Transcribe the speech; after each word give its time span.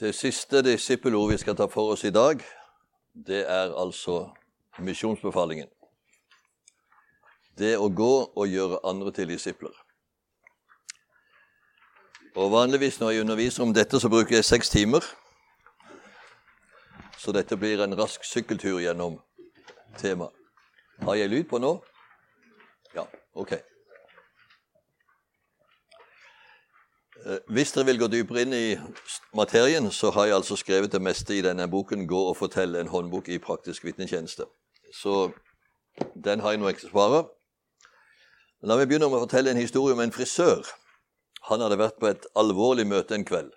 Det 0.00 0.14
siste 0.14 0.60
disippelordet 0.62 1.32
vi 1.32 1.38
skal 1.38 1.56
ta 1.56 1.66
for 1.72 1.94
oss 1.94 2.02
i 2.04 2.10
dag, 2.12 2.42
det 3.26 3.38
er 3.48 3.70
altså 3.72 4.26
misjonsbefalingen. 4.78 5.70
Det 7.56 7.78
å 7.80 7.88
gå 7.88 8.10
og 8.36 8.48
gjøre 8.48 8.82
andre 8.84 9.12
til 9.16 9.32
disipler. 9.32 9.72
Og 12.36 12.52
Vanligvis 12.52 13.00
når 13.00 13.10
jeg 13.10 13.24
underviser 13.24 13.64
om 13.64 13.72
dette, 13.72 14.00
så 14.00 14.10
bruker 14.12 14.36
jeg 14.36 14.44
seks 14.44 14.68
timer. 14.68 15.00
Så 17.16 17.32
dette 17.32 17.56
blir 17.56 17.80
en 17.80 17.96
rask 17.96 18.24
sykkeltur 18.24 18.82
gjennom 18.84 19.16
temaet. 19.96 20.36
Har 21.08 21.16
jeg 21.16 21.32
lyd 21.32 21.48
på 21.48 21.58
nå? 21.60 21.72
Ja, 22.92 23.08
ok. 23.32 23.56
Hvis 27.48 27.72
dere 27.74 27.86
vil 27.88 27.98
gå 27.98 28.06
dypere 28.12 28.44
inn 28.44 28.54
i 28.54 28.76
materien, 29.34 29.90
så 29.90 30.12
har 30.14 30.28
jeg 30.28 30.36
altså 30.36 30.56
skrevet 30.56 30.92
det 30.92 31.02
meste 31.02 31.34
i 31.34 31.42
denne 31.42 31.66
boken 31.70 32.06
'Gå 32.06 32.20
og 32.28 32.36
fortell 32.36 32.76
en 32.76 32.88
håndbok 32.88 33.28
i 33.28 33.38
praktisk 33.38 33.84
vitnetjeneste'. 33.84 34.46
Så 34.94 35.32
den 36.24 36.40
har 36.40 36.50
jeg 36.50 36.60
noen 36.60 36.74
eksemplarer. 36.74 37.26
La 38.62 38.76
meg 38.76 38.88
begynne 38.88 39.08
med 39.10 39.18
å 39.18 39.24
fortelle 39.26 39.50
en 39.50 39.60
historie 39.60 39.94
om 39.94 40.00
en 40.00 40.12
frisør. 40.12 40.62
Han 41.48 41.60
hadde 41.60 41.78
vært 41.78 41.98
på 42.00 42.06
et 42.06 42.26
alvorlig 42.36 42.86
møte 42.86 43.14
en 43.14 43.24
kveld, 43.24 43.50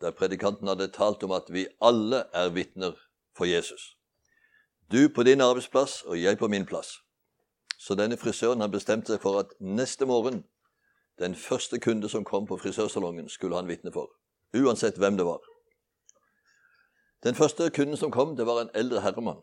der 0.00 0.10
predikanten 0.10 0.68
hadde 0.68 0.92
talt 0.92 1.22
om 1.22 1.32
at 1.32 1.50
vi 1.52 1.66
alle 1.80 2.24
er 2.32 2.48
vitner 2.50 2.94
for 3.36 3.44
Jesus. 3.44 3.96
Du 4.92 5.08
på 5.08 5.22
din 5.22 5.40
arbeidsplass 5.40 6.02
og 6.06 6.22
jeg 6.22 6.38
på 6.38 6.48
min 6.48 6.66
plass. 6.66 7.00
Så 7.78 7.94
denne 7.94 8.16
frisøren 8.16 8.60
har 8.60 8.68
bestemt 8.68 9.08
seg 9.08 9.20
for 9.20 9.40
at 9.40 9.52
neste 9.60 10.06
morgen 10.06 10.44
den 11.18 11.34
første 11.34 11.80
kunde 11.80 12.08
som 12.08 12.24
kom 12.24 12.46
på 12.46 12.56
frisørsalongen, 12.56 13.28
skulle 13.28 13.56
han 13.56 13.68
vitne 13.68 13.92
for. 13.92 14.10
Uansett 14.54 14.98
hvem 14.98 15.16
det 15.16 15.26
var. 15.26 15.40
Den 17.24 17.34
første 17.34 17.70
kunden 17.70 17.96
som 17.96 18.10
kom, 18.10 18.36
det 18.36 18.46
var 18.46 18.60
en 18.60 18.70
eldre 18.74 19.00
herremann. 19.00 19.42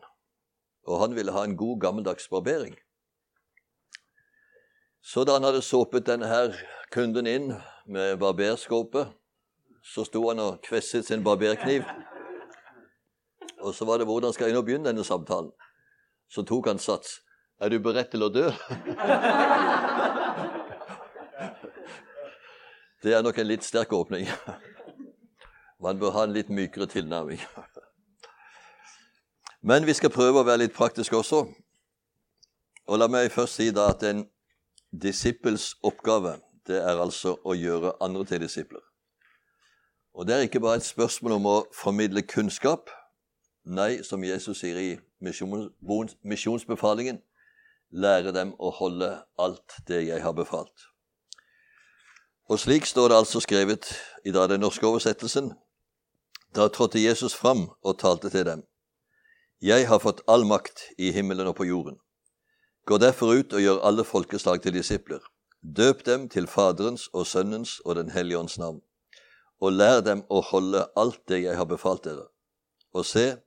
Og 0.86 1.00
han 1.00 1.14
ville 1.14 1.32
ha 1.32 1.44
en 1.44 1.56
god, 1.56 1.80
gammeldags 1.80 2.28
barbering. 2.28 2.76
Så 5.02 5.24
da 5.24 5.32
han 5.32 5.44
hadde 5.44 5.62
såpet 5.62 6.06
denne 6.06 6.26
her 6.26 6.54
kunden 6.92 7.26
inn 7.26 7.50
med 7.86 8.16
barberskåpet, 8.18 9.10
så 9.84 10.04
sto 10.04 10.28
han 10.28 10.40
og 10.40 10.62
kvesset 10.64 11.06
sin 11.06 11.24
barberkniv. 11.24 11.82
Og 13.60 13.74
så 13.74 13.84
var 13.84 13.98
det 13.98 14.06
'Hvordan 14.06 14.32
skal 14.32 14.46
jeg 14.46 14.54
nå 14.54 14.62
begynne 14.62 14.88
denne 14.88 15.04
samtalen?' 15.04 15.52
Så 16.28 16.42
tok 16.42 16.66
han 16.66 16.78
sats. 16.78 17.20
'Er 17.60 17.68
du 17.68 17.78
beredt 17.78 18.10
til 18.10 18.22
å 18.22 18.28
dø?' 18.28 18.52
Det 23.04 23.12
er 23.12 23.20
nok 23.20 23.36
en 23.38 23.46
litt 23.46 23.64
sterk 23.64 23.90
åpning. 23.92 24.24
Man 25.84 25.98
bør 26.00 26.14
ha 26.14 26.22
en 26.24 26.32
litt 26.32 26.48
mykere 26.48 26.86
tilnærming. 26.88 27.42
Men 29.60 29.84
vi 29.84 29.92
skal 29.92 30.12
prøve 30.14 30.40
å 30.40 30.46
være 30.46 30.62
litt 30.62 30.72
praktiske 30.72 31.18
også. 31.18 31.42
Og 32.88 33.00
la 33.00 33.10
meg 33.12 33.28
først 33.34 33.60
si 33.60 33.66
da 33.76 33.90
at 33.92 34.06
en 34.08 34.22
disippels 34.88 35.74
oppgave 35.84 36.38
det 36.64 36.78
er 36.80 37.02
altså 37.02 37.34
å 37.44 37.52
gjøre 37.52 37.92
andre 38.00 38.24
til 38.30 38.40
disipler. 38.46 38.80
Og 40.16 40.24
det 40.24 40.38
er 40.38 40.48
ikke 40.48 40.64
bare 40.64 40.80
et 40.80 40.88
spørsmål 40.88 41.36
om 41.36 41.50
å 41.50 41.54
formidle 41.76 42.24
kunnskap. 42.24 42.88
Nei, 43.68 44.00
som 44.00 44.24
Jesus 44.24 44.64
sier 44.64 44.80
i 44.80 44.96
misjonsbefalingen, 45.20 47.20
lære 47.92 48.32
dem 48.32 48.56
å 48.56 48.72
holde 48.80 49.12
alt 49.36 49.80
det 49.88 50.06
jeg 50.08 50.24
har 50.24 50.32
befalt. 50.32 50.93
Og 52.48 52.60
slik 52.60 52.86
står 52.86 53.08
det 53.08 53.16
altså 53.16 53.40
skrevet 53.40 53.88
i 54.24 54.32
da 54.32 54.46
den 54.46 54.60
norske 54.60 54.86
oversettelsen. 54.86 55.52
Da 56.54 56.68
trådte 56.68 57.02
Jesus 57.02 57.34
fram 57.34 57.70
og 57.82 57.98
talte 57.98 58.30
til 58.30 58.44
dem. 58.46 58.64
Jeg 59.62 59.88
har 59.88 59.98
fått 59.98 60.20
all 60.28 60.44
makt 60.46 60.82
i 60.98 61.10
himmelen 61.10 61.48
og 61.48 61.56
på 61.56 61.64
jorden. 61.64 61.96
Gå 62.84 62.98
derfor 62.98 63.32
ut 63.32 63.52
og 63.52 63.64
gjør 63.64 63.80
alle 63.88 64.04
folkeslag 64.04 64.60
til 64.62 64.76
disipler. 64.76 65.22
Døp 65.64 66.04
dem 66.04 66.28
til 66.28 66.46
Faderens 66.46 67.08
og 67.12 67.26
Sønnens 67.26 67.78
og 67.80 67.96
Den 67.96 68.10
hellige 68.10 68.38
ånds 68.38 68.58
navn, 68.58 68.82
og 69.60 69.72
lær 69.72 70.02
dem 70.04 70.20
å 70.28 70.42
holde 70.44 70.84
alt 70.96 71.22
det 71.28 71.40
jeg 71.46 71.56
har 71.56 71.64
befalt 71.64 72.04
dere. 72.04 72.26
Og 72.92 73.06
se, 73.08 73.38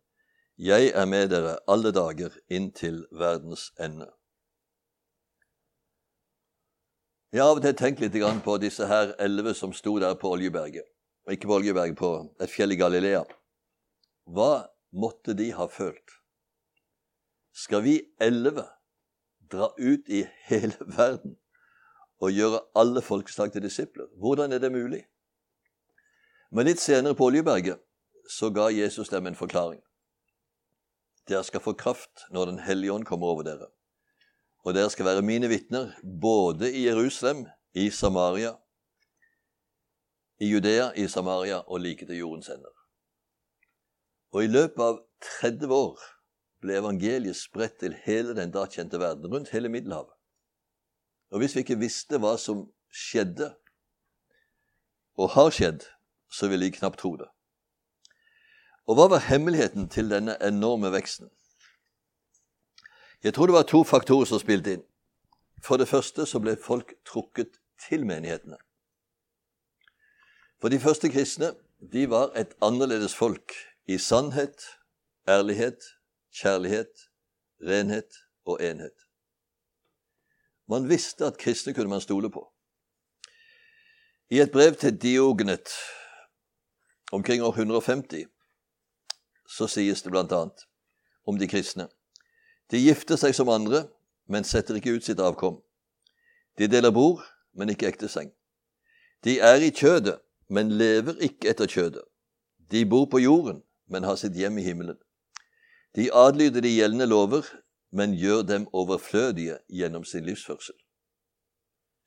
jeg 0.58 0.90
er 0.90 1.06
med 1.06 1.30
dere 1.30 1.60
alle 1.70 1.92
dager 1.94 2.34
inntil 2.50 3.04
verdens 3.12 3.70
ende. 3.78 4.10
Jeg 7.34 7.42
har 7.44 7.50
av 7.52 7.58
og 7.60 7.66
til 7.66 7.74
tenkt 7.76 8.00
litt 8.00 8.14
på 8.44 8.54
disse 8.58 8.86
her 8.88 9.10
elleve 9.20 9.52
som 9.54 9.74
sto 9.76 9.98
der 10.00 10.14
på 10.16 10.30
Oljeberget. 10.32 10.86
Ikke 11.28 11.50
på 11.50 11.58
Oljeberget, 11.60 11.98
på 11.98 12.32
et 12.40 12.50
fjell 12.50 12.72
i 12.72 12.78
Galilea. 12.80 13.26
Hva 14.32 14.70
måtte 14.96 15.36
de 15.36 15.50
ha 15.52 15.68
følt? 15.68 16.16
Skal 17.52 17.84
vi 17.84 17.98
elleve 18.22 18.64
dra 19.52 19.74
ut 19.76 20.08
i 20.08 20.24
hele 20.48 20.78
verden 21.00 21.36
og 22.24 22.32
gjøre 22.32 22.64
alle 22.80 23.04
folkeslag 23.04 23.52
til 23.52 23.68
disipler? 23.68 24.08
Hvordan 24.16 24.56
er 24.56 24.64
det 24.64 24.72
mulig? 24.72 25.04
Men 26.52 26.72
litt 26.72 26.80
senere 26.80 27.16
på 27.16 27.28
Oljeberget 27.28 27.84
så 28.32 28.54
ga 28.56 28.72
Jesus 28.72 29.12
dem 29.12 29.28
en 29.28 29.36
forklaring. 29.36 29.84
Dere 31.28 31.44
skal 31.44 31.60
få 31.60 31.76
kraft 31.76 32.24
når 32.32 32.46
Den 32.46 32.60
hellige 32.64 32.94
ånd 32.94 33.04
kommer 33.06 33.36
over 33.36 33.44
dere 33.44 33.68
og 34.68 34.74
dere 34.76 34.92
skal 34.92 35.08
være 35.08 35.24
mine 35.24 35.48
vitner 35.48 35.94
både 36.22 36.68
i 36.76 36.82
Jerusalem, 36.90 37.46
i 37.72 37.88
Samaria, 37.90 38.52
i 40.44 40.50
Judea, 40.52 40.90
i 40.92 41.08
Samaria 41.08 41.62
og 41.72 41.80
like 41.80 42.06
til 42.06 42.18
jordens 42.20 42.50
ender. 42.52 42.74
Og 44.36 44.44
i 44.44 44.50
løpet 44.52 44.84
av 44.84 45.00
30 45.40 45.72
år 45.72 46.04
ble 46.60 46.76
evangeliet 46.82 47.40
spredt 47.40 47.80
til 47.80 47.96
hele 48.04 48.36
den 48.36 48.52
da 48.52 48.66
kjente 48.68 49.00
verden, 49.00 49.32
rundt 49.32 49.54
hele 49.56 49.72
Middelhavet. 49.72 50.12
Og 51.32 51.40
hvis 51.40 51.56
vi 51.56 51.64
ikke 51.64 51.80
visste 51.80 52.20
hva 52.20 52.36
som 52.36 52.66
skjedde, 52.92 53.54
og 55.18 55.32
har 55.34 55.50
skjedd, 55.56 55.88
så 56.28 56.52
ville 56.52 56.68
vi 56.68 56.76
knapt 56.76 57.00
tro 57.00 57.16
det. 57.16 57.32
Og 58.84 59.00
hva 59.00 59.08
var 59.16 59.26
hemmeligheten 59.32 59.88
til 59.90 60.12
denne 60.12 60.36
enorme 60.44 60.92
veksten? 60.92 61.32
Jeg 63.24 63.34
tror 63.34 63.46
det 63.46 63.54
var 63.54 63.64
to 63.64 63.84
faktorer 63.84 64.26
som 64.26 64.40
spilte 64.40 64.78
inn. 64.78 64.84
For 65.64 65.78
det 65.82 65.90
første 65.90 66.26
så 66.30 66.40
ble 66.40 66.54
folk 66.62 66.94
trukket 67.06 67.58
til 67.88 68.06
menighetene. 68.06 68.58
For 70.62 70.70
de 70.70 70.80
første 70.80 71.10
kristne 71.10 71.54
de 71.94 72.06
var 72.10 72.32
et 72.38 72.54
annerledes 72.62 73.16
folk 73.16 73.54
i 73.86 73.98
sannhet, 73.98 74.62
ærlighet, 75.30 75.82
kjærlighet, 76.34 77.10
renhet 77.62 78.22
og 78.46 78.62
enhet. 78.62 78.94
Man 80.70 80.90
visste 80.90 81.26
at 81.26 81.38
kristne 81.38 81.74
kunne 81.74 81.90
man 81.90 82.02
stole 82.02 82.30
på. 82.32 82.44
I 84.30 84.40
et 84.40 84.52
brev 84.52 84.76
til 84.76 85.02
Diogenet 85.02 85.70
omkring 87.12 87.44
år 87.44 87.54
150 87.56 88.26
så 89.48 89.68
sies 89.68 90.02
det 90.04 90.18
annet 90.18 90.66
om 91.26 91.38
de 91.40 91.48
kristne 91.48 91.88
de 92.72 92.82
gifter 92.84 93.20
seg 93.20 93.36
som 93.36 93.50
andre, 93.50 93.86
men 94.28 94.44
setter 94.44 94.76
ikke 94.76 94.98
ut 94.98 95.06
sitt 95.06 95.22
avkom. 95.24 95.62
De 96.60 96.68
deler 96.68 96.92
bord, 96.92 97.24
men 97.56 97.72
ikke 97.72 97.88
ekte 97.88 98.10
seng. 98.12 98.34
De 99.24 99.40
er 99.40 99.64
i 99.64 99.72
kjødet, 99.72 100.20
men 100.50 100.74
lever 100.80 101.20
ikke 101.24 101.52
etter 101.52 101.70
kjødet. 101.70 102.04
De 102.72 102.84
bor 102.86 103.08
på 103.12 103.22
jorden, 103.24 103.62
men 103.88 104.04
har 104.04 104.20
sitt 104.20 104.36
hjem 104.36 104.60
i 104.60 104.66
himmelen. 104.66 104.98
De 105.96 106.10
adlyder 106.14 106.62
de 106.62 106.76
gjeldende 106.76 107.08
lover, 107.08 107.48
men 107.92 108.16
gjør 108.20 108.44
dem 108.44 108.68
overflødige 108.76 109.58
gjennom 109.70 110.04
sin 110.04 110.26
livsførsel. 110.28 110.76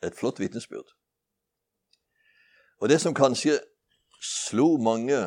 Et 0.04 0.14
flott 0.14 0.40
vitnesbyrd. 0.40 0.92
Og 2.80 2.88
det 2.88 3.00
som 3.00 3.16
kanskje 3.16 3.58
slo 4.20 4.76
mange 4.76 5.18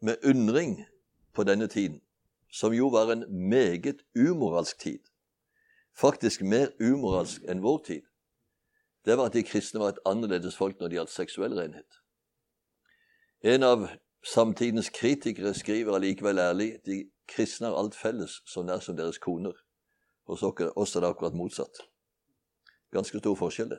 med 0.00 0.22
undring 0.24 0.78
på 1.34 1.44
denne 1.44 1.66
tiden, 1.66 2.00
som 2.56 2.72
jo 2.72 2.88
var 2.88 3.12
en 3.12 3.24
meget 3.48 4.00
umoralsk 4.16 4.78
tid, 4.80 5.02
faktisk 6.00 6.42
mer 6.42 6.72
umoralsk 6.80 7.44
enn 7.44 7.62
vår 7.64 7.82
tid, 7.88 8.04
det 9.04 9.16
var 9.18 9.28
at 9.28 9.36
de 9.36 9.44
kristne 9.46 9.80
var 9.80 9.92
et 9.92 10.02
annerledes 10.08 10.56
folk 10.56 10.80
når 10.80 10.88
det 10.88 10.98
gjaldt 10.98 11.14
seksuell 11.14 11.54
renhet. 11.54 12.00
En 13.44 13.62
av 13.62 13.84
samtidens 14.26 14.88
kritikere 14.90 15.52
skriver 15.54 15.94
allikevel 15.94 16.40
ærlig 16.42 16.70
de 16.86 17.04
kristne 17.28 17.68
har 17.70 17.78
alt 17.78 17.94
felles 17.94 18.40
så 18.46 18.64
nær 18.66 18.80
som 18.82 18.96
deres 18.96 19.20
koner. 19.22 19.54
Hos 20.26 20.42
oss 20.42 20.96
er 20.96 21.04
det 21.04 21.10
akkurat 21.12 21.36
motsatt. 21.38 21.84
Ganske 22.90 23.18
stor 23.18 23.36
forskjell, 23.38 23.70
det. 23.70 23.78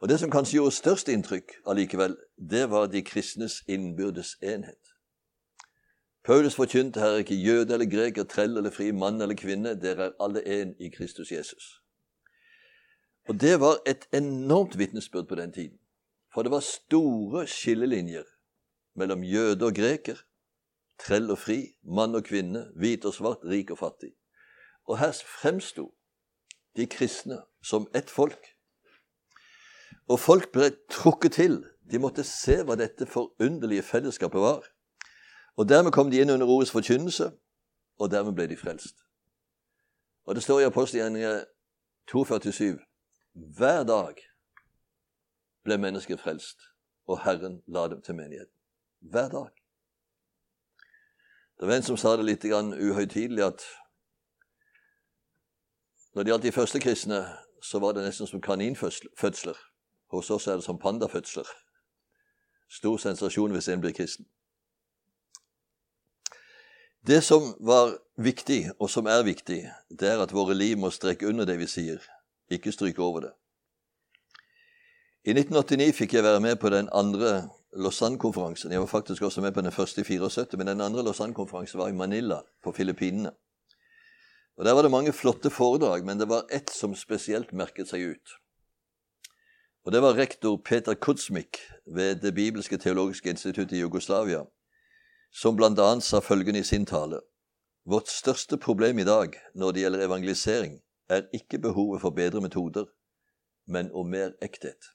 Og 0.00 0.08
Det 0.08 0.20
som 0.20 0.30
kanskje 0.30 0.56
gjorde 0.56 0.76
størst 0.76 1.08
inntrykk 1.08 1.52
allikevel, 1.66 2.16
det 2.50 2.70
var 2.70 2.86
de 2.86 3.02
kristnes 3.02 3.62
innbyrdes 3.68 4.36
enhet. 4.42 4.87
Paulus 6.28 6.54
forkynte 6.54 7.00
her 7.00 7.22
ikke 7.22 7.34
jøde 7.34 7.72
eller 7.72 7.88
greker, 7.88 8.24
trell 8.28 8.58
eller 8.60 8.70
fri, 8.70 8.90
mann 8.92 9.22
eller 9.24 9.34
kvinne. 9.34 9.70
Dere 9.80 10.10
er 10.10 10.18
alle 10.20 10.42
én 10.44 10.74
i 10.76 10.90
Kristus 10.92 11.32
Jesus. 11.32 11.80
Og 13.28 13.40
Det 13.40 13.60
var 13.60 13.80
et 13.86 14.04
enormt 14.12 14.78
vitnesbyrd 14.78 15.28
på 15.28 15.34
den 15.34 15.52
tiden. 15.52 15.78
For 16.34 16.42
det 16.42 16.52
var 16.52 16.60
store 16.60 17.46
skillelinjer 17.46 18.28
mellom 18.94 19.24
jøde 19.24 19.64
og 19.64 19.74
greker, 19.74 20.20
trell 21.00 21.30
og 21.30 21.38
fri, 21.38 21.62
mann 21.82 22.14
og 22.14 22.24
kvinne, 22.24 22.66
hvit 22.76 23.08
og 23.08 23.14
svart, 23.14 23.44
rik 23.44 23.70
og 23.70 23.78
fattig. 23.78 24.12
Og 24.84 24.98
her 24.98 25.16
fremsto 25.40 25.94
de 26.76 26.86
kristne 26.86 27.40
som 27.64 27.88
ett 27.94 28.10
folk. 28.10 28.52
Og 30.08 30.20
folk 30.20 30.52
ble 30.52 30.74
trukket 30.90 31.40
til. 31.40 31.62
De 31.90 31.98
måtte 31.98 32.24
se 32.24 32.60
hva 32.62 32.76
dette 32.76 33.06
forunderlige 33.06 33.82
fellesskapet 33.82 34.44
var. 34.44 34.74
Og 35.58 35.68
dermed 35.68 35.92
kom 35.92 36.10
de 36.10 36.20
inn 36.20 36.30
under 36.30 36.46
ordets 36.46 36.70
forkynnelse, 36.70 37.32
og 37.98 38.10
dermed 38.10 38.32
ble 38.32 38.46
de 38.46 38.56
frelst. 38.56 38.94
Og 40.24 40.34
det 40.34 40.42
står 40.42 40.60
i 40.60 40.68
apostelgjerningen 40.68 41.44
247 42.10 42.78
hver 43.58 43.82
dag 43.82 44.14
ble 45.64 45.78
mennesker 45.78 46.16
frelst, 46.16 46.62
og 47.06 47.24
Herren 47.24 47.62
la 47.66 47.88
dem 47.88 48.02
til 48.02 48.14
menigheten. 48.14 48.54
Hver 49.00 49.28
dag. 49.28 49.50
Det 51.60 51.68
var 51.68 51.74
en 51.74 51.82
som 51.82 51.96
sa 51.96 52.16
det 52.16 52.24
litt 52.24 52.44
uhøytidelig, 52.44 53.44
at 53.44 53.66
når 56.14 56.22
det 56.22 56.30
gjaldt 56.30 56.42
de 56.42 56.52
første 56.52 56.80
kristne, 56.80 57.24
så 57.62 57.78
var 57.78 57.92
det 57.92 58.06
nesten 58.06 58.26
som 58.26 58.40
kaninfødsler. 58.40 59.58
Hos 60.10 60.30
oss 60.30 60.46
er 60.46 60.54
det 60.54 60.64
som 60.64 60.78
pandafødsler. 60.78 61.46
Stor 62.70 62.96
sensasjon 62.96 63.52
hvis 63.52 63.68
en 63.68 63.80
blir 63.80 63.92
kristen. 63.92 64.26
Det 67.08 67.22
som 67.24 67.54
var 67.60 67.94
viktig, 68.20 68.70
og 68.78 68.90
som 68.90 69.06
er 69.08 69.22
viktig, 69.24 69.62
det 69.88 70.08
er 70.10 70.20
at 70.20 70.32
våre 70.36 70.52
liv 70.52 70.76
må 70.76 70.90
strekke 70.92 71.24
under 71.30 71.46
det 71.48 71.54
vi 71.56 71.68
sier, 71.70 72.02
ikke 72.52 72.72
stryke 72.74 73.00
over 73.00 73.22
det. 73.24 73.30
I 75.24 75.32
1989 75.32 75.94
fikk 75.96 76.18
jeg 76.18 76.26
være 76.26 76.42
med 76.44 76.58
på 76.60 76.68
den 76.68 76.90
andre 76.92 77.48
Lausanne-konferansen. 77.72 78.72
Jeg 78.72 78.84
var 78.84 78.90
faktisk 78.92 79.24
også 79.24 79.40
med 79.40 79.54
på 79.56 79.64
den 79.64 79.72
første 79.72 80.04
i 80.04 80.04
74, 80.04 80.52
men 80.60 80.68
den 80.68 80.84
andre 80.84 81.06
Lausanne-konferansen 81.06 81.80
var 81.80 81.88
i 81.88 81.96
Manila 81.96 82.42
på 82.64 82.72
Filippinene. 82.76 83.32
Og 84.58 84.64
Der 84.64 84.72
var 84.72 84.82
det 84.82 84.90
mange 84.90 85.12
flotte 85.12 85.50
foredrag, 85.50 86.04
men 86.04 86.20
det 86.20 86.28
var 86.28 86.44
ett 86.52 86.70
som 86.70 86.94
spesielt 86.94 87.52
merket 87.52 87.88
seg 87.88 88.04
ut. 88.04 88.36
Og 89.84 89.92
Det 89.92 90.02
var 90.02 90.20
rektor 90.20 90.60
Peter 90.60 90.94
Kutsmik 90.94 91.56
ved 91.86 92.20
Det 92.20 92.34
bibelske 92.34 92.76
teologiske 92.76 93.30
instituttet 93.30 93.76
i 93.76 93.80
Jugoslavia, 93.80 94.44
som 95.32 95.56
bl.a. 95.56 96.00
sa 96.00 96.20
følgende 96.20 96.60
i 96.60 96.66
sin 96.66 96.86
tale.: 96.86 97.20
Vårt 97.84 98.08
største 98.08 98.56
problem 98.56 98.98
i 98.98 99.04
dag 99.04 99.36
når 99.54 99.72
det 99.72 99.80
gjelder 99.80 100.06
evangelisering, 100.06 100.80
er 101.08 101.28
ikke 101.32 101.58
behovet 101.58 102.00
for 102.00 102.10
bedre 102.10 102.40
metoder, 102.40 102.84
men 103.66 103.90
om 103.92 104.06
mer 104.06 104.32
ekthet. 104.42 104.92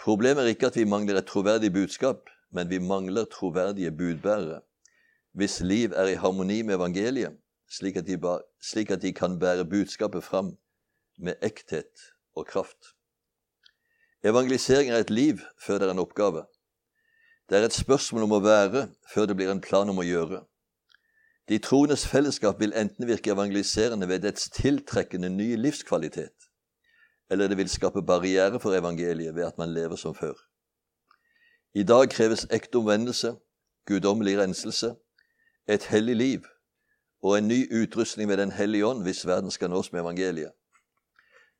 Problemet 0.00 0.44
er 0.44 0.54
ikke 0.54 0.66
at 0.66 0.76
vi 0.76 0.84
mangler 0.84 1.18
et 1.18 1.26
troverdig 1.26 1.72
budskap, 1.72 2.30
men 2.50 2.70
vi 2.70 2.78
mangler 2.78 3.24
troverdige 3.24 3.90
budbærere, 3.90 4.60
hvis 5.32 5.60
liv 5.60 5.92
er 5.92 6.06
i 6.10 6.14
harmoni 6.18 6.62
med 6.62 6.74
evangeliet, 6.74 7.36
slik 7.70 7.96
at 7.96 8.06
de, 8.06 8.18
slik 8.62 8.90
at 8.90 9.02
de 9.02 9.12
kan 9.12 9.38
bære 9.38 9.64
budskapet 9.64 10.24
fram 10.24 10.56
med 11.18 11.34
ekthet 11.42 12.10
og 12.34 12.46
kraft. 12.46 12.94
Evangelisering 14.24 14.90
er 14.90 14.96
et 14.96 15.10
liv 15.10 15.38
før 15.66 15.78
det 15.78 15.88
er 15.88 15.92
en 15.92 16.02
oppgave. 16.02 16.44
Det 17.50 17.58
er 17.58 17.64
et 17.66 17.74
spørsmål 17.74 18.28
om 18.28 18.32
å 18.36 18.44
være 18.44 18.84
før 19.10 19.24
det 19.26 19.34
blir 19.36 19.48
en 19.50 19.60
plan 19.60 19.88
om 19.90 19.98
å 19.98 20.06
gjøre. 20.06 20.44
De 21.50 21.56
troendes 21.58 22.04
fellesskap 22.06 22.60
vil 22.62 22.76
enten 22.78 23.08
virke 23.08 23.32
evangeliserende 23.34 24.06
ved 24.06 24.22
dets 24.22 24.44
tiltrekkende 24.54 25.32
nye 25.34 25.56
livskvalitet, 25.58 26.46
eller 27.26 27.50
det 27.50 27.58
vil 27.58 27.72
skape 27.72 28.04
barriere 28.06 28.60
for 28.62 28.78
evangeliet 28.78 29.34
ved 29.34 29.48
at 29.48 29.58
man 29.58 29.74
lever 29.74 29.98
som 29.98 30.14
før. 30.14 30.38
I 31.74 31.82
dag 31.82 32.06
kreves 32.14 32.46
ekte 32.54 32.78
omvendelse, 32.78 33.34
guddommelig 33.86 34.36
renselse, 34.38 34.94
et 35.66 35.90
hellig 35.90 36.16
liv 36.16 36.46
og 37.22 37.34
en 37.38 37.50
ny 37.50 37.66
utrustning 37.82 38.30
ved 38.30 38.36
Den 38.36 38.54
hellige 38.54 38.86
ånd 38.86 39.02
hvis 39.02 39.26
verden 39.26 39.50
skal 39.50 39.74
nås 39.74 39.92
med 39.92 40.00
evangeliet. 40.00 40.54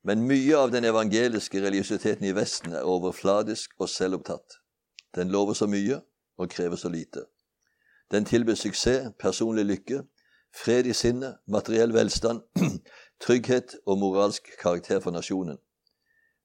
Men 0.03 0.23
mye 0.23 0.55
av 0.57 0.71
den 0.71 0.87
evangeliske 0.87 1.61
religiøsiteten 1.61 2.25
i 2.25 2.35
Vesten 2.35 2.73
er 2.73 2.87
overfladisk 2.87 3.75
og 3.77 3.89
selvopptatt. 3.89 4.60
Den 5.15 5.31
lover 5.31 5.53
så 5.53 5.67
mye 5.67 6.01
og 6.37 6.49
krever 6.49 6.75
så 6.75 6.89
lite. 6.89 7.25
Den 8.11 8.25
tilbyr 8.25 8.55
suksess, 8.55 9.11
personlig 9.19 9.65
lykke, 9.65 10.03
fred 10.63 10.85
i 10.85 10.93
sinnet, 10.93 11.37
materiell 11.47 11.93
velstand, 11.93 12.41
trygghet 13.25 13.75
og 13.85 13.99
moralsk 13.99 14.49
karakter 14.61 14.99
for 14.99 15.11
nasjonen. 15.11 15.57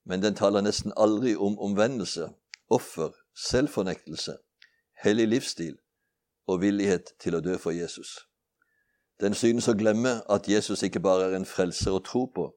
Men 0.04 0.22
den 0.22 0.34
taler 0.34 0.60
nesten 0.60 0.92
aldri 0.96 1.34
om 1.36 1.58
omvendelse, 1.58 2.28
offer, 2.70 3.10
selvfornektelse, 3.34 4.36
hellig 5.02 5.28
livsstil 5.28 5.76
og 6.46 6.60
villighet 6.60 7.12
til 7.20 7.34
å 7.34 7.40
dø 7.40 7.56
for 7.58 7.74
Jesus. 7.74 8.18
Den 9.20 9.34
synes 9.34 9.68
å 9.68 9.74
glemme 9.74 10.20
at 10.30 10.48
Jesus 10.48 10.82
ikke 10.82 11.00
bare 11.00 11.30
er 11.30 11.36
en 11.36 11.48
frelser 11.48 11.96
å 11.96 12.04
tro 12.04 12.26
på, 12.34 12.50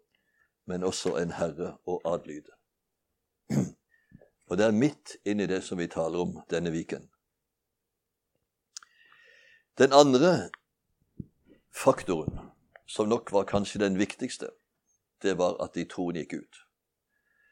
men 0.68 0.84
også 0.84 1.16
en 1.18 1.32
herre 1.32 1.78
å 1.88 1.98
adlyde. 2.06 2.59
Og 4.50 4.58
det 4.58 4.66
er 4.66 4.72
midt 4.72 5.18
inni 5.26 5.46
det 5.46 5.62
som 5.64 5.78
vi 5.78 5.88
taler 5.88 6.20
om 6.20 6.40
denne 6.50 6.72
viken. 6.74 7.10
Den 9.78 9.94
andre 9.94 10.50
faktoren, 11.72 12.40
som 12.88 13.08
nok 13.08 13.32
var 13.32 13.44
kanskje 13.44 13.80
den 13.80 14.00
viktigste, 14.00 14.50
det 15.22 15.38
var 15.38 15.62
at 15.64 15.76
de 15.76 15.86
troende 15.86 16.20
gikk 16.20 16.34
ut. 16.34 16.56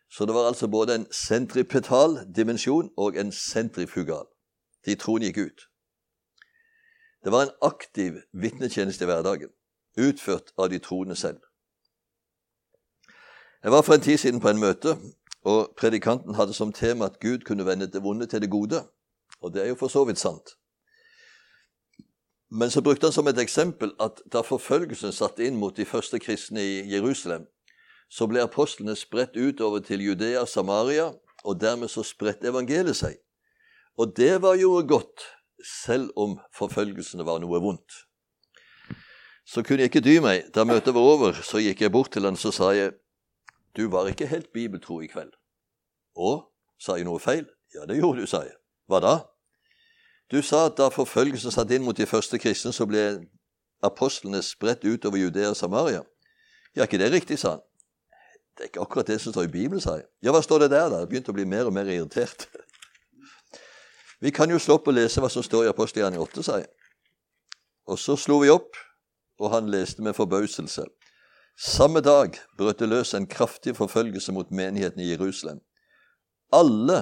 Så 0.09 0.25
det 0.25 0.33
var 0.33 0.47
altså 0.47 0.67
både 0.67 0.95
en 0.95 1.07
sentripetal 1.11 2.33
dimensjon 2.35 2.89
og 2.97 3.17
en 3.17 3.31
sentrifugal. 3.31 4.25
De 4.85 4.95
troende 4.95 5.27
gikk 5.27 5.37
ut. 5.37 5.67
Det 7.23 7.31
var 7.31 7.43
en 7.43 7.55
aktiv 7.61 8.21
vitnetjeneste 8.31 9.03
i 9.03 9.07
hverdagen, 9.07 9.49
utført 9.97 10.53
av 10.57 10.69
de 10.69 10.79
troende 10.79 11.15
selv. 11.15 11.39
Jeg 13.63 13.71
var 13.71 13.81
for 13.81 13.93
en 13.93 14.01
tid 14.01 14.17
siden 14.17 14.39
på 14.39 14.49
en 14.49 14.59
møte, 14.59 14.97
og 15.45 15.73
predikanten 15.77 16.35
hadde 16.35 16.53
som 16.53 16.73
tema 16.73 17.05
at 17.05 17.19
Gud 17.19 17.45
kunne 17.45 17.65
vende 17.65 17.87
det 17.91 18.03
vonde 18.03 18.25
til 18.25 18.41
det 18.41 18.49
gode. 18.49 18.83
Og 19.41 19.53
det 19.53 19.63
er 19.63 19.67
jo 19.67 19.75
for 19.79 19.87
så 19.87 20.05
vidt 20.05 20.19
sant. 20.19 20.57
Men 22.49 22.71
så 22.71 22.81
brukte 22.81 23.07
han 23.07 23.13
som 23.13 23.27
et 23.27 23.39
eksempel 23.39 23.91
at 23.99 24.21
da 24.31 24.41
forfølgelsen 24.41 25.11
satte 25.11 25.43
inn 25.43 25.59
mot 25.59 25.75
de 25.75 25.85
første 25.85 26.19
kristne 26.19 26.63
i 26.63 26.75
Jerusalem, 26.93 27.45
så 28.09 28.27
ble 28.27 28.39
apostlene 28.43 28.95
spredt 28.95 29.35
utover 29.35 29.83
til 29.83 30.01
Judea 30.01 30.41
og 30.41 30.47
Samaria, 30.47 31.11
og 31.43 31.59
dermed 31.59 31.91
så 31.91 32.03
spredte 32.07 32.47
evangeliet 32.47 32.95
seg. 32.95 33.17
Og 33.99 34.13
det 34.17 34.41
var 34.41 34.55
jo 34.55 34.77
godt, 34.87 35.25
selv 35.83 36.11
om 36.15 36.37
forfølgelsene 36.55 37.25
var 37.27 37.41
noe 37.43 37.59
vondt. 37.59 38.03
Så 39.47 39.63
kunne 39.63 39.83
jeg 39.83 39.91
ikke 39.91 40.03
dy 40.03 40.17
meg. 40.23 40.47
Da 40.55 40.63
møtet 40.67 40.95
var 40.95 41.07
over, 41.07 41.35
så 41.43 41.59
gikk 41.63 41.81
jeg 41.81 41.91
bort 41.91 42.11
til 42.15 42.27
han 42.27 42.39
så 42.39 42.51
sa 42.55 42.71
jeg, 42.75 42.95
du 43.77 43.87
var 43.93 44.09
ikke 44.09 44.27
helt 44.27 44.51
bibeltro 44.53 44.99
i 45.01 45.09
kveld. 45.11 45.35
Å, 46.17 46.31
sa 46.81 46.97
jeg 46.97 47.05
noe 47.05 47.21
feil? 47.21 47.45
Ja, 47.75 47.85
det 47.85 47.99
gjorde 47.99 48.23
du, 48.23 48.29
sa 48.29 48.41
jeg. 48.45 48.55
Hva 48.89 49.01
da? 49.03 49.15
Du 50.31 50.41
sa 50.43 50.65
at 50.67 50.77
da 50.79 50.89
forfølgelsen 50.91 51.53
satt 51.53 51.71
inn 51.71 51.85
mot 51.85 51.97
de 51.97 52.07
første 52.09 52.39
kristne, 52.41 52.73
så 52.73 52.87
ble 52.89 53.03
apostlene 53.85 54.41
spredt 54.43 54.83
utover 54.87 55.21
Judea 55.21 55.53
og 55.53 55.59
Samaria. 55.59 56.01
Ja, 56.75 56.87
ikke 56.87 56.99
det 56.99 57.11
riktig, 57.13 57.39
sa 57.39 57.55
han. 57.55 57.63
Det 58.57 58.65
er 58.65 58.71
ikke 58.71 58.81
akkurat 58.81 59.07
det 59.07 59.19
som 59.21 59.33
står 59.33 59.45
i 59.45 59.53
Bibelen, 59.53 59.81
sa 59.81 59.99
jeg. 59.99 60.07
Ja, 60.25 60.33
hva 60.33 60.41
står 60.41 60.65
det 60.65 60.71
der, 60.73 60.89
da? 60.89 61.03
Jeg 61.03 61.11
begynte 61.11 61.31
å 61.31 61.37
bli 61.37 61.45
mer 61.45 61.69
og 61.69 61.75
mer 61.77 61.85
irritert. 61.93 62.47
Vi 64.23 64.33
kan 64.33 64.49
jo 64.49 64.57
slå 64.57 64.79
opp 64.79 64.89
og 64.89 64.97
lese 64.97 65.21
hva 65.21 65.29
som 65.29 65.45
står 65.45 65.67
i 65.67 65.71
Apostelgjerningen 65.71 66.25
8, 66.25 66.43
sa 66.43 66.57
jeg. 66.63 66.71
Og 67.87 67.99
så 68.01 68.17
slo 68.19 68.41
vi 68.41 68.49
opp, 68.51 68.75
og 69.39 69.51
han 69.53 69.69
leste 69.71 70.01
med 70.03 70.17
forbauselse. 70.17 70.83
Samme 71.57 72.01
dag 72.01 72.37
brøt 72.57 72.79
det 72.79 72.89
løs 72.89 73.15
en 73.17 73.25
kraftig 73.27 73.75
forfølgelse 73.75 74.31
mot 74.31 74.51
menigheten 74.51 75.01
i 75.01 75.09
Jerusalem. 75.09 75.59
Alle, 76.53 76.99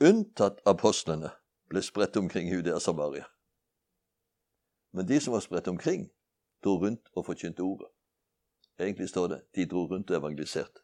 unntatt 0.00 0.60
apostlene, 0.66 1.32
ble 1.68 1.82
spredt 1.82 2.16
omkring 2.16 2.46
Judea 2.46 2.76
og 2.78 2.82
Samaria. 2.82 3.26
Men 4.94 5.08
de 5.08 5.18
som 5.20 5.34
var 5.34 5.42
spredt 5.42 5.68
omkring, 5.68 6.06
dro 6.64 6.78
rundt 6.78 7.10
og 7.14 7.26
forkynte 7.26 7.66
ordet. 7.66 7.90
Egentlig 8.78 9.08
står 9.08 9.26
det 9.28 9.40
de 9.54 9.66
dro 9.66 9.86
rundt 9.90 10.10
og 10.10 10.16
evangeliserte. 10.16 10.80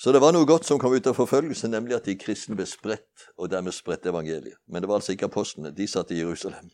Så 0.00 0.12
det 0.16 0.20
var 0.24 0.32
noe 0.32 0.48
godt 0.48 0.64
som 0.64 0.78
kom 0.80 0.94
ut 0.96 1.06
av 1.06 1.18
forfølgelsen, 1.18 1.74
nemlig 1.76 1.98
at 1.98 2.06
de 2.08 2.16
kristne 2.16 2.56
ble 2.56 2.64
spredt, 2.64 3.28
og 3.36 3.50
dermed 3.52 3.76
spredte 3.76 4.08
evangeliet. 4.08 4.56
Men 4.66 4.80
det 4.80 4.88
var 4.88 4.96
altså 4.96 5.12
ikke 5.12 5.28
apostlene. 5.28 5.74
De 5.76 5.84
satt 5.86 6.10
i 6.10 6.22
Jerusalem. 6.22 6.70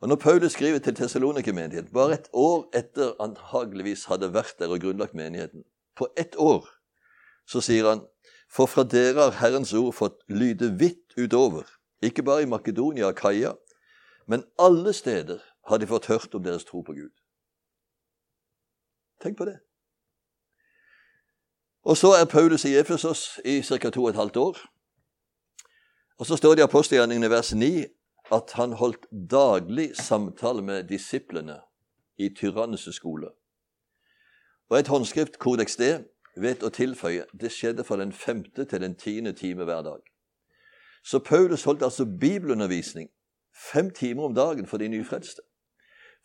Og 0.00 0.08
Når 0.08 0.16
Paulus 0.16 0.52
skriver 0.52 0.78
til 0.78 0.94
Tessaloniker-menigheten, 0.94 1.92
bare 1.92 2.14
et 2.14 2.28
år 2.32 2.68
etter 2.74 3.14
antageligvis 3.20 4.04
hadde 4.04 4.34
vært 4.34 4.58
der 4.58 4.68
og 4.68 4.80
grunnlagt 4.80 5.14
menigheten, 5.14 5.64
på 5.96 6.08
ett 6.16 6.36
år, 6.36 6.68
så 7.46 7.60
sier 7.60 7.88
han 7.88 8.02
for 8.48 8.66
fra 8.66 8.84
dere 8.84 9.20
har 9.20 9.38
Herrens 9.40 9.72
ord 9.74 9.94
fått 9.94 10.20
lyde 10.28 10.70
vidt 10.78 11.16
utover, 11.18 11.64
ikke 12.02 12.22
bare 12.22 12.42
i 12.42 12.50
Makedonia 12.50 13.08
og 13.08 13.16
Kaia, 13.16 13.54
men 14.26 14.44
alle 14.58 14.92
steder 14.92 15.40
har 15.68 15.78
de 15.78 15.86
fått 15.86 16.06
hørt 16.06 16.34
om 16.34 16.42
deres 16.42 16.64
tro 16.64 16.82
på 16.82 16.92
Gud. 16.92 17.12
Tenk 19.22 19.38
på 19.38 19.44
det. 19.44 19.58
Og 21.86 21.96
så 21.96 22.12
er 22.20 22.24
Paulus 22.24 22.64
i 22.64 22.76
Efesos 22.76 23.40
i 23.44 23.62
ca. 23.62 23.90
to 23.90 24.04
og 24.04 24.10
et 24.10 24.16
halvt 24.16 24.36
år. 24.36 24.58
Og 26.18 26.26
så 26.26 26.36
står 26.36 26.54
det 26.54 26.64
i 26.64 26.68
apostelgjerningene 26.68 27.30
vers 27.30 27.54
9 27.54 27.84
at 28.32 28.52
han 28.58 28.72
holdt 28.72 29.06
daglig 29.30 29.96
samtale 29.96 30.62
med 30.62 30.88
disiplene 30.88 31.60
i 32.18 32.28
Tyrannes 32.34 32.88
skole. 32.94 33.30
Og 34.70 34.78
et 34.78 34.88
håndskrift, 34.88 35.38
Kodeks 35.38 35.76
D, 35.76 35.92
vet 36.36 36.64
å 36.66 36.72
tilføye 36.74 37.26
det 37.32 37.52
skjedde 37.54 37.84
fra 37.86 37.98
den 38.00 38.12
femte 38.12 38.66
til 38.66 38.82
den 38.82 38.96
tiende 38.98 39.32
time 39.32 39.64
hver 39.64 39.84
dag. 39.86 40.02
Så 41.06 41.18
Paulus 41.22 41.64
holdt 41.64 41.84
altså 41.86 42.04
bibelundervisning 42.04 43.08
fem 43.72 43.90
timer 43.90 44.26
om 44.26 44.34
dagen 44.34 44.66
for 44.66 44.82
de 44.82 44.88
nyfrelste. 44.88 45.42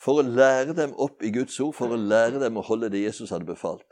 For 0.02 0.18
å 0.18 0.26
lære 0.26 0.74
dem 0.74 0.96
opp 0.98 1.22
i 1.24 1.30
Guds 1.32 1.60
ord, 1.62 1.76
for 1.78 1.94
å 1.94 2.00
lære 2.00 2.42
dem 2.42 2.58
å 2.58 2.66
holde 2.66 2.90
det 2.90 3.04
Jesus 3.04 3.30
hadde 3.30 3.46
befalt. 3.46 3.86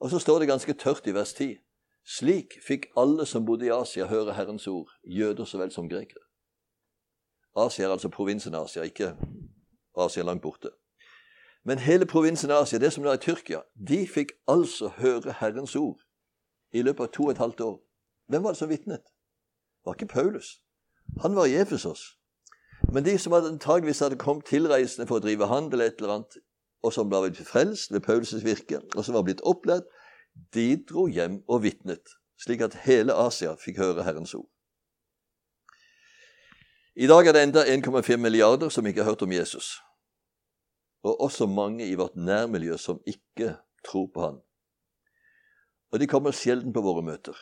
Og 0.00 0.12
så 0.12 0.20
står 0.20 0.40
det 0.42 0.50
ganske 0.52 0.76
tørt 0.76 1.08
i 1.08 1.14
vers 1.16 1.32
10. 1.32 1.56
Slik 2.04 2.58
fikk 2.64 2.90
alle 3.00 3.24
som 3.28 3.46
bodde 3.48 3.66
i 3.68 3.72
Asia, 3.72 4.06
høre 4.08 4.36
Herrens 4.36 4.68
ord, 4.68 4.92
jøder 5.04 5.48
så 5.48 5.60
vel 5.60 5.72
som 5.72 5.88
grekere. 5.88 6.29
Asia 7.56 7.86
er 7.86 7.92
altså 7.92 8.08
provinsen 8.08 8.54
Asia, 8.54 8.82
ikke 8.82 9.16
Asia 9.96 10.22
langt 10.22 10.42
borte. 10.42 10.70
Men 11.64 11.78
hele 11.78 12.06
provinsen 12.06 12.50
Asia, 12.50 12.78
det 12.78 12.92
som 12.92 13.04
er 13.04 13.16
Tyrkia, 13.16 13.60
de 13.88 14.06
fikk 14.08 14.32
altså 14.48 14.88
høre 14.96 15.34
Herrens 15.40 15.76
ord 15.76 16.00
i 16.72 16.82
løpet 16.82 17.04
av 17.04 17.12
to 17.12 17.24
og 17.24 17.30
et 17.30 17.42
halvt 17.42 17.60
år. 17.60 17.80
Hvem 18.28 18.42
var 18.42 18.50
det 18.50 18.58
som 18.58 18.68
vitnet? 18.70 19.02
Det 19.02 19.86
var 19.86 19.94
ikke 19.94 20.06
Paulus. 20.06 20.60
Han 21.20 21.36
var 21.36 21.44
i 21.44 21.56
Efesos. 21.60 22.16
Men 22.92 23.04
de 23.04 23.18
som 23.18 23.32
antageligvis 23.32 23.98
hadde 23.98 24.16
kommet 24.16 24.46
tilreisende 24.46 25.06
for 25.06 25.18
å 25.18 25.24
drive 25.24 25.46
handel, 25.50 25.80
et 25.80 25.98
eller 25.98 26.14
annet, 26.14 26.38
og 26.82 26.92
som 26.92 27.10
var 27.10 27.28
frelst 27.44 27.92
ved 27.92 28.06
Paulus' 28.06 28.44
virke, 28.44 28.80
og 28.96 29.04
som 29.04 29.14
var 29.14 29.26
blitt 29.26 29.42
opplært, 29.44 29.84
de 30.54 30.78
dro 30.88 31.06
hjem 31.06 31.42
og 31.48 31.62
vitnet, 31.62 32.14
slik 32.40 32.62
at 32.64 32.78
hele 32.86 33.12
Asia 33.12 33.56
fikk 33.58 33.82
høre 33.82 34.06
Herrens 34.06 34.34
ord. 34.34 34.48
I 37.00 37.06
dag 37.06 37.26
er 37.26 37.32
det 37.32 37.42
enda 37.42 37.62
1,5 37.64 38.16
milliarder 38.20 38.68
som 38.68 38.86
ikke 38.86 39.00
har 39.00 39.14
hørt 39.14 39.22
om 39.22 39.32
Jesus, 39.32 39.78
og 41.02 41.20
også 41.20 41.46
mange 41.46 41.86
i 41.88 41.94
vårt 41.96 42.16
nærmiljø 42.16 42.76
som 42.76 43.00
ikke 43.08 43.54
tror 43.88 44.10
på 44.14 44.20
han. 44.20 44.36
Og 45.92 46.00
de 46.00 46.06
kommer 46.06 46.36
sjelden 46.36 46.74
på 46.76 46.82
våre 46.84 47.02
møter. 47.02 47.38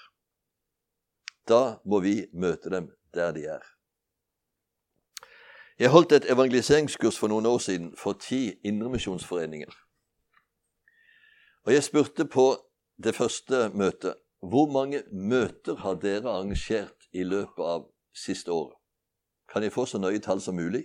Da 1.49 1.81
må 1.85 1.99
vi 2.07 2.29
møte 2.33 2.71
dem 2.71 2.87
der 3.15 3.35
de 3.35 3.45
er. 3.57 3.67
Jeg 5.79 5.91
holdt 5.91 6.13
et 6.13 6.31
evangeliseringskurs 6.31 7.19
for 7.19 7.27
noen 7.27 7.51
år 7.51 7.59
siden 7.59 7.91
for 7.99 8.15
ti 8.15 8.55
indremisjonsforeninger. 8.63 9.75
Og 11.67 11.75
jeg 11.75 11.83
spurte 11.83 12.31
på 12.31 12.53
det 13.03 13.19
første 13.19 13.69
møtet 13.75 14.15
hvor 14.39 14.71
mange 14.71 15.03
møter 15.11 15.83
har 15.83 15.99
dere 15.99 16.31
arrangert 16.31 17.11
i 17.11 17.27
løpet 17.27 17.65
av 17.65 17.89
siste 18.15 18.55
året? 18.55 18.78
Kan 19.53 19.63
jeg 19.63 19.73
få 19.73 19.87
så 19.87 19.99
nøye 19.99 20.21
tall 20.21 20.41
som 20.41 20.55
mulig? 20.55 20.85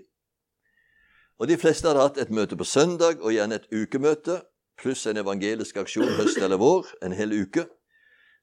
Og 1.39 1.47
De 1.47 1.57
fleste 1.57 1.87
hadde 1.87 2.01
hatt 2.01 2.17
et 2.17 2.31
møte 2.31 2.55
på 2.55 2.63
søndag 2.63 3.21
og 3.21 3.33
gjerne 3.33 3.55
et 3.59 3.69
ukemøte 3.73 4.41
pluss 4.77 5.05
en 5.07 5.19
evangelisk 5.21 5.77
aksjon 5.77 6.15
høst 6.17 6.41
eller 6.41 6.59
vår, 6.61 6.87
en 7.05 7.15
hel 7.15 7.33
uke. 7.33 7.67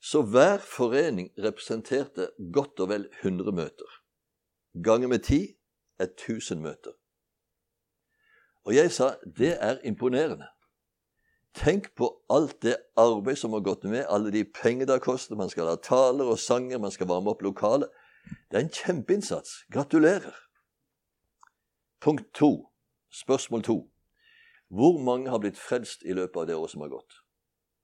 Så 0.01 0.23
hver 0.23 0.63
forening 0.65 1.29
representerte 1.39 2.31
godt 2.55 2.81
og 2.81 2.89
vel 2.93 3.09
100 3.23 3.53
møter. 3.53 3.99
Ganger 4.85 5.09
med 5.09 5.27
ti 5.27 5.41
er 6.01 6.09
1000 6.09 6.63
møter. 6.63 6.95
Og 8.65 8.75
jeg 8.77 8.93
sa 8.93 9.15
det 9.25 9.57
er 9.61 9.81
imponerende. 9.85 10.49
Tenk 11.57 11.91
på 11.99 12.07
alt 12.31 12.61
det 12.63 12.77
arbeid 12.97 13.37
som 13.37 13.53
har 13.57 13.65
gått 13.67 13.85
med, 13.85 14.07
alle 14.09 14.31
de 14.31 14.45
penger 14.45 14.87
det 14.87 14.95
har 14.95 15.05
kostet. 15.05 15.37
Man 15.37 15.51
skal 15.51 15.67
ha 15.67 15.77
taler 15.83 16.31
og 16.31 16.39
sanger, 16.39 16.79
man 16.79 16.95
skal 16.95 17.11
varme 17.11 17.33
opp 17.33 17.43
lokalet. 17.43 17.91
Det 18.51 18.59
er 18.59 18.65
en 18.65 18.73
kjempeinnsats. 18.73 19.51
Gratulerer. 19.73 20.35
Punkt 22.01 22.35
to. 22.35 22.71
Spørsmål 23.11 23.63
to. 23.63 23.93
Hvor 24.69 24.99
mange 25.05 25.31
har 25.31 25.39
blitt 25.39 25.59
frelst 25.59 26.03
i 26.03 26.13
løpet 26.13 26.41
av 26.41 26.47
det 26.47 26.55
året 26.55 26.71
som 26.71 26.81
har 26.81 26.89
gått? 26.89 27.13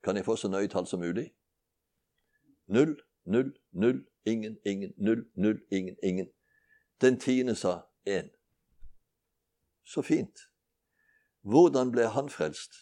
Kan 0.05 0.17
jeg 0.17 0.25
få 0.25 0.37
så 0.37 0.49
nøye 0.49 0.69
tall 0.69 0.87
som 0.87 1.01
mulig? 1.01 1.33
Null, 2.67 2.97
null, 3.25 3.53
null, 3.73 4.05
ingen, 4.27 4.59
ingen, 4.67 4.93
null, 4.97 5.25
null, 5.35 5.61
ingen, 5.71 5.97
ingen. 6.03 6.29
Den 7.01 7.21
tiende 7.21 7.55
sa 7.55 7.81
én. 8.07 8.31
Så 9.85 10.03
fint. 10.03 10.39
Hvordan 11.43 11.91
ble 11.91 12.07
han 12.11 12.31
frelst? 12.31 12.75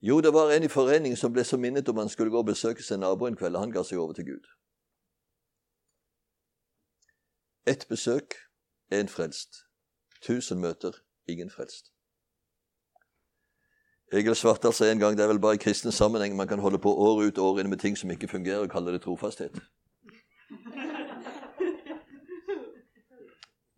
Jo, 0.00 0.20
det 0.20 0.32
var 0.32 0.52
en 0.52 0.62
i 0.62 0.68
foreningen 0.68 1.16
som 1.16 1.32
ble 1.32 1.44
så 1.44 1.56
minnet 1.56 1.88
om 1.88 1.96
han 1.96 2.08
skulle 2.08 2.30
gå 2.30 2.38
og 2.38 2.46
besøke 2.46 2.82
sin 2.82 3.00
nabo 3.00 3.26
en 3.26 3.36
kveld, 3.36 3.56
og 3.56 3.64
han 3.64 3.72
ga 3.72 3.82
seg 3.84 3.98
over 3.98 4.12
til 4.12 4.24
Gud. 4.24 4.55
Ett 7.66 7.86
besøk, 7.88 8.34
én 8.94 9.08
frelst. 9.08 9.56
Tusen 10.22 10.60
møter, 10.60 10.92
ingen 11.28 11.50
frelst. 11.50 11.90
Egil 14.12 14.36
Svartdal 14.38 14.72
sa 14.72 14.86
en 14.86 15.00
gang 15.02 15.16
det 15.18 15.24
er 15.24 15.32
vel 15.32 15.40
bare 15.42 15.58
i 15.58 15.58
kristen 15.58 15.92
sammenheng 15.92 16.36
man 16.36 16.46
kan 16.48 16.62
holde 16.62 16.78
på 16.78 16.92
år 16.94 17.24
ut 17.26 17.38
og 17.38 17.44
år 17.44 17.60
inn 17.60 17.70
med 17.70 17.82
ting 17.82 17.98
som 17.98 18.10
ikke 18.10 18.28
fungerer, 18.28 18.62
og 18.62 18.70
kalle 18.70 18.92
det 18.94 19.02
trofasthet. 19.02 19.58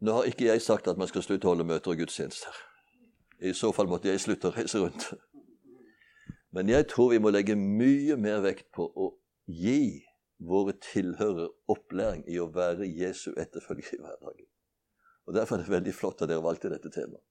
Nå 0.00 0.12
har 0.12 0.28
ikke 0.28 0.44
jeg 0.44 0.62
sagt 0.62 0.88
at 0.88 1.00
man 1.00 1.08
skal 1.08 1.24
slutte 1.24 1.48
å 1.48 1.54
holde 1.54 1.64
møter 1.64 1.90
og 1.90 1.96
gudstjenester. 1.96 2.60
I 3.40 3.54
så 3.56 3.72
fall 3.72 3.88
måtte 3.88 4.12
jeg 4.12 4.20
slutte 4.20 4.50
å 4.50 4.54
reise 4.54 4.82
rundt. 4.84 5.14
Men 6.52 6.68
jeg 6.68 6.90
tror 6.92 7.14
vi 7.14 7.22
må 7.24 7.32
legge 7.32 7.56
mye 7.56 8.20
mer 8.20 8.44
vekt 8.44 8.68
på 8.76 8.84
å 8.84 9.10
gi 9.48 10.04
våre 10.38 10.74
tilhører 10.92 11.48
opplæring 11.68 12.24
i 12.30 12.38
å 12.38 12.50
være 12.54 12.86
Jesu 12.86 13.32
etterfølger 13.36 13.98
i 13.98 14.02
hverdagen. 14.02 14.46
Og 15.26 15.34
Derfor 15.34 15.56
er 15.56 15.64
det 15.64 15.72
veldig 15.72 15.94
flott 15.94 16.22
at 16.22 16.30
dere 16.30 16.44
valgte 16.44 16.70
dette 16.72 16.90
temaet. 16.90 17.24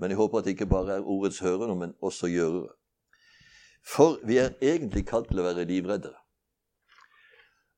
Men 0.00 0.10
jeg 0.10 0.16
håper 0.16 0.38
at 0.38 0.46
det 0.46 0.54
ikke 0.54 0.70
bare 0.70 0.96
er 0.96 1.04
ordets 1.04 1.42
hørende, 1.44 1.76
men 1.76 1.94
også 2.00 2.30
gjørere. 2.32 2.72
For 3.84 4.16
vi 4.24 4.38
er 4.40 4.56
egentlig 4.62 5.06
kalt 5.08 5.28
til 5.28 5.40
å 5.40 5.44
være 5.44 5.66
livreddere. 5.68 6.16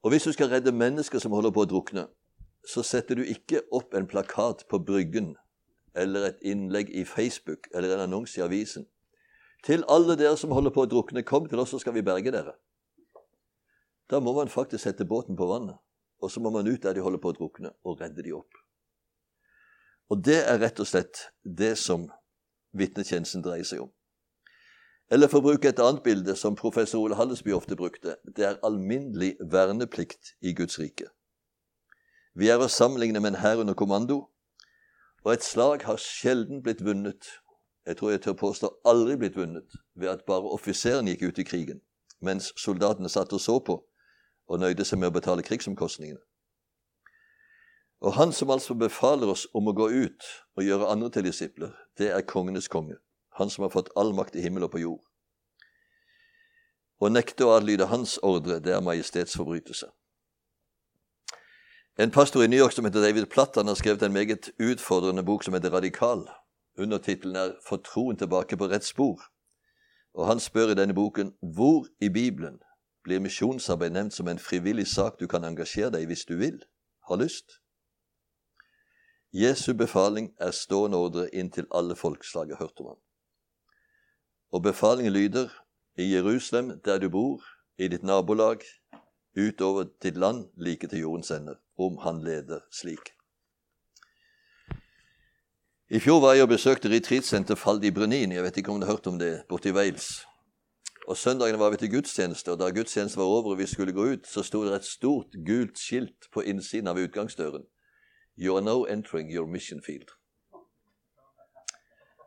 Og 0.02 0.10
hvis 0.10 0.26
du 0.26 0.32
skal 0.34 0.50
redde 0.50 0.74
mennesker 0.74 1.18
som 1.22 1.34
holder 1.34 1.54
på 1.54 1.64
å 1.64 1.70
drukne, 1.70 2.06
så 2.66 2.82
setter 2.86 3.18
du 3.18 3.22
ikke 3.26 3.64
opp 3.74 3.94
en 3.94 4.06
plakat 4.06 4.66
på 4.70 4.78
Bryggen 4.78 5.34
eller 5.98 6.28
et 6.28 6.42
innlegg 6.46 6.90
i 6.94 7.04
Facebook 7.04 7.66
eller 7.74 7.94
en 7.94 8.06
annonse 8.06 8.38
i 8.38 8.44
avisen. 8.44 8.86
Til 9.66 9.84
alle 9.90 10.16
dere 10.18 10.36
som 10.38 10.54
holder 10.54 10.74
på 10.74 10.86
å 10.86 10.90
drukne, 10.90 11.22
kom 11.22 11.46
til 11.46 11.60
oss, 11.62 11.70
så 11.70 11.78
skal 11.82 11.94
vi 11.94 12.02
berge 12.06 12.32
dere. 12.34 12.54
Da 14.12 14.20
må 14.20 14.34
man 14.36 14.48
faktisk 14.52 14.84
sette 14.84 15.06
båten 15.08 15.36
på 15.36 15.46
vannet, 15.48 15.78
og 16.20 16.30
så 16.30 16.40
må 16.40 16.50
man 16.52 16.68
ut 16.68 16.82
der 16.82 16.92
de 16.92 17.00
holder 17.00 17.20
på 17.22 17.30
å 17.32 17.36
drukne, 17.38 17.70
og 17.80 18.00
redde 18.00 18.20
de 18.22 18.34
opp. 18.36 18.58
Og 20.12 20.20
det 20.20 20.42
er 20.44 20.58
rett 20.60 20.80
og 20.82 20.88
slett 20.90 21.30
det 21.42 21.72
som 21.80 22.10
vitnetjenesten 22.76 23.40
dreier 23.44 23.64
seg 23.64 23.86
om. 23.86 23.92
Eller 25.12 25.30
for 25.32 25.40
å 25.40 25.46
bruke 25.46 25.70
et 25.70 25.80
annet 25.80 26.02
bilde 26.04 26.34
som 26.36 26.56
professor 26.56 27.00
Ole 27.00 27.16
Hallesby 27.16 27.54
ofte 27.56 27.76
brukte, 27.76 28.18
det 28.36 28.44
er 28.44 28.60
alminnelig 28.64 29.34
verneplikt 29.40 30.34
i 30.44 30.52
Guds 30.56 30.76
rike. 30.80 31.08
Vi 32.36 32.50
er 32.52 32.60
å 32.60 32.68
sammenligne 32.68 33.20
med 33.20 33.32
en 33.32 33.40
hær 33.40 33.62
under 33.64 33.76
kommando, 33.76 34.26
og 35.24 35.32
et 35.32 35.46
slag 35.46 35.86
har 35.88 36.00
sjelden 36.00 36.60
blitt 36.64 36.84
vunnet, 36.84 37.30
jeg 37.88 37.96
tror 37.96 38.12
jeg 38.12 38.22
tør 38.26 38.36
påstå 38.40 38.70
aldri 38.88 39.16
blitt 39.20 39.40
vunnet, 39.40 39.72
ved 39.96 40.12
at 40.12 40.26
bare 40.28 40.52
offiseren 40.52 41.08
gikk 41.08 41.24
ut 41.30 41.40
i 41.40 41.48
krigen, 41.48 41.80
mens 42.20 42.50
soldatene 42.60 43.08
satt 43.08 43.32
og 43.32 43.40
så 43.40 43.56
på 43.64 43.78
og 44.52 44.60
nøyde 44.60 44.84
seg 44.84 45.00
med 45.00 45.08
å 45.08 45.16
betale 45.16 45.44
krigsomkostningene. 45.46 46.20
Og 48.02 48.16
han 48.18 48.32
som 48.34 48.50
altså 48.50 48.74
befaler 48.74 49.30
oss 49.30 49.46
om 49.54 49.70
å 49.70 49.76
gå 49.78 49.86
ut 49.88 50.28
og 50.58 50.66
gjøre 50.66 50.90
andre 50.90 51.08
til 51.14 51.24
disipler, 51.28 51.72
det 51.98 52.10
er 52.10 52.26
kongenes 52.26 52.68
konge, 52.68 52.98
han 53.38 53.50
som 53.50 53.64
har 53.64 53.72
fått 53.72 53.92
all 53.96 54.12
makt 54.18 54.36
i 54.36 54.42
himmel 54.44 54.66
og 54.66 54.74
på 54.74 54.82
jord. 54.82 55.02
Å 57.02 57.10
nekte 57.10 57.46
å 57.46 57.54
adlyde 57.56 57.88
hans 57.90 58.18
ordre, 58.22 58.58
det 58.62 58.74
er 58.74 58.82
majestetsforbrytelse. 58.84 59.88
En 62.02 62.10
pastor 62.10 62.44
i 62.44 62.48
New 62.48 62.58
York 62.58 62.74
som 62.74 62.86
heter 62.88 63.04
David 63.04 63.28
Platt, 63.30 63.56
han 63.56 63.70
har 63.70 63.78
skrevet 63.78 64.02
en 64.02 64.14
meget 64.14 64.50
utfordrende 64.58 65.24
bok 65.26 65.44
som 65.44 65.54
heter 65.54 65.70
Radikal. 65.70 66.26
Undertittelen 66.78 67.36
er 67.36 67.54
'For 67.62 67.76
troen 67.76 68.16
tilbake 68.16 68.56
på 68.56 68.68
rett 68.70 68.84
spor'. 68.84 69.28
Og 70.14 70.26
Han 70.26 70.40
spør 70.40 70.70
i 70.70 70.74
denne 70.74 70.94
boken 70.94 71.34
hvor 71.40 71.86
i 72.00 72.08
Bibelen 72.08 72.60
blir 73.04 73.20
misjonsarbeid 73.20 73.92
nevnt 73.92 74.14
som 74.14 74.28
en 74.28 74.38
frivillig 74.38 74.86
sak 74.86 75.18
du 75.20 75.26
kan 75.28 75.44
engasjere 75.44 75.90
deg 75.96 76.06
i 76.06 76.10
hvis 76.10 76.24
du 76.28 76.36
vil, 76.38 76.62
har 77.08 77.18
lyst. 77.20 77.58
Jesu 79.32 79.72
befaling 79.74 80.34
er 80.40 80.52
stående 80.52 80.98
ordre 81.00 81.28
inntil 81.32 81.66
alle 81.72 81.96
folkeslag 81.96 82.52
har 82.52 82.60
hørt 82.60 82.80
om 82.80 82.92
ham. 82.92 83.00
Og 84.52 84.62
befalingen 84.62 85.12
lyder 85.12 85.48
i 85.96 86.12
Jerusalem, 86.12 86.80
der 86.84 86.98
du 86.98 87.08
bor, 87.08 87.40
i 87.78 87.88
ditt 87.88 88.02
nabolag, 88.02 88.60
utover 89.36 89.88
ditt 90.02 90.16
land, 90.16 90.50
like 90.56 90.88
til 90.88 91.00
jordens 91.06 91.30
ende, 91.30 91.56
om 91.78 91.96
han 92.04 92.20
leder 92.24 92.60
slik. 92.70 93.14
I 95.88 96.00
fjor 96.00 96.20
var 96.20 96.36
jeg 96.36 96.44
og 96.46 96.52
besøkte 96.52 96.88
retreatsenter 96.88 97.56
Faldi 97.56 97.90
Brunin, 97.90 98.32
Jeg 98.32 98.42
vet 98.42 98.56
ikke 98.56 98.72
om 98.72 98.80
du 98.80 98.86
har 98.86 98.92
hørt 98.92 99.06
om 99.06 99.18
det, 99.18 99.44
borte 99.48 99.68
i 99.68 99.72
Wales. 99.72 100.26
Og 101.06 101.16
Søndagen 101.16 101.58
var 101.58 101.70
vi 101.70 101.76
til 101.76 101.90
gudstjeneste, 101.90 102.52
og 102.52 102.58
da 102.58 102.70
gudstjenesten 102.70 103.20
var 103.20 103.26
over 103.26 103.50
og 103.50 103.58
vi 103.58 103.66
skulle 103.66 103.92
gå 103.92 104.04
ut, 104.12 104.26
så 104.26 104.42
sto 104.42 104.64
det 104.64 104.74
et 104.74 104.84
stort, 104.84 105.26
gult 105.46 105.78
skilt 105.78 106.28
på 106.32 106.40
innsiden 106.40 106.88
av 106.88 106.96
utgangsdøren. 106.96 107.64
You 108.38 108.56
are 108.56 108.64
now 108.64 108.84
entering 108.84 109.32
your 109.34 109.46
mission 109.46 109.82
field. 109.82 110.08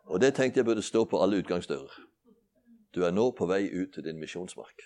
Og 0.06 0.22
det 0.22 0.36
tenkte 0.36 0.60
jeg 0.60 0.66
burde 0.66 0.82
stå 0.82 1.06
på 1.06 1.22
alle 1.24 1.38
utgangsdører. 1.38 2.02
Du 2.96 3.04
er 3.04 3.12
nå 3.12 3.32
på 3.32 3.46
vei 3.46 3.72
ut 3.74 3.94
til 3.94 4.04
din 4.04 4.20
misjonsmark. 4.20 4.82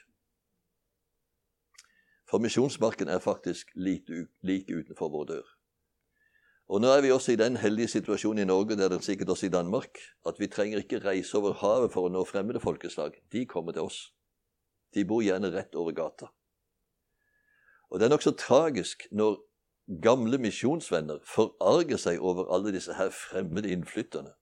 For 2.29 2.37
misjonsmarken 2.37 3.07
er 3.07 3.19
faktisk 3.19 3.67
like 3.75 4.77
utenfor 4.79 5.09
vår 5.09 5.25
dør. 5.25 5.58
Og 6.69 6.81
nå 6.81 6.89
er 6.93 7.01
vi 7.01 7.11
også 7.11 7.33
i 7.33 7.39
den 7.41 7.57
heldige 7.57 7.89
situasjonen 7.95 8.43
i 8.43 8.45
Norge, 8.45 8.75
det 8.77 8.85
er 8.85 8.91
det 8.93 9.03
sikkert 9.03 9.29
også 9.33 9.47
i 9.47 9.49
Danmark, 9.49 9.97
at 10.27 10.39
vi 10.39 10.47
trenger 10.47 10.77
ikke 10.77 11.01
reise 11.01 11.37
over 11.37 11.55
havet 11.63 11.93
for 11.93 12.05
å 12.05 12.11
nå 12.13 12.21
fremmede 12.29 12.61
folkeslag. 12.61 13.15
De 13.33 13.45
kommer 13.49 13.73
til 13.73 13.89
oss. 13.89 14.11
De 14.93 15.05
bor 15.05 15.23
gjerne 15.25 15.49
rett 15.53 15.73
over 15.75 15.97
gata. 15.97 16.29
Og 17.89 17.99
det 17.99 18.05
er 18.05 18.13
nokså 18.13 18.35
tragisk 18.37 19.07
når 19.11 19.39
gamle 20.05 20.37
misjonsvenner 20.37 21.23
forarger 21.25 21.97
seg 21.97 22.21
over 22.21 22.53
alle 22.53 22.73
disse 22.75 22.93
her 22.93 23.09
fremmede 23.09 23.73
innflytterne. 23.73 24.35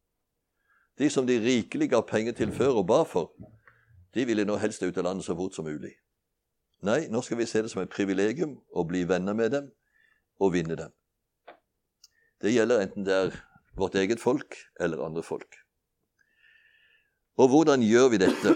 De 1.00 1.10
som 1.10 1.28
de 1.28 1.40
rikelig 1.40 1.94
ga 1.94 2.02
penger 2.02 2.36
til 2.36 2.52
før 2.52 2.82
og 2.82 2.88
ba 2.92 3.04
for, 3.08 3.32
de 4.16 4.26
ville 4.28 4.44
nå 4.44 4.60
helst 4.60 4.84
ut 4.84 4.98
av 4.98 5.08
landet 5.08 5.26
så 5.26 5.36
fort 5.38 5.56
som 5.56 5.68
mulig. 5.70 5.96
Nei, 6.84 7.06
nå 7.08 7.22
skal 7.24 7.40
vi 7.40 7.48
se 7.48 7.64
det 7.64 7.72
som 7.72 7.82
et 7.82 7.94
privilegium 7.94 8.58
å 8.76 8.84
bli 8.84 9.08
venner 9.08 9.34
med 9.38 9.56
dem 9.56 9.72
og 10.44 10.58
vinne 10.58 10.76
dem. 10.76 10.92
Det 12.42 12.54
gjelder 12.54 12.84
enten 12.86 13.06
det 13.06 13.14
er 13.14 13.38
vårt 13.78 13.96
eget 13.96 14.22
folk 14.22 14.58
eller 14.80 15.06
andre 15.06 15.24
folk. 15.24 15.56
Og 17.38 17.50
hvordan 17.50 17.82
gjør 17.86 18.10
vi 18.14 18.22
dette? 18.22 18.54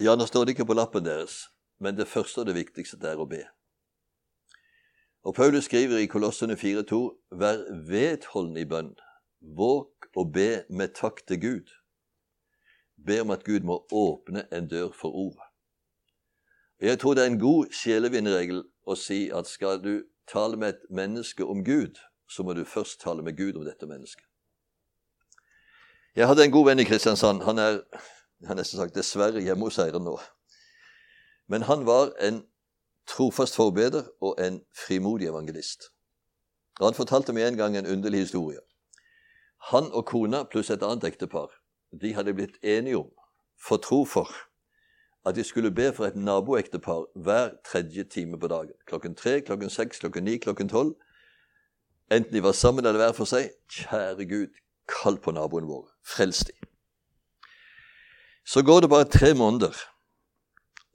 Ja, 0.00 0.14
nå 0.16 0.26
står 0.26 0.44
det 0.44 0.56
ikke 0.56 0.66
på 0.70 0.78
lappen 0.78 1.04
deres, 1.04 1.48
men 1.82 1.96
det 1.98 2.08
første 2.08 2.42
og 2.42 2.46
det 2.46 2.54
viktigste 2.58 2.98
er 3.06 3.18
å 3.18 3.26
be. 3.26 3.42
Og 5.22 5.34
Paulus 5.34 5.68
skriver 5.68 6.02
i 6.02 6.10
Kolossene 6.10 6.54
4,2.: 6.58 6.98
Vær 7.38 7.62
vedholden 7.86 8.56
i 8.58 8.66
bønn, 8.66 8.94
våg 9.40 10.08
og 10.16 10.32
be 10.34 10.64
med 10.70 10.94
takk 10.98 11.22
til 11.26 11.40
Gud. 11.40 11.74
Be 13.06 13.20
om 13.22 13.30
at 13.30 13.44
Gud 13.44 13.66
må 13.66 13.84
åpne 13.92 14.46
en 14.52 14.68
dør 14.68 14.90
for 14.94 15.14
ordet. 15.14 15.46
Jeg 16.80 16.98
tror 16.98 17.14
det 17.14 17.22
er 17.22 17.30
en 17.30 17.38
god 17.38 17.70
sjelevinneregel 17.70 18.64
å 18.86 18.94
si 18.98 19.28
at 19.30 19.46
skal 19.46 19.78
du 19.82 20.02
tale 20.26 20.58
med 20.58 20.74
et 20.74 20.88
menneske 20.90 21.46
om 21.46 21.62
Gud, 21.64 21.98
så 22.32 22.42
må 22.42 22.56
du 22.56 22.64
først 22.64 23.00
tale 23.00 23.22
med 23.22 23.36
Gud 23.36 23.60
om 23.60 23.64
dette 23.68 23.86
mennesket. 23.86 24.24
Jeg 26.16 26.28
hadde 26.28 26.44
en 26.44 26.52
god 26.52 26.66
venn 26.68 26.80
i 26.80 26.84
Kristiansand. 26.84 27.44
Han 27.44 27.58
er 27.58 27.78
jeg 28.42 28.48
har 28.50 28.58
nesten 28.58 28.80
sagt 28.80 28.96
dessverre 28.98 29.38
hjemme 29.38 29.68
hos 29.68 29.78
eieren 29.78 30.02
nå. 30.02 30.16
Men 31.46 31.62
han 31.68 31.84
var 31.86 32.10
en 32.18 32.40
trofast 33.06 33.54
forbeder 33.54 34.08
og 34.20 34.40
en 34.42 34.64
frimodig 34.74 35.28
evangelist. 35.30 35.92
Og 36.80 36.86
Han 36.86 36.94
fortalte 36.94 37.32
meg 37.32 37.46
en 37.46 37.56
gang 37.56 37.76
en 37.76 37.86
underlig 37.86 38.24
historie. 38.26 38.58
Han 39.70 39.92
og 39.92 40.06
kona 40.06 40.42
pluss 40.42 40.70
et 40.70 40.82
annet 40.82 41.04
ektepar 41.04 41.54
de 42.00 42.14
hadde 42.14 42.34
blitt 42.34 42.58
enige 42.62 42.98
om, 42.98 43.10
for 43.60 43.76
tro 43.76 44.04
for, 44.04 44.26
at 45.26 45.36
de 45.36 45.44
skulle 45.44 45.70
be 45.70 45.92
for 45.92 46.06
et 46.06 46.16
naboektepar 46.16 47.04
hver 47.14 47.54
tredje 47.64 48.04
time 48.04 48.40
på 48.40 48.48
dagen. 48.48 48.74
Klokken 48.86 49.14
tre, 49.14 49.40
klokken 49.40 49.70
seks, 49.70 49.98
klokken 49.98 50.24
ni, 50.24 50.38
klokken 50.38 50.68
tolv 50.68 50.96
enten 52.16 52.34
de 52.34 52.42
var 52.42 52.52
sammen 52.52 52.86
eller 52.86 53.00
hver 53.00 53.16
for 53.16 53.28
seg. 53.28 53.50
Kjære 53.70 54.26
Gud, 54.28 54.52
kall 54.88 55.18
på 55.22 55.34
naboen 55.34 55.68
vår. 55.68 55.86
Frels 56.04 56.44
de. 56.48 56.54
Så 58.44 58.62
går 58.62 58.80
det 58.80 58.90
bare 58.90 59.04
tre 59.04 59.34
måneder. 59.34 59.76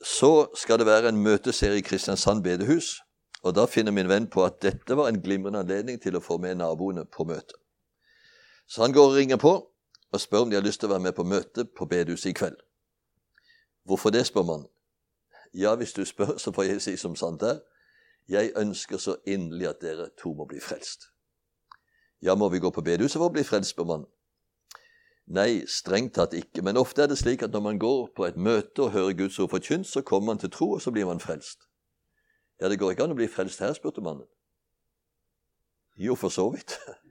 Så 0.04 0.48
skal 0.56 0.80
det 0.80 0.86
være 0.86 1.10
en 1.10 1.24
møteserie 1.24 1.82
i 1.82 1.86
Kristiansand 1.86 2.44
bedehus. 2.44 2.98
Og 3.44 3.56
da 3.56 3.66
finner 3.66 3.92
min 3.92 4.10
venn 4.10 4.28
på 4.30 4.44
at 4.46 4.62
dette 4.62 4.98
var 4.98 5.08
en 5.08 5.22
glimrende 5.22 5.62
anledning 5.64 6.02
til 6.02 6.18
å 6.18 6.24
få 6.24 6.38
med 6.42 6.58
naboene 6.60 7.06
på 7.06 7.24
møte. 7.24 7.56
Så 8.68 8.82
han 8.82 8.94
går 8.94 9.12
og 9.12 9.16
ringer 9.16 9.38
på 9.38 9.54
og 10.12 10.22
spør 10.22 10.46
om 10.46 10.50
de 10.50 10.56
har 10.56 10.66
lyst 10.66 10.82
til 10.82 10.90
å 10.90 10.96
være 10.96 11.06
med 11.08 11.16
på 11.16 11.24
møte 11.24 11.66
på 11.66 11.86
bedehuset 11.86 12.32
i 12.32 12.36
kveld. 12.36 12.58
Hvorfor 13.88 14.12
det, 14.12 14.26
spør 14.28 14.44
man. 14.44 14.66
Ja, 15.54 15.76
hvis 15.76 15.94
du 15.94 16.06
spør, 16.06 16.38
så 16.38 16.52
får 16.52 16.64
jeg 16.64 16.82
si 16.82 16.96
som 16.98 17.16
sant 17.16 17.44
er. 17.44 17.60
Jeg 18.28 18.52
ønsker 18.60 19.00
så 19.00 19.16
inderlig 19.26 19.70
at 19.70 19.82
dere 19.82 20.10
to 20.20 20.34
må 20.36 20.46
bli 20.46 20.60
frelst. 20.60 21.08
Ja, 22.22 22.36
må 22.36 22.50
vi 22.50 22.60
gå 22.60 22.72
på 22.74 22.84
bedehuset 22.84 23.20
for 23.20 23.30
å 23.30 23.36
bli 23.36 23.46
frelst, 23.48 23.72
spør 23.72 23.88
man. 23.92 24.06
Nei, 25.28 25.64
strengt 25.68 26.16
tatt 26.16 26.34
ikke, 26.36 26.64
men 26.64 26.80
ofte 26.80 27.04
er 27.04 27.12
det 27.12 27.20
slik 27.20 27.44
at 27.44 27.52
når 27.56 27.64
man 27.64 27.80
går 27.80 28.10
på 28.16 28.26
et 28.28 28.40
møte 28.40 28.86
og 28.86 28.94
hører 28.96 29.16
Guds 29.20 29.40
ord 29.44 29.52
forkynt, 29.52 29.88
så 29.88 30.02
kommer 30.02 30.34
man 30.34 30.42
til 30.42 30.52
tro, 30.52 30.72
og 30.76 30.82
så 30.82 30.92
blir 30.92 31.08
man 31.08 31.20
frelst. 31.24 31.68
Ja, 32.60 32.70
det 32.72 32.80
går 32.80 32.96
ikke 32.96 33.06
an 33.06 33.14
å 33.14 33.20
bli 33.20 33.28
frelst 33.32 33.62
her, 33.62 33.76
spurte 33.76 34.04
mannen. 34.04 34.28
Jo, 36.00 36.16
for 36.16 36.34
så 36.34 36.50
vidt. 36.56 36.80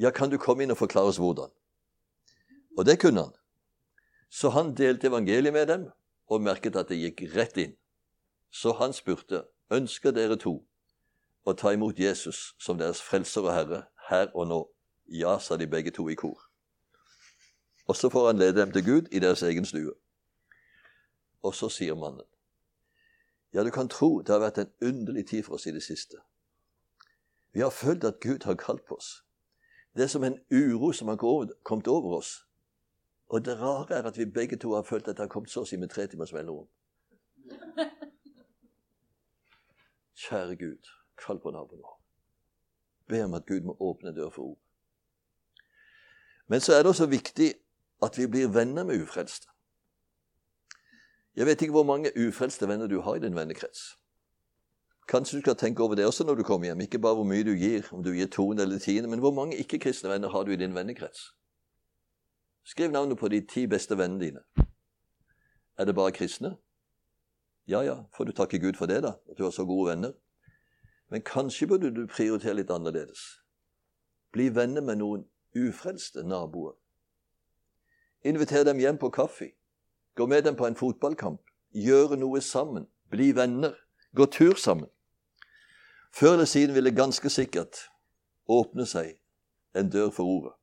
Ja, 0.00 0.08
kan 0.16 0.30
du 0.32 0.38
komme 0.40 0.64
inn 0.64 0.72
og 0.72 0.78
forklare 0.80 1.10
oss 1.10 1.18
hvordan? 1.20 1.50
Og 2.78 2.86
det 2.88 2.94
kunne 3.02 3.26
han. 3.26 3.34
Så 4.32 4.48
han 4.54 4.70
delte 4.78 5.10
evangeliet 5.10 5.52
med 5.52 5.66
dem 5.68 5.82
og 6.30 6.40
merket 6.40 6.78
at 6.80 6.88
det 6.88 6.96
gikk 7.02 7.20
rett 7.34 7.58
inn. 7.60 7.74
Så 8.48 8.72
han 8.78 8.94
spurte 8.96 9.42
Ønsker 9.70 10.10
dere 10.10 10.36
to 10.36 10.56
å 11.46 11.52
ta 11.54 11.70
imot 11.72 11.98
Jesus 11.98 12.54
som 12.58 12.78
deres 12.78 13.02
frelser 13.02 13.44
og 13.46 13.54
herre 13.54 13.82
her 14.08 14.32
og 14.34 14.48
nå? 14.50 14.60
Ja, 15.10 15.38
sa 15.38 15.56
de 15.56 15.66
begge 15.66 15.90
to 15.90 16.08
i 16.10 16.14
kor. 16.14 16.38
Og 17.86 17.96
så 17.96 18.10
får 18.10 18.26
han 18.26 18.38
lede 18.38 18.60
dem 18.60 18.72
til 18.72 18.84
Gud 18.84 19.08
i 19.10 19.18
deres 19.18 19.42
egen 19.42 19.64
stue. 19.64 19.94
Og 21.42 21.54
så 21.54 21.68
sier 21.68 21.94
mannen, 21.94 22.26
ja, 23.52 23.64
du 23.64 23.70
kan 23.70 23.88
tro 23.88 24.20
det 24.22 24.34
har 24.34 24.42
vært 24.42 24.58
en 24.58 24.74
underlig 24.82 25.26
tid 25.26 25.42
for 25.42 25.54
oss 25.54 25.66
i 25.66 25.74
det 25.74 25.82
siste. 25.82 26.18
Vi 27.52 27.60
har 27.60 27.70
følt 27.70 28.04
at 28.04 28.20
Gud 28.20 28.44
har 28.46 28.54
kalt 28.54 28.84
på 28.86 28.94
oss. 28.94 29.24
Det 29.96 30.02
er 30.02 30.12
som 30.12 30.24
en 30.24 30.38
uro 30.50 30.92
som 30.92 31.08
har 31.08 31.18
kommet 31.62 31.88
over 31.88 32.18
oss. 32.18 32.46
Og 33.28 33.44
det 33.44 33.58
rare 33.58 33.94
er 33.94 34.06
at 34.06 34.18
vi 34.18 34.24
begge 34.24 34.56
to 34.56 34.74
har 34.74 34.82
følt 34.82 35.08
at 35.08 35.16
det 35.16 35.26
har 35.26 35.32
kommet 35.32 35.50
så 35.50 35.62
å 35.62 35.66
si 35.66 35.76
med 35.76 35.90
tre 35.90 36.06
timers 36.06 36.32
mellomrom. 36.32 36.68
Kjære 40.20 40.56
Gud, 40.56 40.88
kall 41.16 41.38
på 41.40 41.50
naboen 41.50 41.80
vår. 41.80 41.94
Be 43.08 43.24
om 43.24 43.34
at 43.34 43.46
Gud 43.46 43.60
må 43.64 43.76
åpne 43.80 44.12
dør 44.16 44.28
for 44.30 44.42
ord. 44.42 44.58
Men 46.48 46.60
så 46.60 46.74
er 46.74 46.82
det 46.82 46.92
også 46.92 47.06
viktig 47.06 47.54
at 48.02 48.18
vi 48.18 48.26
blir 48.26 48.52
venner 48.52 48.84
med 48.84 49.02
ufrelste. 49.02 49.46
Jeg 51.36 51.46
vet 51.46 51.62
ikke 51.62 51.72
hvor 51.72 51.88
mange 51.88 52.12
ufrelste 52.28 52.68
venner 52.68 52.86
du 52.86 53.00
har 53.00 53.14
i 53.14 53.24
din 53.24 53.36
vennekrets. 53.36 53.80
Kanskje 55.08 55.36
du 55.36 55.40
skal 55.40 55.56
tenke 55.56 55.82
over 55.82 55.94
det 55.94 56.06
også 56.06 56.24
når 56.24 56.34
du 56.34 56.42
kommer 56.42 56.66
hjem. 56.66 56.80
Ikke 56.80 56.98
bare 56.98 57.14
hvor 57.14 57.24
mye 57.24 57.44
du 57.44 57.54
gir, 57.54 57.88
om 57.92 58.02
du 58.02 58.12
gir 58.12 58.26
toende 58.26 58.62
eller 58.62 58.78
tiende, 58.78 59.08
men 59.08 59.18
hvor 59.18 59.32
mange 59.34 59.56
ikke-kristne 59.56 60.10
venner 60.10 60.28
har 60.28 60.44
du 60.44 60.50
i 60.50 60.56
din 60.56 60.74
vennekrets? 60.74 61.20
Skriv 62.64 62.90
navnet 62.90 63.18
på 63.18 63.28
de 63.28 63.40
ti 63.46 63.66
beste 63.66 63.98
vennene 63.98 64.24
dine. 64.24 64.66
Er 65.78 65.84
det 65.84 65.94
bare 65.94 66.12
kristne? 66.12 66.56
Ja, 67.70 67.84
ja, 67.86 67.96
får 68.16 68.24
du 68.24 68.32
takke 68.32 68.58
Gud 68.58 68.74
for 68.74 68.90
det, 68.90 69.02
da, 69.04 69.14
at 69.30 69.38
du 69.38 69.44
har 69.44 69.52
så 69.54 69.64
gode 69.64 69.92
venner. 69.92 70.12
Men 71.10 71.22
kanskje 71.22 71.68
burde 71.70 71.92
du 71.94 72.06
prioritere 72.10 72.56
litt 72.58 72.70
annerledes. 72.70 73.20
Bli 74.34 74.48
venner 74.54 74.82
med 74.82 74.98
noen 74.98 75.22
ufrelste 75.54 76.24
naboer. 76.26 76.74
Inviter 78.26 78.66
dem 78.66 78.82
hjem 78.82 78.98
på 78.98 79.12
kaffe. 79.14 79.52
Gå 80.18 80.26
med 80.26 80.42
dem 80.44 80.58
på 80.58 80.66
en 80.66 80.74
fotballkamp. 80.74 81.40
Gjøre 81.70 82.18
noe 82.18 82.42
sammen. 82.42 82.88
Bli 83.10 83.30
venner. 83.38 83.78
Gå 84.18 84.26
tur 84.26 84.58
sammen. 84.58 84.90
Før 86.12 86.32
eller 86.32 86.50
siden 86.50 86.74
vil 86.74 86.84
det 86.84 86.96
ganske 86.98 87.30
sikkert 87.30 87.86
åpne 88.50 88.86
seg 88.86 89.14
en 89.78 89.90
dør 89.90 90.10
for 90.10 90.26
ordet. 90.26 90.59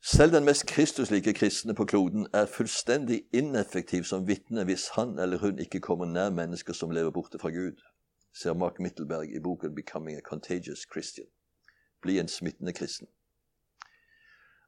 Selv 0.00 0.32
den 0.32 0.44
mest 0.44 0.66
kristuslike 0.66 1.32
kristne 1.32 1.74
på 1.74 1.84
kloden 1.84 2.26
er 2.34 2.46
fullstendig 2.46 3.22
ineffektiv 3.32 4.04
som 4.04 4.28
vitne 4.28 4.64
hvis 4.64 4.88
han 4.94 5.18
eller 5.18 5.38
hun 5.38 5.58
ikke 5.58 5.80
kommer 5.80 6.06
nær 6.06 6.30
mennesker 6.30 6.72
som 6.72 6.90
lever 6.90 7.10
borte 7.10 7.38
fra 7.38 7.50
Gud, 7.50 7.82
ser 8.34 8.54
Mark 8.54 8.78
Mittelberg 8.80 9.34
i 9.34 9.40
boken 9.40 9.74
'Becoming 9.74 10.16
a 10.16 10.20
Contagious 10.20 10.86
Christian'. 10.86 11.30
Bli 12.02 12.18
en 12.18 12.28
smittende 12.28 12.72
kristen. 12.72 13.06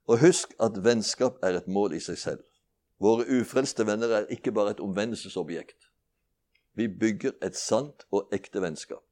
Og 0.07 0.21
husk 0.21 0.55
at 0.61 0.85
vennskap 0.85 1.33
er 1.43 1.57
et 1.57 1.69
mål 1.69 1.93
i 1.93 2.01
seg 2.01 2.19
selv. 2.19 2.41
Våre 3.01 3.41
ufrelste 3.41 3.87
venner 3.87 4.09
er 4.09 4.27
ikke 4.27 4.53
bare 4.53 4.71
et 4.71 4.81
omvendelsesobjekt. 4.81 5.91
Vi 6.75 6.89
bygger 6.89 7.33
et 7.43 7.57
sant 7.57 8.05
og 8.11 8.29
ekte 8.33 8.63
vennskap. 8.63 9.05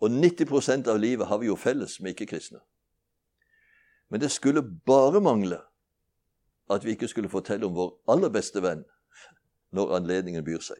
Og 0.00 0.10
90% 0.10 0.88
av 0.90 0.98
livet 0.98 1.26
har 1.26 1.38
vi 1.38 1.46
jo 1.46 1.56
felles 1.56 2.00
med 2.00 2.10
ikke-kristne. 2.10 2.58
Men 4.08 4.20
det 4.20 4.30
skulle 4.30 4.62
bare 4.62 5.20
mangle 5.20 5.60
at 6.70 6.84
vi 6.84 6.90
ikke 6.90 7.08
skulle 7.08 7.28
fortelle 7.28 7.66
om 7.66 7.74
vår 7.76 7.94
aller 8.08 8.32
beste 8.32 8.62
venn 8.62 8.84
når 9.74 9.96
anledningen 9.96 10.44
byr 10.44 10.62
seg. 10.62 10.78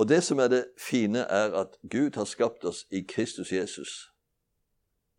Og 0.00 0.08
det 0.08 0.22
som 0.24 0.38
er 0.40 0.48
det 0.48 0.62
fine, 0.80 1.18
er 1.18 1.52
at 1.60 1.76
Gud 1.90 2.16
har 2.16 2.24
skapt 2.24 2.64
oss 2.64 2.86
i 2.90 3.02
Kristus 3.04 3.52
Jesus 3.52 4.10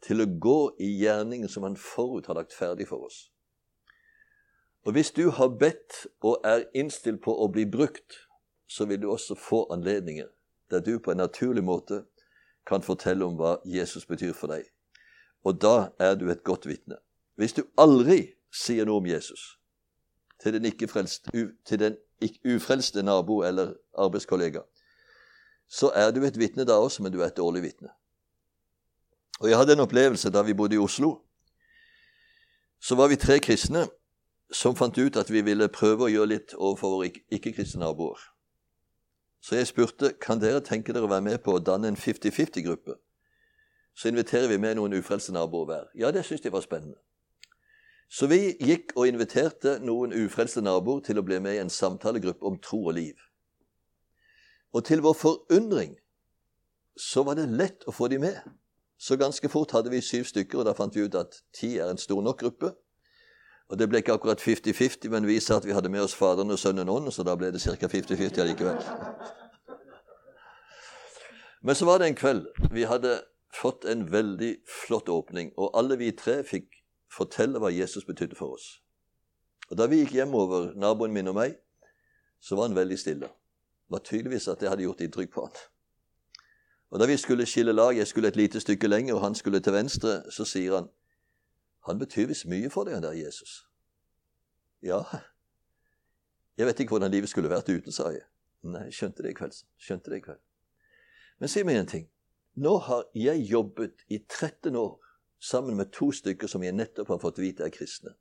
til 0.02 0.24
å 0.24 0.30
gå 0.42 0.72
i 0.82 0.90
gjerningen 1.04 1.50
som 1.50 1.64
Han 1.64 1.78
forut 1.78 2.26
har 2.26 2.40
lagt 2.40 2.54
ferdig 2.54 2.88
for 2.90 3.06
oss. 3.06 3.30
Og 4.86 4.96
hvis 4.98 5.12
du 5.14 5.30
har 5.30 5.54
bedt 5.62 6.08
og 6.26 6.42
er 6.44 6.66
innstilt 6.74 7.22
på 7.22 7.36
å 7.38 7.48
bli 7.54 7.68
brukt, 7.70 8.26
så 8.66 8.88
vil 8.90 9.02
du 9.02 9.12
også 9.12 9.36
få 9.38 9.68
anledninger 9.74 10.32
der 10.72 10.80
du 10.80 11.00
på 11.00 11.12
en 11.12 11.22
naturlig 11.22 11.64
måte 11.64 12.06
kan 12.66 12.82
fortelle 12.82 13.26
om 13.26 13.36
hva 13.38 13.60
Jesus 13.66 14.06
betyr 14.10 14.34
for 14.34 14.50
deg. 14.50 14.66
Og 15.44 15.62
da 15.62 15.92
er 16.00 16.16
du 16.16 16.30
et 16.30 16.44
godt 16.44 16.68
vitne. 16.70 16.98
Hvis 17.36 17.54
du 17.58 17.64
aldri 17.78 18.34
sier 18.54 18.86
noe 18.86 19.02
om 19.02 19.08
Jesus 19.10 19.58
til 20.42 20.54
den, 20.54 20.68
til 21.66 21.80
den 21.80 21.98
ufrelste 22.56 23.04
nabo 23.04 23.42
eller 23.46 23.74
arbeidskollega, 23.98 24.62
så 25.70 25.92
er 25.96 26.12
du 26.12 26.24
et 26.26 26.40
vitne 26.40 26.66
da 26.68 26.74
også, 26.74 27.04
men 27.04 27.14
du 27.14 27.22
er 27.22 27.32
et 27.32 27.38
dårlig 27.38 27.62
vitne. 27.64 27.90
Og 29.40 29.50
Jeg 29.50 29.58
hadde 29.58 29.74
en 29.74 29.80
opplevelse 29.80 30.30
da 30.30 30.42
vi 30.42 30.54
bodde 30.54 30.76
i 30.76 30.78
Oslo. 30.78 31.16
Så 32.80 32.96
var 32.96 33.08
vi 33.08 33.16
tre 33.16 33.40
kristne 33.40 33.88
som 34.52 34.76
fant 34.76 34.98
ut 34.98 35.18
at 35.18 35.32
vi 35.32 35.42
ville 35.42 35.70
prøve 35.72 36.06
å 36.06 36.12
gjøre 36.12 36.30
litt 36.34 36.54
overfor 36.58 36.96
våre 36.96 37.10
ikke-kristne 37.32 37.82
naboer. 37.82 38.20
Så 39.42 39.56
jeg 39.56 39.70
spurte 39.72 40.12
kan 40.22 40.42
dere 40.42 40.62
tenke 40.62 40.94
dere 40.94 41.08
å 41.08 41.12
være 41.12 41.26
med 41.26 41.42
på 41.42 41.56
å 41.56 41.64
danne 41.64 41.90
en 41.90 41.98
50-50-gruppe. 41.98 42.98
Så 43.96 44.08
inviterer 44.08 44.48
vi 44.48 44.58
med 44.58 44.76
noen 44.80 44.94
ufrelste 44.98 45.34
naboer 45.36 45.66
hver. 45.66 45.90
Ja, 45.96 46.12
det 46.12 46.26
syntes 46.26 46.44
de 46.46 46.52
var 46.52 46.64
spennende. 46.66 46.98
Så 48.12 48.28
vi 48.28 48.58
gikk 48.60 48.92
og 48.96 49.08
inviterte 49.08 49.78
noen 49.80 50.12
ufrelste 50.12 50.62
naboer 50.62 51.04
til 51.06 51.20
å 51.20 51.24
bli 51.24 51.40
med 51.40 51.56
i 51.56 51.62
en 51.64 51.70
samtalegruppe 51.72 52.48
om 52.48 52.58
tro 52.60 52.86
og 52.86 52.98
liv. 52.98 53.20
Og 54.74 54.86
til 54.88 55.04
vår 55.04 55.14
forundring 55.14 55.96
så 57.00 57.24
var 57.24 57.40
det 57.40 57.48
lett 57.52 57.88
å 57.88 57.96
få 57.96 58.08
de 58.12 58.20
med. 58.20 58.36
Så 59.00 59.18
ganske 59.18 59.50
fort 59.50 59.72
hadde 59.72 59.90
vi 59.90 60.02
syv 60.04 60.28
stykker, 60.30 60.60
og 60.60 60.68
da 60.68 60.76
fant 60.78 60.96
vi 60.96 61.08
ut 61.08 61.16
at 61.16 61.40
ti 61.56 61.78
er 61.80 61.90
en 61.90 61.98
stor 61.98 62.22
nok 62.22 62.40
gruppe. 62.44 62.74
Og 63.72 63.80
Det 63.80 63.88
ble 63.90 64.02
ikke 64.04 64.14
akkurat 64.14 64.42
50-50, 64.44 65.08
men 65.10 65.28
vi 65.28 65.40
sa 65.40 65.58
at 65.58 65.66
vi 65.66 65.72
hadde 65.72 65.90
med 65.90 66.04
oss 66.04 66.16
Faderen 66.16 66.52
og 66.52 66.60
Sønnen 66.60 66.90
og 66.90 66.96
Ånden, 66.96 67.12
så 67.16 67.24
da 67.24 67.36
ble 67.40 67.54
det 67.56 67.62
ca. 67.64 67.88
50-50 67.88 68.42
allikevel. 68.44 68.78
Men 71.64 71.76
så 71.76 71.86
var 71.86 72.00
det 72.02 72.08
en 72.08 72.16
kveld. 72.18 72.48
Vi 72.74 72.84
hadde 72.90 73.22
fått 73.54 73.86
en 73.86 74.06
veldig 74.12 74.56
flott 74.68 75.10
åpning, 75.10 75.52
og 75.58 75.72
alle 75.78 75.98
vi 75.98 76.12
tre 76.12 76.42
fikk 76.48 76.82
fortelle 77.12 77.60
hva 77.60 77.72
Jesus 77.74 78.06
betydde 78.08 78.36
for 78.36 78.56
oss. 78.56 78.82
Og 79.72 79.78
Da 79.78 79.88
vi 79.88 80.02
gikk 80.02 80.14
hjemover, 80.16 80.74
naboen 80.76 81.14
min 81.14 81.28
og 81.28 81.36
meg, 81.36 81.58
så 82.40 82.56
var 82.56 82.68
han 82.68 82.76
veldig 82.76 83.00
stille. 83.00 83.28
Det 83.28 83.96
var 83.96 84.00
tydeligvis 84.00 84.48
at 84.48 84.60
det 84.60 84.70
hadde 84.70 84.84
gjort 84.84 85.02
inntrykk 85.02 85.34
på 85.34 85.46
han. 85.46 85.56
Og 86.92 87.00
Da 87.00 87.06
vi 87.06 87.18
skulle 87.18 87.46
skille 87.46 87.74
lag, 87.74 87.98
jeg 87.98 88.08
skulle 88.08 88.28
et 88.28 88.36
lite 88.36 88.60
stykke 88.60 88.88
lenger, 88.88 89.16
og 89.16 89.22
han 89.22 89.36
skulle 89.36 89.60
til 89.60 89.74
venstre, 89.74 90.32
så 90.32 90.46
sier 90.46 90.76
han 90.76 90.90
han 91.88 92.00
betyr 92.00 92.28
visst 92.28 92.46
mye 92.46 92.70
for 92.70 92.86
deg, 92.86 92.94
han 92.94 93.04
der 93.04 93.18
Jesus. 93.18 93.66
Ja, 94.82 95.02
jeg 96.58 96.68
vet 96.68 96.80
ikke 96.80 96.94
hvordan 96.94 97.12
livet 97.12 97.30
skulle 97.30 97.50
vært 97.50 97.70
uten, 97.70 97.92
sa 97.92 98.12
jeg. 98.14 98.22
Nei, 98.70 98.90
skjønte 98.94 99.24
det 99.26 99.32
i 99.32 99.38
kveld. 99.38 99.56
Skjønte 99.82 100.12
det 100.12 100.20
i 100.20 100.26
kveld. 100.28 100.42
Men 101.42 101.50
si 101.50 101.64
meg 101.66 101.80
en 101.80 101.90
ting. 101.90 102.04
Nå 102.56 102.78
har 102.78 103.06
jeg 103.16 103.46
jobbet 103.48 104.04
i 104.08 104.18
13 104.18 104.76
år 104.76 105.00
sammen 105.40 105.78
med 105.78 105.92
to 105.96 106.12
stykker 106.12 106.48
som 106.48 106.64
jeg 106.64 106.76
nettopp 106.76 107.08
har 107.14 107.22
fått 107.24 107.40
vite 107.40 107.64
er 107.64 107.74
kristne. 107.74 108.16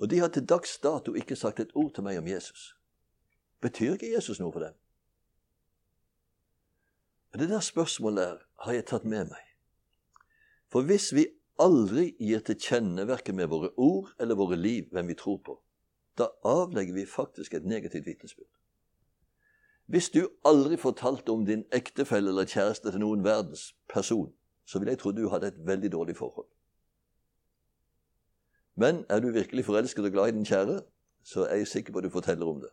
Og 0.00 0.10
de 0.10 0.18
har 0.18 0.32
til 0.32 0.46
dags 0.48 0.78
dato 0.82 1.14
ikke 1.14 1.36
sagt 1.36 1.60
et 1.60 1.74
ord 1.74 1.92
til 1.94 2.04
meg 2.06 2.18
om 2.18 2.26
Jesus. 2.26 2.72
Betyr 3.62 3.94
ikke 3.94 4.10
Jesus 4.14 4.40
noe 4.40 4.52
for 4.52 4.64
dem? 4.64 4.78
Det 7.32 7.48
der 7.48 7.60
spørsmålet 7.64 8.24
der 8.24 8.40
har 8.64 8.72
jeg 8.76 8.86
tatt 8.88 9.04
med 9.04 9.30
meg. 9.30 9.44
For 10.72 10.84
hvis 10.88 11.12
vi 11.14 11.28
aldri 11.60 12.10
gir 12.20 12.42
til 12.44 12.58
kjenne 12.60 13.06
verken 13.08 13.36
med 13.36 13.52
våre 13.52 13.70
ord 13.76 14.10
eller 14.20 14.36
våre 14.36 14.56
liv 14.56 14.88
hvem 14.92 15.12
vi 15.12 15.16
tror 15.16 15.38
på, 15.44 15.56
da 16.18 16.28
avlegger 16.44 16.96
vi 16.96 17.06
faktisk 17.08 17.54
et 17.54 17.64
negativt 17.64 18.06
vitnesbyrd. 18.06 18.50
Hvis 19.92 20.08
du 20.10 20.22
aldri 20.48 20.76
fortalte 20.80 21.34
om 21.34 21.42
din 21.44 21.66
ektefelle 21.72 22.30
eller 22.32 22.48
kjæreste 22.48 22.90
til 22.90 23.02
noen 23.02 23.24
verdens 23.24 23.74
person, 23.92 24.30
så 24.64 24.78
ville 24.80 24.94
jeg 24.94 25.02
tro 25.02 25.10
du 25.12 25.26
hadde 25.28 25.50
et 25.52 25.58
veldig 25.68 25.90
dårlig 25.92 26.14
forhold. 26.16 26.48
Men 28.80 29.02
er 29.12 29.20
du 29.20 29.28
virkelig 29.34 29.66
forelsket 29.66 30.08
og 30.08 30.14
glad 30.14 30.32
i 30.32 30.36
din 30.38 30.48
kjære, 30.48 30.78
så 31.24 31.44
er 31.44 31.60
jeg 31.60 31.68
sikker 31.68 31.92
på 31.92 32.00
at 32.00 32.08
du 32.08 32.14
forteller 32.14 32.48
om 32.48 32.62
det. 32.62 32.72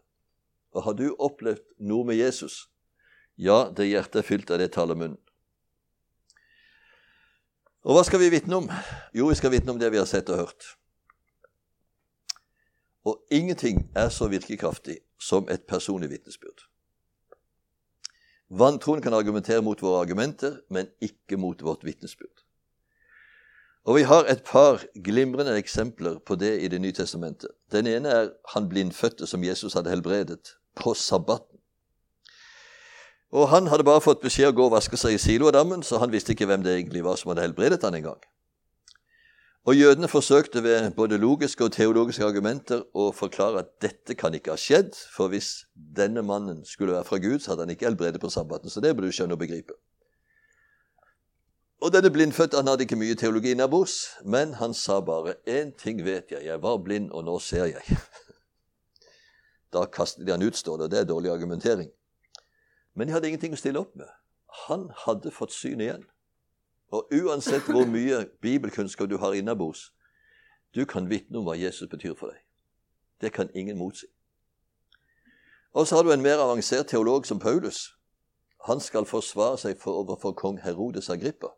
Og 0.71 0.83
har 0.83 0.95
du 0.95 1.09
opplevd 1.19 1.65
noe 1.91 2.07
med 2.07 2.15
Jesus, 2.15 2.69
ja, 3.35 3.65
det 3.77 3.89
hjertet 3.89 4.23
er 4.23 4.29
fylt 4.29 4.55
av 4.55 4.63
det 4.63 4.71
taler 4.71 4.95
munnen. 4.95 5.19
Og 7.83 7.99
hva 7.99 8.07
skal 8.07 8.23
vi 8.23 8.31
vitne 8.31 8.63
om? 8.63 8.71
Jo, 9.11 9.27
vi 9.27 9.35
skal 9.35 9.51
vitne 9.51 9.75
om 9.75 9.79
det 9.79 9.91
vi 9.91 9.99
har 9.99 10.07
sett 10.07 10.31
og 10.31 10.45
hørt. 10.45 10.71
Og 13.03 13.19
ingenting 13.27 13.89
er 13.91 14.07
så 14.07 14.31
virkekraftig 14.31 15.01
som 15.19 15.51
et 15.51 15.67
personlig 15.67 16.15
vitnesbyrd. 16.15 16.69
Vantroen 18.49 19.01
kan 19.01 19.13
argumentere 19.13 19.61
mot 19.61 19.81
våre 19.81 20.01
argumenter, 20.01 20.61
men 20.69 20.89
ikke 21.01 21.37
mot 21.37 21.61
vårt 21.61 21.83
vitnesbyrd. 21.85 22.45
Og 23.85 23.95
Vi 23.95 24.01
har 24.01 24.25
et 24.25 24.43
par 24.43 24.83
glimrende 25.03 25.57
eksempler 25.57 26.19
på 26.25 26.35
det 26.35 26.61
i 26.61 26.67
Det 26.67 26.81
nye 26.81 26.91
testamentet. 26.91 27.49
Den 27.71 27.87
ene 27.87 28.09
er 28.09 28.29
han 28.53 28.69
blindfødte 28.69 29.27
som 29.27 29.43
Jesus 29.43 29.73
hadde 29.73 29.89
helbredet 29.89 30.55
på 30.75 30.93
sabbaten. 30.93 31.59
Og 33.31 33.49
Han 33.49 33.67
hadde 33.67 33.83
bare 33.83 34.01
fått 34.01 34.21
beskjed 34.21 34.49
å 34.49 34.55
gå 34.57 34.65
og 34.65 34.71
vaske 34.71 34.97
seg 34.97 35.13
i 35.13 35.17
Siloadammen, 35.17 35.83
så 35.83 35.97
han 35.97 36.11
visste 36.11 36.33
ikke 36.33 36.45
hvem 36.45 36.63
det 36.63 36.75
egentlig 36.75 37.03
var 37.03 37.15
som 37.15 37.29
hadde 37.29 37.41
helbredet 37.41 37.83
han 37.83 37.93
engang. 37.93 38.19
Og 39.67 39.75
Jødene 39.75 40.07
forsøkte 40.07 40.63
ved 40.63 40.91
både 40.95 41.17
logiske 41.17 41.63
og 41.63 41.71
teologiske 41.75 42.23
argumenter 42.25 42.85
å 42.95 43.09
forklare 43.11 43.59
at 43.65 43.73
dette 43.83 44.15
kan 44.15 44.33
ikke 44.33 44.55
ha 44.55 44.57
skjedd, 44.59 44.95
for 45.11 45.29
hvis 45.33 45.65
denne 45.75 46.23
mannen 46.23 46.63
skulle 46.65 46.95
være 46.95 47.07
fra 47.09 47.19
Gud, 47.19 47.39
så 47.39 47.51
hadde 47.51 47.67
han 47.67 47.73
ikke 47.75 47.89
helbredet 47.89 48.21
på 48.23 48.31
sabbaten. 48.31 48.71
Så 48.71 48.81
det 48.81 48.95
burde 48.95 49.11
du 49.11 49.15
skjønne 49.17 49.35
og 49.35 49.43
begripe. 49.43 49.75
Og 51.79 51.91
denne 51.93 52.11
blindfødte 52.11 52.59
han 52.59 52.67
hadde 52.67 52.87
ikke 52.87 52.99
mye 52.99 53.15
teologi 53.19 53.51
innabords, 53.51 53.99
men 54.25 54.53
han 54.53 54.73
sa 54.73 54.99
bare 54.99 55.35
'én 55.47 55.75
ting 55.77 56.05
vet 56.05 56.31
jeg, 56.31 56.45
jeg 56.45 56.61
var 56.61 56.77
blind, 56.77 57.11
og 57.11 57.23
nå 57.23 57.39
ser 57.39 57.65
jeg'. 57.65 57.97
Da 59.73 59.85
kastet 59.85 60.25
de 60.25 60.31
han 60.31 60.41
ut, 60.41 60.57
står 60.57 60.77
det, 60.77 60.83
og 60.83 60.91
det 60.91 60.99
er 60.99 61.03
dårlig 61.03 61.31
argumentering. 61.31 61.91
Men 62.95 63.07
de 63.07 63.13
hadde 63.13 63.27
ingenting 63.27 63.53
å 63.53 63.57
stille 63.57 63.79
opp 63.79 63.95
med. 63.95 64.07
Han 64.67 64.89
hadde 65.05 65.31
fått 65.31 65.53
syn 65.53 65.81
igjen. 65.81 66.05
Og 66.89 67.09
uansett 67.13 67.67
hvor 67.69 67.85
mye 67.85 68.25
bibelkunnskap 68.41 69.09
du 69.09 69.17
har 69.17 69.33
innabords, 69.33 69.93
du 70.75 70.85
kan 70.85 71.09
vitne 71.09 71.37
om 71.37 71.45
hva 71.45 71.57
Jesus 71.57 71.89
betyr 71.89 72.15
for 72.17 72.33
deg. 72.33 72.41
Det 73.21 73.33
kan 73.33 73.49
ingen 73.55 73.77
motsi. 73.77 74.05
Og 75.73 75.87
så 75.87 75.95
har 75.95 76.03
du 76.03 76.11
en 76.11 76.21
mer 76.21 76.41
avansert 76.41 76.87
teolog 76.87 77.25
som 77.25 77.39
Paulus. 77.39 77.95
Han 78.65 78.79
skal 78.79 79.05
forsvare 79.05 79.57
seg 79.57 79.77
for 79.81 80.01
overfor 80.01 80.33
kong 80.33 80.59
Herodes 80.63 81.09
Agrippa. 81.09 81.53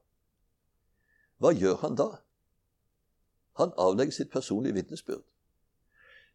Hva 1.39 1.54
gjør 1.56 1.80
han 1.82 1.96
da? 1.96 2.10
Han 3.58 3.74
avlegger 3.78 4.13
sitt 4.13 4.32
personlige 4.32 4.74
vitnesbyrd. 4.74 5.24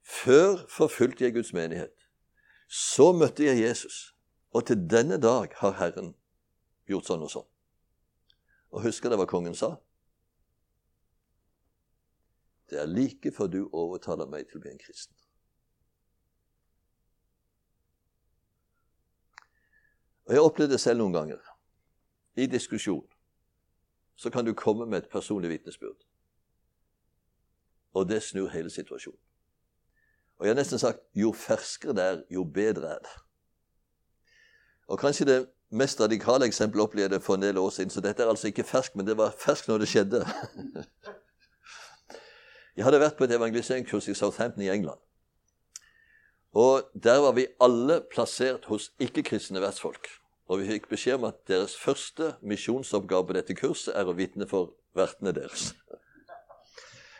Før 0.02 0.66
forfulgte 0.68 1.24
jeg 1.24 1.34
Guds 1.34 1.52
menighet. 1.52 1.94
Så 2.68 3.12
møtte 3.12 3.44
jeg 3.44 3.60
Jesus. 3.60 4.14
Og 4.50 4.66
til 4.66 4.88
denne 4.90 5.20
dag 5.22 5.52
har 5.60 5.76
Herren 5.78 6.14
gjort 6.88 7.06
sånn 7.06 7.22
og 7.26 7.30
sånn. 7.30 7.48
Og 8.76 8.82
husker 8.84 9.08
det 9.08 9.16
hva 9.16 9.24
kongen 9.24 9.54
sa? 9.56 9.70
Det 12.68 12.76
er 12.82 12.90
like 12.90 13.32
før 13.32 13.48
du 13.48 13.62
overtaler 13.72 14.28
meg 14.28 14.50
til 14.50 14.58
å 14.58 14.64
bli 14.66 14.74
en 14.74 14.82
kristen. 14.82 15.16
Og 20.26 20.34
Jeg 20.34 20.42
har 20.42 20.48
opplevd 20.50 20.74
det 20.74 20.80
selv 20.82 21.00
noen 21.00 21.14
ganger. 21.14 21.40
I 22.36 22.50
diskusjon 22.52 23.06
så 24.16 24.28
kan 24.30 24.44
du 24.44 24.52
komme 24.52 24.84
med 24.84 25.04
et 25.04 25.10
personlig 25.10 25.54
vitnesbyrd. 25.54 26.04
Og 27.96 28.08
det 28.08 28.22
snur 28.22 28.52
hele 28.52 28.70
situasjonen. 28.70 29.22
Og 30.36 30.44
jeg 30.44 30.52
har 30.52 30.60
nesten 30.60 30.82
sagt 30.82 31.00
jo 31.16 31.32
ferskere 31.32 31.96
det 31.96 32.04
er, 32.04 32.24
jo 32.28 32.44
bedre 32.44 32.92
er 32.98 33.00
det. 33.00 33.14
Og 34.92 35.00
kanskje 35.00 35.32
det 35.32 35.38
mest 35.70 36.00
radikale 36.00 36.46
eksempelet 36.46 36.82
opplevde 36.82 37.14
jeg 37.18 37.22
for 37.22 37.34
en 37.34 37.42
del 37.42 37.58
år 37.58 37.70
siden. 37.70 37.90
Så 37.90 38.00
dette 38.00 38.22
er 38.22 38.28
altså 38.28 38.46
ikke 38.46 38.64
ferskt, 38.64 38.96
men 38.96 39.06
det 39.06 39.16
var 39.18 39.34
ferskt 39.38 39.68
når 39.68 39.78
det 39.78 39.88
skjedde. 39.88 40.26
Jeg 42.76 42.84
hadde 42.84 43.00
vært 43.00 43.16
på 43.16 43.24
et 43.24 43.32
evangeliseringskurs 43.32 44.08
i 44.12 44.14
Southampton 44.14 44.60
i 44.62 44.68
England. 44.68 44.98
Og 46.52 46.82
Der 47.02 47.18
var 47.18 47.32
vi 47.32 47.46
alle 47.60 48.02
plassert 48.12 48.64
hos 48.64 48.90
ikke-kristne 49.00 49.60
vertsfolk. 49.60 50.08
Og 50.48 50.60
vi 50.60 50.66
fikk 50.68 50.88
beskjed 50.88 51.16
om 51.16 51.24
at 51.24 51.40
deres 51.48 51.76
første 51.76 52.34
misjonsoppgave 52.42 53.26
på 53.26 53.36
dette 53.36 53.56
kurset 53.56 53.96
er 53.96 54.04
å 54.04 54.14
vitne 54.16 54.46
for 54.48 54.74
vertene 54.94 55.32
deres. 55.32 55.72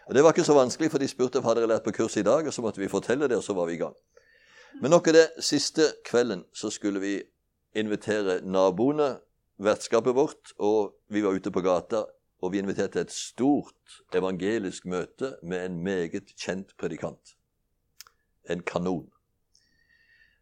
Og 0.06 0.14
Det 0.14 0.22
var 0.22 0.36
ikke 0.36 0.44
så 0.44 0.54
vanskelig, 0.54 0.90
for 0.90 1.02
de 1.02 1.08
spurte 1.08 1.40
hva 1.40 1.54
dere 1.56 1.66
lært 1.72 1.84
på 1.84 1.96
kurset 1.96 2.20
i 2.20 2.28
dag, 2.28 2.46
og 2.46 2.54
så 2.54 2.62
måtte 2.62 2.80
vi 2.80 2.88
fortelle 2.88 3.28
det, 3.28 3.36
og 3.36 3.44
så 3.44 3.56
var 3.56 3.66
vi 3.66 3.74
i 3.74 3.80
gang. 3.80 3.96
Men 4.80 4.90
nok 4.90 5.08
av 5.08 5.16
det. 5.16 5.26
Siste 5.40 5.88
kvelden 6.04 6.44
så 6.54 6.70
skulle 6.70 7.00
vi 7.00 7.16
invitere 7.76 8.40
naboene, 8.44 9.16
vertskapet 9.62 10.16
vårt, 10.16 10.52
og 10.58 10.94
vi 11.08 11.22
var 11.24 11.36
ute 11.36 11.52
på 11.52 11.62
gata. 11.64 12.04
Og 12.44 12.52
vi 12.52 12.60
inviterte 12.60 13.00
et 13.00 13.12
stort 13.12 14.02
evangelisk 14.14 14.84
møte 14.84 15.38
med 15.42 15.62
en 15.64 15.78
meget 15.82 16.34
kjent 16.36 16.74
predikant. 16.76 17.36
en 18.48 18.62
kanon. 18.62 19.08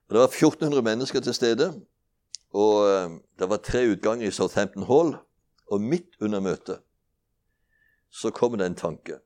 Og 0.08 0.10
Det 0.14 0.18
var 0.18 0.26
1400 0.26 0.82
mennesker 0.82 1.20
til 1.20 1.34
stede, 1.34 1.80
og 2.52 2.88
eh, 2.88 3.10
det 3.38 3.48
var 3.48 3.56
tre 3.56 3.86
utganger 3.88 4.28
i 4.28 4.30
Southampton 4.30 4.82
Hall. 4.82 5.16
Og 5.66 5.80
midt 5.80 6.20
under 6.20 6.40
møtet 6.40 6.82
så 8.10 8.30
kommer 8.30 8.58
det 8.58 8.66
en 8.66 8.74
tanke. 8.74 9.18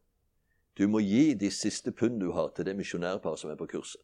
Du 0.79 0.88
må 0.88 0.99
gi 0.99 1.35
de 1.35 1.51
siste 1.51 1.92
pund 1.92 2.21
du 2.21 2.31
har, 2.33 2.53
til 2.57 2.64
det 2.64 2.77
misjonærparet 2.77 3.38
som 3.38 3.51
er 3.51 3.59
på 3.59 3.66
kurset. 3.66 4.01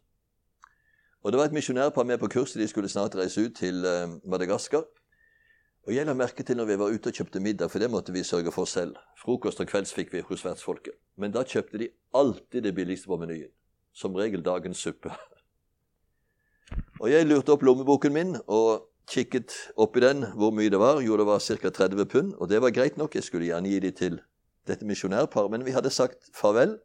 Og 1.24 1.32
Det 1.32 1.38
var 1.38 1.44
et 1.44 1.52
misjonærpar 1.52 2.04
med 2.04 2.18
på 2.18 2.28
kurset. 2.28 2.60
De 2.60 2.68
skulle 2.68 2.88
snart 2.88 3.16
reise 3.16 3.40
ut 3.40 3.56
til 3.56 3.84
eh, 3.84 4.08
Madagaskar. 4.28 4.84
Og 5.86 5.94
Jeg 5.94 6.06
la 6.06 6.14
merke 6.14 6.42
til 6.42 6.56
når 6.56 6.64
vi 6.64 6.78
var 6.78 6.92
ute 6.92 7.08
og 7.08 7.16
kjøpte 7.16 7.40
middag, 7.40 7.70
for 7.70 7.78
det 7.78 7.90
måtte 7.90 8.12
vi 8.12 8.22
sørge 8.22 8.52
for 8.52 8.64
selv. 8.64 8.96
Frokost 9.20 9.60
og 9.60 9.66
kvelds 9.66 9.92
fikk 9.94 10.12
vi 10.12 10.20
hos 10.20 10.44
vertsfolket. 10.44 10.92
Men 11.16 11.32
da 11.32 11.44
kjøpte 11.44 11.80
de 11.80 11.88
alltid 12.14 12.62
det 12.62 12.74
billigste 12.74 13.08
på 13.08 13.16
menyen. 13.16 13.52
Som 13.92 14.16
regel 14.16 14.44
dagens 14.44 14.78
suppe. 14.78 15.12
Og 17.00 17.10
jeg 17.10 17.26
lurte 17.26 17.52
opp 17.52 17.62
lommeboken 17.62 18.12
min 18.12 18.36
og 18.46 18.88
kikket 19.10 19.52
oppi 19.76 20.00
den 20.00 20.24
hvor 20.36 20.52
mye 20.52 20.72
det 20.72 20.80
var. 20.80 21.00
Jo, 21.04 21.16
det 21.16 21.26
var 21.26 21.40
ca. 21.40 21.70
30 21.70 22.06
pund, 22.06 22.34
og 22.34 22.48
det 22.48 22.60
var 22.62 22.70
greit 22.70 22.96
nok. 22.96 23.14
Jeg 23.14 23.24
skulle 23.24 23.46
gjerne 23.46 23.68
gi 23.68 23.80
de 23.80 23.90
til 23.90 24.20
dette 24.66 24.86
misjonærparet, 24.88 25.50
men 25.50 25.64
vi 25.64 25.72
hadde 25.76 25.90
sagt 25.90 26.30
farvel. 26.34 26.78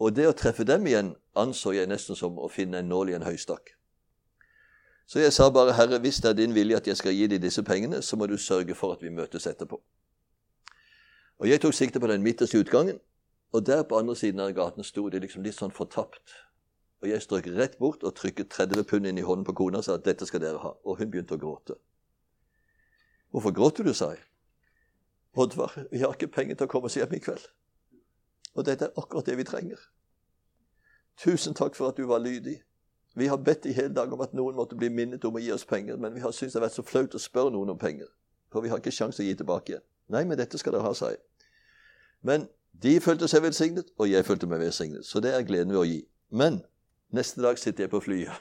Og 0.00 0.14
det 0.16 0.26
å 0.28 0.36
treffe 0.36 0.64
dem 0.64 0.86
igjen 0.88 1.12
anså 1.36 1.74
jeg 1.76 1.88
nesten 1.90 2.16
som 2.16 2.38
å 2.40 2.48
finne 2.48 2.80
en 2.80 2.88
nål 2.88 3.12
i 3.12 3.16
en 3.18 3.26
høystakk. 3.26 3.74
Så 5.10 5.20
jeg 5.20 5.32
sa 5.34 5.48
bare, 5.50 5.74
Herre, 5.74 5.98
hvis 6.00 6.20
det 6.22 6.30
er 6.30 6.36
din 6.38 6.54
vilje 6.54 6.78
at 6.78 6.86
jeg 6.86 6.96
skal 6.96 7.12
gi 7.12 7.26
deg 7.28 7.42
disse 7.42 7.64
pengene, 7.66 7.98
så 8.02 8.16
må 8.16 8.28
du 8.30 8.36
sørge 8.38 8.76
for 8.78 8.94
at 8.94 9.02
vi 9.02 9.10
møtes 9.10 9.48
etterpå. 9.50 9.80
Og 11.40 11.48
jeg 11.48 11.60
tok 11.60 11.74
sikte 11.74 12.00
på 12.00 12.08
den 12.08 12.22
midterste 12.22 12.60
utgangen, 12.62 13.00
og 13.52 13.66
der 13.66 13.82
på 13.82 13.98
andre 13.98 14.14
siden 14.16 14.40
av 14.40 14.52
gaten 14.54 14.86
sto 14.86 15.08
de 15.10 15.20
liksom 15.20 15.42
litt 15.42 15.58
sånn 15.58 15.74
fortapt. 15.74 16.36
Og 17.02 17.08
jeg 17.10 17.24
strøk 17.24 17.48
rett 17.56 17.78
bort 17.80 18.04
og 18.06 18.14
trykket 18.16 18.52
30 18.54 18.86
pund 18.86 19.08
inn 19.08 19.18
i 19.18 19.24
hånden 19.26 19.44
på 19.48 19.56
kona 19.58 19.80
og 19.80 19.86
sa 19.86 19.96
at 19.98 20.06
dette 20.06 20.28
skal 20.28 20.44
dere 20.44 20.60
ha. 20.62 20.74
Og 20.84 21.00
hun 21.00 21.10
begynte 21.10 21.34
å 21.34 21.40
gråte. 21.40 21.76
Hvorfor 23.34 23.54
gråter 23.56 23.88
du, 23.88 23.94
sa 23.96 24.12
jeg. 24.14 24.22
Oddvar, 25.34 25.74
vi 25.90 26.02
har 26.04 26.14
ikke 26.14 26.30
penger 26.30 26.58
til 26.58 26.68
å 26.68 26.70
komme 26.70 26.90
oss 26.90 26.98
hjem 26.98 27.16
i 27.16 27.22
kveld. 27.22 27.50
Og 28.54 28.66
dette 28.66 28.88
er 28.88 28.98
akkurat 28.98 29.26
det 29.26 29.36
vi 29.38 29.46
trenger. 29.46 29.78
Tusen 31.20 31.54
takk 31.54 31.76
for 31.76 31.90
at 31.90 31.96
du 31.96 32.06
var 32.06 32.18
lydig. 32.18 32.60
Vi 33.14 33.26
har 33.26 33.36
bedt 33.36 33.66
i 33.66 33.72
hele 33.72 33.94
dag 33.94 34.12
om 34.12 34.20
at 34.20 34.34
noen 34.34 34.56
måtte 34.56 34.78
bli 34.78 34.88
minnet 34.88 35.24
om 35.24 35.36
å 35.36 35.42
gi 35.42 35.50
oss 35.52 35.66
penger, 35.66 35.98
men 35.98 36.14
vi 36.14 36.22
har 36.22 36.32
syntes 36.32 36.54
det 36.54 36.60
har 36.60 36.68
vært 36.68 36.78
så 36.78 36.86
flaut 36.86 37.14
å 37.14 37.20
spørre 37.20 37.52
noen 37.54 37.74
om 37.74 37.78
penger. 37.78 38.08
For 38.52 38.62
vi 38.62 38.70
har 38.70 38.78
ikke 38.80 38.94
sjanse 38.94 39.22
å 39.22 39.26
gi 39.26 39.34
tilbake 39.38 39.74
igjen. 39.74 39.84
Nei, 40.10 40.24
men 40.26 40.38
dette 40.38 40.58
skal 40.58 40.74
dere 40.74 40.86
ha, 40.86 40.94
sa 40.94 41.10
jeg. 41.12 41.20
Men 42.26 42.48
de 42.72 42.96
følte 43.02 43.28
seg 43.28 43.42
velsignet, 43.44 43.90
og 43.98 44.10
jeg 44.10 44.26
følte 44.26 44.48
meg 44.50 44.62
velsignet. 44.62 45.06
Så 45.06 45.22
det 45.22 45.34
er 45.34 45.46
gleden 45.46 45.74
ved 45.74 45.82
å 45.82 45.86
gi. 45.86 46.00
Men 46.30 46.60
neste 47.14 47.42
dag 47.42 47.58
sitter 47.58 47.86
jeg 47.86 47.92
på 47.92 48.02
flyet. 48.02 48.34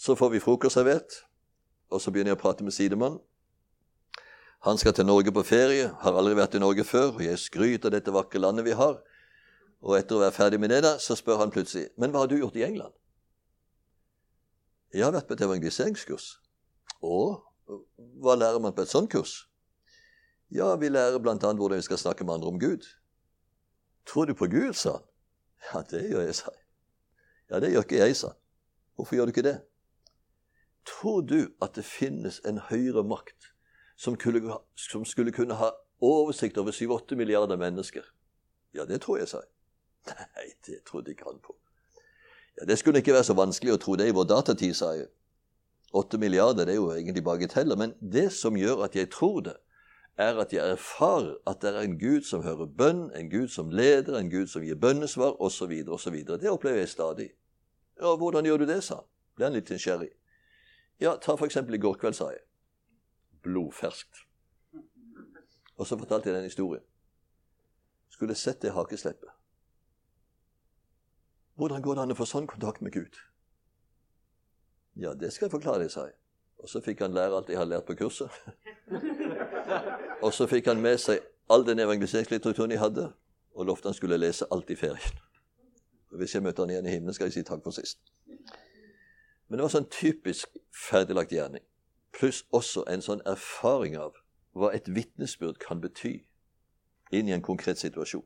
Så 0.00 0.16
får 0.16 0.32
vi 0.32 0.40
frokost 0.40 0.78
servert, 0.78 1.22
og 1.92 2.00
så 2.00 2.12
begynner 2.12 2.32
jeg 2.32 2.40
å 2.40 2.42
prate 2.42 2.64
med 2.64 2.72
sidemannen. 2.72 3.20
Han 4.60 4.78
skal 4.78 4.92
til 4.92 5.06
Norge 5.08 5.32
på 5.32 5.42
ferie, 5.48 5.86
har 6.02 6.16
aldri 6.20 6.34
vært 6.36 6.54
i 6.58 6.60
Norge 6.60 6.84
før, 6.84 7.14
og 7.14 7.22
jeg 7.24 7.38
skryter 7.40 7.88
av 7.88 7.94
dette 7.94 8.12
vakre 8.12 8.42
landet 8.42 8.66
vi 8.66 8.74
har. 8.76 8.98
Og 9.80 9.94
etter 9.96 10.18
å 10.18 10.20
være 10.20 10.36
ferdig 10.36 10.58
med 10.60 10.68
det, 10.68 10.82
da, 10.84 10.98
så 11.00 11.16
spør 11.16 11.38
han 11.40 11.52
plutselig 11.52 11.86
Men 11.96 12.12
hva 12.12 12.26
har 12.26 12.28
du 12.28 12.36
gjort 12.36 12.58
i 12.60 12.66
England? 12.66 12.92
Jeg 14.92 15.06
har 15.06 15.14
vært 15.14 15.30
på 15.30 15.38
et 15.38 15.44
evangeliseringskurs. 15.46 16.26
Og 17.00 17.40
hva 18.20 18.34
lærer 18.36 18.60
man 18.60 18.74
på 18.76 18.84
et 18.84 18.92
sånt 18.92 19.08
kurs? 19.12 19.46
Ja, 20.52 20.74
vi 20.76 20.90
lærer 20.90 21.22
bl.a. 21.22 21.36
hvordan 21.38 21.78
vi 21.78 21.86
skal 21.86 22.02
snakke 22.02 22.26
med 22.26 22.34
andre 22.34 22.50
om 22.52 22.58
Gud. 22.60 22.84
Tror 24.04 24.26
du 24.28 24.34
på 24.34 24.50
Gud, 24.50 24.74
sa 24.74 24.98
han. 24.98 25.06
Ja, 25.70 25.82
det 25.88 26.02
gjør 26.10 26.26
jeg, 26.26 26.34
sa 26.36 26.52
jeg. 26.52 26.66
Ja, 27.50 27.62
det 27.64 27.72
gjør 27.72 27.86
ikke 27.86 28.02
jeg, 28.02 28.18
sa 28.18 28.34
han. 28.34 28.40
Hvorfor 28.98 29.16
gjør 29.16 29.30
du 29.30 29.32
ikke 29.32 29.46
det? 29.46 29.56
Tror 30.90 31.24
du 31.24 31.38
at 31.62 31.78
det 31.78 31.86
finnes 31.88 32.42
en 32.44 32.60
høyere 32.68 33.06
makt 33.06 33.54
som, 34.00 34.16
kunne, 34.16 34.54
som 34.74 35.04
skulle 35.04 35.32
kunne 35.32 35.54
ha 35.54 35.70
oversikt 36.00 36.58
over 36.58 36.72
7-8 36.72 37.14
milliarder 37.14 37.56
mennesker? 37.56 38.04
Ja, 38.72 38.84
det 38.84 39.02
tror 39.04 39.18
jeg, 39.18 39.28
sa 39.28 39.42
jeg. 39.44 39.50
Nei, 40.36 40.46
det 40.66 40.78
trodde 40.88 41.12
ikke 41.12 41.26
han 41.28 41.40
på. 41.44 41.56
Ja, 42.56 42.64
Det 42.64 42.78
skulle 42.78 42.98
ikke 42.98 43.12
være 43.12 43.28
så 43.28 43.36
vanskelig 43.36 43.74
å 43.74 43.82
tro 43.82 43.98
det 44.00 44.08
i 44.08 44.14
vår 44.16 44.30
datatid, 44.30 44.72
sa 44.78 44.94
jeg. 44.96 45.10
8 45.92 46.18
milliarder 46.22 46.64
det 46.64 46.78
er 46.78 46.80
jo 46.80 46.88
egentlig 46.94 47.24
bagateller. 47.26 47.76
Men 47.76 47.94
det 48.00 48.30
som 48.32 48.56
gjør 48.56 48.86
at 48.86 48.96
jeg 48.96 49.10
tror 49.12 49.40
det, 49.50 49.56
er 50.16 50.36
at 50.40 50.52
jeg 50.52 50.64
erfarer 50.64 51.36
at 51.48 51.60
det 51.60 51.70
er 51.70 51.84
en 51.84 52.00
Gud 52.00 52.24
som 52.28 52.42
hører 52.44 52.72
bønn, 52.80 53.06
en 53.16 53.28
Gud 53.30 53.48
som 53.52 53.70
leder, 53.70 54.16
en 54.16 54.32
Gud 54.32 54.48
som 54.48 54.64
gir 54.64 54.80
bønnesvar, 54.80 55.36
osv. 55.40 55.72
osv. 55.88 56.22
Det 56.24 56.48
opplever 56.50 56.86
jeg 56.86 56.96
stadig. 56.96 57.32
Ja, 58.00 58.16
hvordan 58.16 58.48
gjør 58.48 58.64
du 58.64 58.70
det, 58.72 58.82
sa 58.84 59.02
han. 59.02 59.08
Ble 59.36 59.48
han 59.48 59.56
litt 59.60 59.72
nysgjerrig. 59.72 60.14
Ja, 61.00 61.18
ta 61.20 61.36
for 61.36 61.48
eksempel 61.48 61.76
i 61.76 61.82
går 61.84 62.00
kveld, 62.00 62.16
sa 62.16 62.32
jeg 62.32 62.44
blodferskt. 63.42 64.26
Og 65.76 65.86
så 65.86 65.98
fortalte 65.98 66.28
jeg 66.28 66.36
den 66.36 66.44
historien. 66.44 66.84
Skulle 68.08 68.34
sett 68.34 68.62
det 68.62 68.72
hakesleppet. 68.72 69.28
Hvordan 71.54 71.82
går 71.82 71.94
det 71.94 72.02
an 72.02 72.12
å 72.12 72.16
få 72.16 72.26
sånn 72.28 72.48
kontakt 72.48 72.82
med 72.84 72.92
Gud? 72.92 73.16
Ja, 75.00 75.14
det 75.14 75.32
skal 75.32 75.46
jeg 75.46 75.54
forklare 75.54 75.84
deg, 75.84 75.92
sa 75.92 76.06
jeg. 76.08 76.16
Og 76.60 76.68
så 76.68 76.82
fikk 76.84 77.00
han 77.00 77.16
lære 77.16 77.36
alt 77.36 77.48
jeg 77.48 77.56
har 77.56 77.68
lært 77.68 77.86
på 77.88 77.96
kurset. 77.96 78.32
og 80.24 80.32
så 80.36 80.48
fikk 80.48 80.68
han 80.68 80.82
med 80.84 81.00
seg 81.00 81.24
all 81.52 81.64
den 81.64 81.80
evangeliseringslitteraturen 81.80 82.76
jeg 82.76 82.82
hadde, 82.82 83.06
og 83.56 83.68
lovte 83.68 83.88
han 83.88 83.96
skulle 83.96 84.20
lese 84.20 84.48
alt 84.52 84.70
i 84.70 84.76
ferien. 84.76 85.20
Og 86.10 86.20
Hvis 86.20 86.34
jeg 86.34 86.42
møter 86.44 86.66
han 86.66 86.74
igjen 86.74 86.86
i 86.86 86.94
himmelen, 86.96 87.16
skal 87.16 87.30
jeg 87.30 87.38
si 87.38 87.46
takk 87.46 87.64
for 87.64 87.76
sist. 87.76 88.12
Men 89.48 89.58
det 89.58 89.64
var 89.64 89.72
sånn 89.72 89.88
typisk 89.90 90.56
ferdiglagt 90.88 91.32
gjerning 91.32 91.64
pluss 92.12 92.44
også 92.52 92.84
en 92.90 93.02
sånn 93.04 93.22
erfaring 93.28 93.96
av 93.98 94.18
hva 94.56 94.72
et 94.74 94.88
vitnesbyrd 94.90 95.60
kan 95.62 95.80
bety 95.82 96.16
inn 97.14 97.28
i 97.28 97.34
en 97.34 97.44
konkret 97.44 97.78
situasjon. 97.78 98.24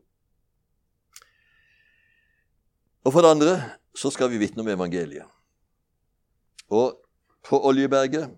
Og 3.05 3.13
for 3.13 3.21
det 3.21 3.31
andre 3.35 3.55
så 3.97 4.11
skal 4.11 4.31
vi 4.33 4.41
vitne 4.41 4.65
om 4.65 4.69
evangeliet. 4.73 5.29
Og 6.73 6.97
på 7.45 7.61
Oljeberget, 7.69 8.31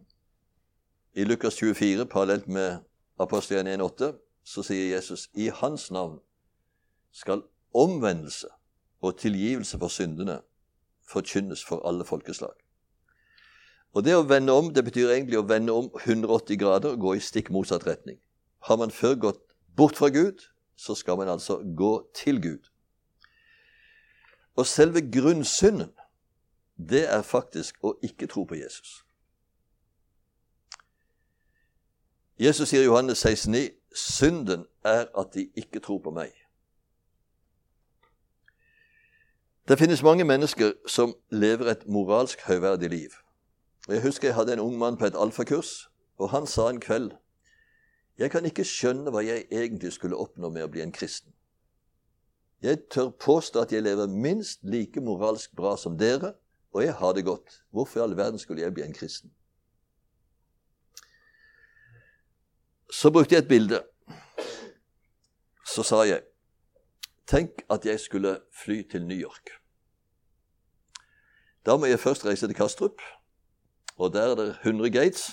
i 1.16 1.24
Lukas 1.24 1.56
24, 1.56 2.06
parallelt 2.06 2.48
med 2.48 2.82
apostelen 3.18 3.80
1,8, 3.80 4.10
så 4.44 4.62
sier 4.62 4.90
Jesus 4.96 5.28
i 5.34 5.48
hans 5.48 5.90
navn 5.90 6.18
skal 7.14 7.46
omvendelse 7.74 8.50
og 9.00 9.18
tilgivelse 9.18 9.78
for 9.78 9.88
syndene 9.88 10.40
forkynnes 11.08 11.64
for 11.64 11.88
alle 11.88 12.04
folkeslag. 12.04 12.65
Og 13.94 14.04
det 14.04 14.16
å 14.16 14.26
vende 14.28 14.52
om 14.52 14.72
det 14.74 14.84
betyr 14.84 15.12
egentlig 15.14 15.38
å 15.40 15.46
vende 15.48 15.72
om 15.72 15.90
180 16.02 16.58
grader 16.60 16.94
og 16.94 17.00
gå 17.04 17.14
i 17.16 17.22
stikk 17.24 17.50
motsatt 17.54 17.86
retning. 17.86 18.18
Har 18.68 18.76
man 18.76 18.90
før 18.90 19.14
gått 19.14 19.42
bort 19.76 19.96
fra 19.96 20.08
Gud, 20.08 20.42
så 20.76 20.94
skal 20.94 21.16
man 21.16 21.28
altså 21.28 21.60
gå 21.76 22.08
til 22.14 22.42
Gud. 22.42 22.68
Og 24.56 24.66
selve 24.66 25.00
grunnsynden, 25.12 25.92
det 26.76 27.06
er 27.08 27.22
faktisk 27.22 27.78
å 27.84 27.94
ikke 28.04 28.28
tro 28.28 28.44
på 28.44 28.58
Jesus. 28.58 29.02
Jesus 32.38 32.68
sier 32.68 32.84
i 32.84 32.88
Johannes 32.88 33.24
16,9.: 33.24 33.70
Synden 33.96 34.66
er 34.84 35.06
at 35.18 35.32
de 35.34 35.48
ikke 35.56 35.80
tror 35.80 36.02
på 36.04 36.10
meg. 36.12 36.32
Det 39.68 39.78
finnes 39.78 40.02
mange 40.02 40.24
mennesker 40.24 40.72
som 40.86 41.14
lever 41.30 41.70
et 41.70 41.86
moralsk 41.88 42.44
høyverdig 42.46 42.90
liv. 42.90 43.16
Jeg 43.88 44.02
husker 44.02 44.28
jeg 44.28 44.34
hadde 44.34 44.52
en 44.52 44.60
ung 44.60 44.78
mann 44.78 44.96
på 44.96 45.06
et 45.06 45.18
alfakurs, 45.18 45.90
og 46.18 46.30
han 46.30 46.46
sa 46.46 46.68
en 46.70 46.80
kveld 46.80 47.12
jeg 48.18 48.30
kan 48.32 48.46
ikke 48.48 48.64
skjønne 48.64 49.12
hva 49.12 49.20
jeg 49.24 49.44
egentlig 49.52 49.92
skulle 49.92 50.16
oppnå 50.16 50.48
med 50.52 50.64
å 50.64 50.70
bli 50.72 50.80
en 50.80 50.92
kristen. 50.94 51.34
Jeg 52.64 52.86
tør 52.90 53.10
påstå 53.20 53.66
at 53.66 53.72
jeg 53.74 53.84
lever 53.84 54.08
minst 54.08 54.62
like 54.64 55.00
moralsk 55.04 55.52
bra 55.56 55.74
som 55.76 55.98
dere, 56.00 56.32
og 56.72 56.84
jeg 56.84 56.94
har 56.96 57.12
det 57.12 57.26
godt. 57.26 57.60
Hvorfor 57.70 58.00
i 58.00 58.02
all 58.04 58.16
verden 58.16 58.40
skulle 58.40 58.64
jeg 58.64 58.72
bli 58.74 58.86
en 58.86 58.96
kristen? 58.96 59.32
Så 62.88 63.12
brukte 63.12 63.36
jeg 63.36 63.44
et 63.44 63.48
bilde. 63.48 63.82
Så 65.66 65.84
sa 65.84 66.06
jeg 66.08 66.24
Tenk 67.26 67.64
at 67.74 67.82
jeg 67.84 67.98
skulle 68.00 68.36
fly 68.54 68.84
til 68.86 69.02
New 69.02 69.18
York. 69.18 69.50
Da 71.66 71.74
må 71.76 71.88
jeg 71.90 71.98
først 71.98 72.22
reise 72.24 72.46
til 72.46 72.54
Kastrup 72.54 73.02
og 73.96 74.12
der 74.14 74.30
er 74.30 74.34
det 74.34 74.48
100 74.62 74.90
gates. 74.90 75.30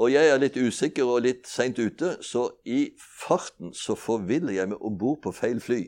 Og 0.00 0.12
jeg 0.12 0.28
er 0.28 0.38
litt 0.40 0.56
usikker 0.56 1.04
og 1.04 1.22
litt 1.26 1.48
seint 1.48 1.78
ute, 1.78 2.14
så 2.24 2.46
i 2.64 2.94
farten 2.98 3.74
så 3.76 3.94
forviller 3.94 4.54
jeg 4.54 4.70
meg 4.72 4.80
om 4.80 4.96
bord 4.98 5.20
på 5.26 5.32
feil 5.36 5.60
fly. 5.60 5.82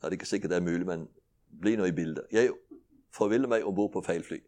Det 0.00 0.08
er 0.08 0.16
ikke 0.16 0.26
sikkert 0.26 0.50
det 0.50 0.56
er 0.56 0.66
mulig, 0.66 0.86
men 0.86 1.06
bli 1.60 1.76
nå 1.78 1.86
i 1.86 1.94
bildet. 1.94 2.26
Jeg 2.32 2.50
forviller 3.14 3.48
meg 3.48 3.64
om 3.64 3.74
bord 3.74 3.92
på 3.94 4.02
feil 4.02 4.24
fly. 4.26 4.40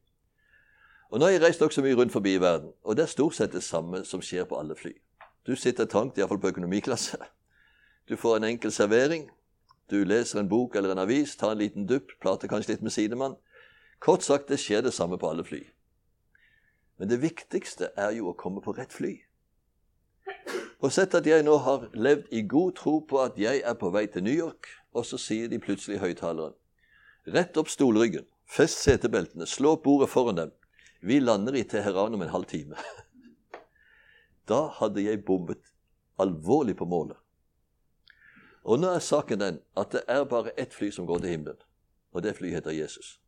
Og 1.10 1.18
Nå 1.18 1.24
har 1.24 1.32
jeg 1.32 1.42
reist 1.42 1.62
også 1.62 1.82
mye 1.82 1.96
rundt 1.96 2.12
forbi 2.12 2.34
i 2.34 2.40
verden, 2.40 2.72
og 2.82 2.96
det 2.96 3.06
er 3.06 3.12
stort 3.14 3.38
sett 3.38 3.54
det 3.54 3.62
samme 3.62 4.02
som 4.04 4.20
skjer 4.20 4.44
på 4.44 4.58
alle 4.58 4.76
fly. 4.76 4.92
Du 5.46 5.54
sitter 5.56 5.86
trangt, 5.88 6.18
iallfall 6.18 6.40
på 6.40 6.50
økonomiklasse. 6.52 7.16
Du 8.08 8.16
får 8.16 8.36
en 8.36 8.44
enkel 8.44 8.72
servering. 8.72 9.30
du 9.90 10.04
leser 10.04 10.40
en 10.40 10.48
bok 10.48 10.76
eller 10.76 10.92
en 10.92 10.98
avis, 10.98 11.36
tar 11.36 11.52
en 11.52 11.58
liten 11.58 11.86
dupp, 11.86 12.10
prater 12.20 12.48
kanskje 12.48 12.72
litt 12.72 12.82
med 12.82 12.92
sidemann. 12.92 13.36
Kort 14.00 14.22
sagt, 14.22 14.48
det 14.48 14.60
skjer 14.60 14.82
det 14.82 14.92
samme 14.92 15.18
på 15.18 15.30
alle 15.30 15.44
fly. 15.44 15.62
Men 16.98 17.10
det 17.10 17.20
viktigste 17.22 17.92
er 17.96 18.12
jo 18.16 18.30
å 18.30 18.36
komme 18.38 18.62
på 18.64 18.74
rett 18.74 18.92
fly. 18.92 19.14
Og 20.78 20.92
sett 20.94 21.14
at 21.18 21.26
jeg 21.26 21.42
nå 21.46 21.56
har 21.64 21.88
levd 21.94 22.30
i 22.34 22.44
god 22.46 22.76
tro 22.78 22.98
på 23.06 23.20
at 23.22 23.38
jeg 23.38 23.62
er 23.66 23.76
på 23.78 23.90
vei 23.94 24.06
til 24.06 24.22
New 24.26 24.34
York, 24.34 24.68
og 24.94 25.06
så 25.06 25.18
sier 25.18 25.50
de 25.50 25.62
plutselig 25.62 26.00
høyttaleren 26.02 26.54
Rett 27.28 27.58
opp 27.60 27.68
stolryggen, 27.68 28.24
fest 28.48 28.80
setebeltene, 28.86 29.44
slå 29.46 29.74
opp 29.76 29.82
bordet 29.84 30.08
foran 30.08 30.38
dem. 30.38 30.52
Vi 31.04 31.18
lander 31.20 31.54
i 31.58 31.64
Teheran 31.68 32.14
om 32.14 32.22
en 32.24 32.32
halv 32.32 32.48
time. 32.48 32.78
Da 34.48 34.62
hadde 34.78 35.02
jeg 35.04 35.26
bombet 35.28 35.74
alvorlig 36.16 36.78
på 36.78 36.86
målet. 36.88 37.18
Og 38.64 38.80
nå 38.80 38.94
er 38.94 39.04
saken 39.04 39.42
den 39.42 39.58
at 39.76 39.92
det 39.92 40.06
er 40.08 40.24
bare 40.30 40.54
ett 40.56 40.72
fly 40.74 40.88
som 40.94 41.06
går 41.06 41.20
til 41.20 41.34
himmelen, 41.34 41.60
og 42.12 42.24
det 42.24 42.36
flyet 42.38 42.62
heter 42.62 42.76
Jesus. 42.78 43.18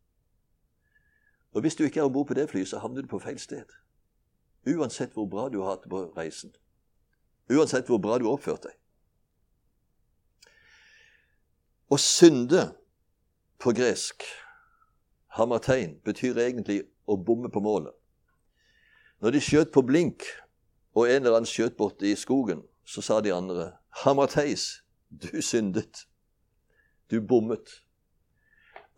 Og 1.51 1.61
hvis 1.61 1.75
du 1.75 1.83
ikke 1.83 1.99
er 1.99 2.07
om 2.07 2.13
bord 2.13 2.27
på 2.27 2.33
det 2.37 2.49
flyet, 2.49 2.67
så 2.67 2.79
havner 2.79 3.01
du 3.03 3.09
på 3.11 3.19
feil 3.19 3.39
sted. 3.39 3.65
Uansett 4.67 5.13
hvor 5.13 5.25
bra 5.25 5.49
du 5.49 5.59
har 5.61 5.75
hatt 5.75 5.83
det 5.83 5.91
på 5.91 6.03
reisen. 6.17 6.53
Uansett 7.51 7.89
hvor 7.89 7.99
bra 7.99 8.17
du 8.17 8.27
har 8.29 8.37
oppført 8.37 8.67
deg. 8.67 8.77
Å 11.91 11.97
synde 11.99 12.69
på 13.59 13.73
gresk, 13.75 14.23
hamartein, 15.35 15.97
betyr 16.05 16.39
egentlig 16.39 16.85
å 17.03 17.17
bomme 17.19 17.51
på 17.51 17.59
målet. 17.63 17.91
Når 19.21 19.35
de 19.35 19.43
skjøt 19.43 19.73
på 19.75 19.83
blink, 19.85 20.23
og 20.95 21.09
en 21.09 21.21
eller 21.21 21.41
annen 21.41 21.49
skjøt 21.49 21.75
borte 21.77 22.07
i 22.07 22.15
skogen, 22.15 22.63
så 22.87 23.03
sa 23.03 23.19
de 23.21 23.33
andre, 23.35 23.73
Hamarteis, 24.03 24.81
du 25.09 25.41
syndet. 25.43 26.05
Du 27.11 27.19
bommet. 27.21 27.81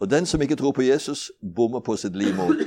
Og 0.04 0.10
den 0.10 0.26
som 0.26 0.42
ikke 0.42 0.56
tror 0.60 0.72
på 0.76 0.84
Jesus, 0.84 1.32
bommer 1.56 1.80
på 1.80 1.96
sitt 1.96 2.16
livmål. 2.16 2.66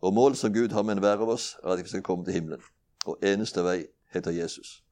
Og 0.00 0.14
målet 0.14 0.38
som 0.38 0.52
Gud 0.52 0.68
har 0.76 0.82
med 0.82 0.98
enhver 0.98 1.16
av 1.16 1.28
oss, 1.32 1.56
er 1.64 1.70
at 1.72 1.80
vi 1.80 1.88
skal 1.88 2.02
komme 2.04 2.24
til 2.24 2.34
himmelen. 2.34 2.60
Og 3.06 3.16
eneste 3.24 3.62
vei 3.64 3.86
heter 4.12 4.34
Jesus. 4.36 4.82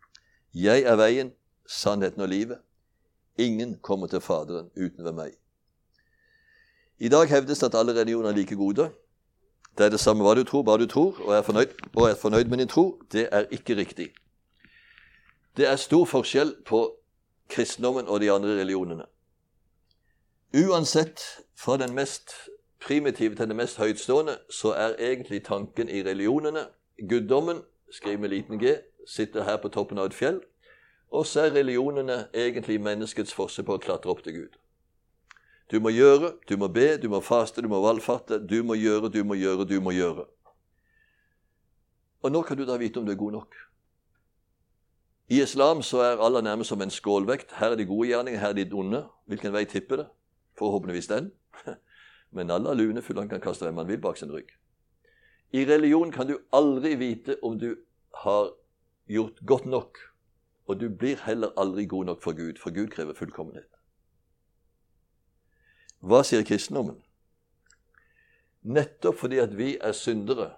Jeg 0.55 0.87
er 0.89 0.97
veien, 0.97 1.35
sannheten 1.69 2.23
og 2.25 2.31
livet. 2.33 2.63
Ingen 3.39 3.75
kommer 3.83 4.09
til 4.09 4.23
Faderen 4.25 4.71
uten 4.77 5.05
ved 5.05 5.13
meg. 5.13 5.35
I 6.99 7.11
dag 7.13 7.29
hevdes 7.29 7.61
det 7.61 7.69
at 7.69 7.77
alle 7.77 7.93
religioner 7.93 8.31
er 8.31 8.39
like 8.39 8.57
gode. 8.57 8.89
Det 9.79 9.87
er 9.87 9.93
det 9.93 10.01
samme 10.01 10.25
hva 10.25 10.33
du 10.35 10.45
tror, 10.49 10.63
bare 10.63 10.81
du 10.81 10.87
tror, 10.87 11.21
og 11.27 11.35
er 11.37 11.43
fornøyd, 11.43 11.75
og 11.93 12.09
er 12.09 12.17
fornøyd 12.17 12.49
med 12.49 12.59
din 12.65 12.73
tro. 12.73 13.03
Det 13.13 13.29
er 13.33 13.53
ikke 13.53 13.77
riktig. 13.77 14.09
Det 15.57 15.69
er 15.69 15.77
stor 15.77 16.09
forskjell 16.09 16.55
på 16.65 16.87
kristendommen 17.53 18.09
og 18.09 18.21
de 18.25 18.33
andre 18.33 18.57
religionene. 18.63 19.05
Uansett, 20.57 21.21
fra 21.55 21.77
den 21.77 21.95
mest 21.95 22.31
primitive 22.81 23.35
til 23.35 23.49
den 23.49 23.57
mest 23.57 23.77
høytstående, 23.77 24.39
så 24.51 24.73
er 24.73 24.95
egentlig 24.99 25.45
tanken 25.45 25.89
i 25.89 26.03
religionene 26.03 26.67
guddommen, 27.09 27.61
skriv 27.91 28.19
med 28.19 28.29
liten 28.29 28.59
g, 28.59 28.77
sitter 29.07 29.45
her 29.45 29.57
på 29.57 29.69
toppen 29.69 29.99
av 29.99 30.09
et 30.09 30.15
fjell, 30.15 30.41
og 31.11 31.27
så 31.27 31.41
er 31.41 31.59
religionene 31.59 32.27
egentlig 32.35 32.81
menneskets 32.81 33.35
forsøk 33.35 33.67
på 33.67 33.77
å 33.77 33.83
klatre 33.83 34.11
opp 34.11 34.25
til 34.25 34.39
Gud. 34.39 34.57
Du 35.71 35.81
må 35.81 35.91
gjøre, 35.91 36.33
du 36.49 36.57
må 36.57 36.69
be, 36.73 36.97
du 37.03 37.09
må 37.11 37.21
faste, 37.21 37.63
du 37.63 37.69
må 37.69 37.83
valgfatte. 37.83 38.39
Du 38.39 38.63
må 38.63 38.79
gjøre, 38.79 39.11
du 39.11 39.25
må 39.25 39.35
gjøre, 39.35 39.67
du 39.67 39.81
må 39.83 39.91
gjøre. 39.91 40.25
Og 42.23 42.33
når 42.33 42.43
kan 42.43 42.57
du 42.57 42.65
da 42.65 42.79
vite 42.79 43.03
om 43.03 43.07
du 43.07 43.13
er 43.13 43.19
god 43.19 43.33
nok? 43.33 43.57
I 45.29 45.43
islam 45.43 45.83
så 45.83 46.05
er 46.07 46.23
Allah 46.23 46.43
nærmest 46.43 46.71
som 46.71 46.83
en 46.83 46.91
skålvekt. 46.91 47.57
Her 47.59 47.75
er 47.75 47.77
de 47.77 47.87
gode 47.87 48.09
gjerninger, 48.09 48.41
her 48.41 48.55
er 48.55 48.63
de 48.63 48.73
onde. 48.73 49.03
Hvilken 49.27 49.53
vei 49.53 49.65
tipper 49.67 49.97
det? 49.97 50.07
Forhåpentligvis 50.59 51.07
den. 51.07 51.33
Men 52.37 52.51
alle 52.51 52.71
er 52.71 52.75
lunefull, 52.75 53.19
han 53.19 53.29
kan 53.29 53.41
kaste 53.41 53.65
hvem 53.65 53.77
han 53.77 53.89
vil 53.89 54.01
bak 54.01 54.17
sin 54.17 54.33
rygg. 54.33 54.51
I 55.53 55.65
religion 55.65 56.13
kan 56.13 56.27
du 56.27 56.39
aldri 56.53 56.95
vite 56.95 57.37
om 57.43 57.59
du 57.59 57.77
har 58.23 58.51
gjort 59.07 59.41
godt 59.47 59.67
nok. 59.67 59.99
Og 60.67 60.81
du 60.81 60.89
blir 60.89 61.17
heller 61.23 61.55
aldri 61.57 61.87
god 61.87 62.05
nok 62.05 62.23
for 62.23 62.33
Gud, 62.33 62.59
for 62.59 62.75
Gud 62.75 62.89
krever 62.91 63.15
fullkommenhet. 63.15 63.71
Hva 66.01 66.23
sier 66.27 66.43
kristendommen? 66.45 66.99
Nettopp 68.67 69.19
fordi 69.21 69.39
at 69.39 69.55
vi 69.59 69.77
er 69.79 69.93
syndere, 69.93 70.57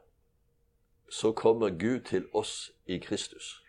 så 1.11 1.33
kommer 1.33 1.71
Gud 1.71 2.01
til 2.09 2.25
oss 2.33 2.73
i 2.87 2.99
Kristus. 2.99 3.63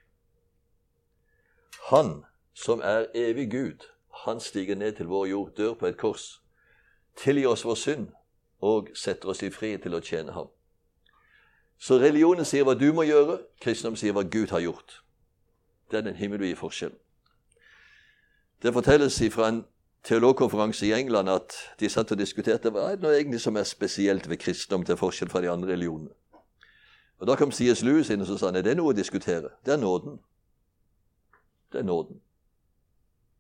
Han 1.90 2.24
som 2.54 2.80
er 2.84 3.06
evig 3.16 3.52
Gud, 3.52 3.86
han 4.26 4.40
stiger 4.40 4.76
ned 4.76 4.96
til 4.96 5.06
vår 5.06 5.26
jord, 5.26 5.52
dør 5.58 5.74
på 5.74 5.88
et 5.88 5.98
kors, 5.98 6.42
tilgir 7.18 7.50
oss 7.50 7.66
vår 7.66 7.76
synd 7.76 8.08
og 8.62 8.90
setter 8.96 9.30
oss 9.30 9.44
i 9.44 9.52
fri 9.52 9.78
til 9.78 9.96
å 9.96 10.04
tjene 10.04 10.36
ham. 10.36 10.50
Så 11.80 12.00
religionen 12.00 12.46
sier 12.46 12.66
hva 12.68 12.76
du 12.76 12.90
må 12.94 13.06
gjøre, 13.08 13.40
kristendom 13.64 13.96
sier 13.96 14.16
hva 14.16 14.26
Gud 14.28 14.52
har 14.52 14.64
gjort. 14.66 15.00
Det 15.92 15.98
er 15.98 16.08
den 16.10 16.20
himmelvide 16.20 16.60
forskjellen. 16.60 16.98
Det 18.62 18.74
fortelles 18.76 19.22
fra 19.32 19.48
en 19.48 19.62
teologkonferanse 20.04 20.88
i 20.88 20.94
England 20.94 21.30
at 21.32 21.56
de 21.80 21.90
satt 21.90 22.12
og 22.12 22.20
diskuterte 22.20 22.72
hva 22.76 22.92
er 22.92 23.00
det 23.00 23.14
egentlig 23.16 23.40
som 23.42 23.56
er 23.56 23.68
spesielt 23.68 24.28
ved 24.30 24.42
kristendom 24.44 24.84
til 24.86 25.00
forskjell 25.00 25.32
fra 25.32 25.42
de 25.42 25.52
andre 25.52 25.72
religionene. 25.72 26.12
Og 27.20 27.28
Da 27.28 27.36
kom 27.36 27.52
C.S. 27.52 27.84
Lewis 27.84 28.10
inn 28.10 28.22
og 28.22 28.40
sa 28.40 28.52
det 28.52 28.68
er 28.68 28.80
noe 28.80 28.94
å 28.94 28.96
diskutere. 28.96 29.52
Det 29.66 29.74
er 29.74 29.80
nåden. 29.80 30.20
Det 31.72 31.80
er 31.80 31.88
nåden. 31.88 32.22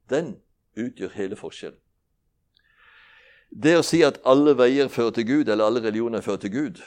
Den 0.10 0.36
utgjør 0.80 1.16
hele 1.16 1.38
forskjellen. 1.40 1.80
Det 3.50 3.76
å 3.80 3.86
si 3.86 4.04
at 4.06 4.20
alle 4.30 4.54
veier 4.58 4.92
fører 4.94 5.16
til 5.18 5.26
Gud, 5.26 5.50
eller 5.50 5.66
alle 5.66 5.82
religioner 5.82 6.22
fører 6.22 6.44
til 6.44 6.52
Gud, 6.54 6.82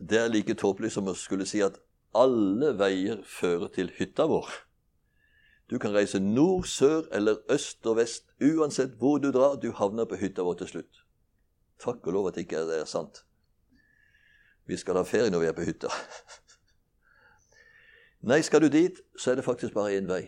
det 0.00 0.18
er 0.18 0.30
like 0.32 0.56
tåpelig 0.56 0.94
som 0.94 1.08
å 1.08 1.14
skulle 1.18 1.46
si 1.46 1.60
at 1.62 1.76
alle 2.16 2.72
veier 2.78 3.20
fører 3.28 3.68
til 3.74 3.92
hytta 3.98 4.26
vår. 4.30 4.48
Du 5.70 5.78
kan 5.78 5.94
reise 5.94 6.20
nord, 6.20 6.64
sør 6.64 7.08
eller 7.12 7.40
øst 7.50 7.86
og 7.86 7.96
vest. 7.96 8.26
Uansett 8.40 8.96
hvor 9.00 9.18
du 9.18 9.30
drar, 9.32 9.56
du 9.56 9.72
havner 9.72 10.04
på 10.04 10.18
hytta 10.20 10.44
vår 10.44 10.60
til 10.60 10.72
slutt. 10.74 11.04
Takk 11.80 12.06
og 12.06 12.12
lov 12.12 12.28
at 12.28 12.36
det 12.36 12.46
ikke 12.46 12.64
er 12.80 12.84
sant. 12.88 13.24
Vi 14.66 14.76
skal 14.80 14.96
ha 14.96 15.04
ferie 15.04 15.32
når 15.32 15.40
vi 15.40 15.48
er 15.50 15.56
på 15.56 15.64
hytta. 15.66 15.90
Nei, 18.28 18.40
skal 18.40 18.64
du 18.64 18.70
dit, 18.72 19.00
så 19.16 19.32
er 19.32 19.40
det 19.40 19.44
faktisk 19.44 19.74
bare 19.76 19.98
én 19.98 20.08
vei. 20.08 20.22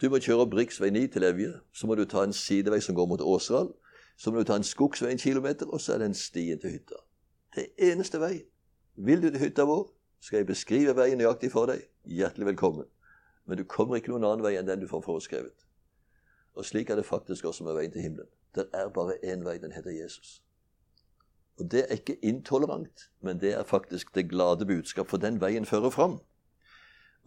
Du 0.00 0.06
må 0.10 0.20
kjøre 0.22 0.44
opp 0.44 0.52
riksvei 0.54 0.92
9 0.94 1.06
til 1.10 1.26
Evje. 1.26 1.52
Så 1.74 1.88
må 1.90 1.96
du 1.98 2.04
ta 2.06 2.22
en 2.22 2.32
sidevei 2.32 2.78
som 2.80 2.94
går 2.94 3.06
mot 3.10 3.22
Åseral. 3.22 3.72
Så 4.18 4.30
må 4.30 4.38
du 4.38 4.46
ta 4.46 4.54
en 4.58 4.66
skogsvei 4.66 5.10
en 5.12 5.18
kilometer, 5.18 5.66
og 5.66 5.80
så 5.80 5.94
er 5.94 5.98
det 5.98 6.06
en 6.12 6.14
stien 6.14 6.60
til 6.62 6.76
hytta. 6.76 7.00
Det 7.54 7.64
er 7.64 7.92
eneste 7.92 8.20
vei. 8.22 8.44
Vil 8.94 9.22
du 9.22 9.30
til 9.30 9.40
hytta 9.42 9.66
vår, 9.66 9.88
skal 10.22 10.42
jeg 10.42 10.46
beskrive 10.46 10.94
veien 10.98 11.18
nøyaktig 11.18 11.50
for 11.50 11.70
deg. 11.70 11.82
Hjertelig 12.06 12.46
velkommen. 12.52 12.86
Men 13.46 13.58
du 13.58 13.64
kommer 13.64 13.98
ikke 13.98 14.12
noen 14.12 14.26
annen 14.28 14.44
vei 14.46 14.54
enn 14.58 14.70
den 14.70 14.84
du 14.84 14.86
får 14.90 15.02
foreskrevet. 15.06 15.66
Og 16.54 16.66
slik 16.66 16.90
er 16.90 16.98
det 16.98 17.06
faktisk 17.06 17.50
også 17.50 17.66
med 17.66 17.74
veien 17.78 17.94
til 17.94 18.06
himmelen. 18.06 18.30
Det 18.54 18.68
er 18.74 18.90
bare 18.94 19.18
én 19.22 19.42
vei. 19.46 19.58
Den 19.58 19.74
heter 19.74 19.90
Jesus. 19.94 20.42
Og 21.58 21.70
det 21.70 21.84
er 21.88 21.98
ikke 21.98 22.20
intolerant, 22.22 23.08
men 23.22 23.40
det 23.42 23.52
er 23.58 23.66
faktisk 23.66 24.14
det 24.14 24.28
glade 24.30 24.66
budskap, 24.66 25.10
for 25.10 25.18
den 25.18 25.40
veien 25.40 25.66
fører 25.66 25.90
fram. 25.90 26.20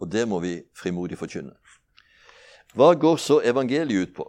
Og 0.00 0.12
det 0.12 0.24
må 0.28 0.40
vi 0.40 0.62
frimodig 0.76 1.18
forkynne. 1.20 1.52
Hva 2.72 2.94
går 2.94 3.16
så 3.16 3.40
evangeliet 3.44 4.08
ut 4.08 4.14
på? 4.16 4.24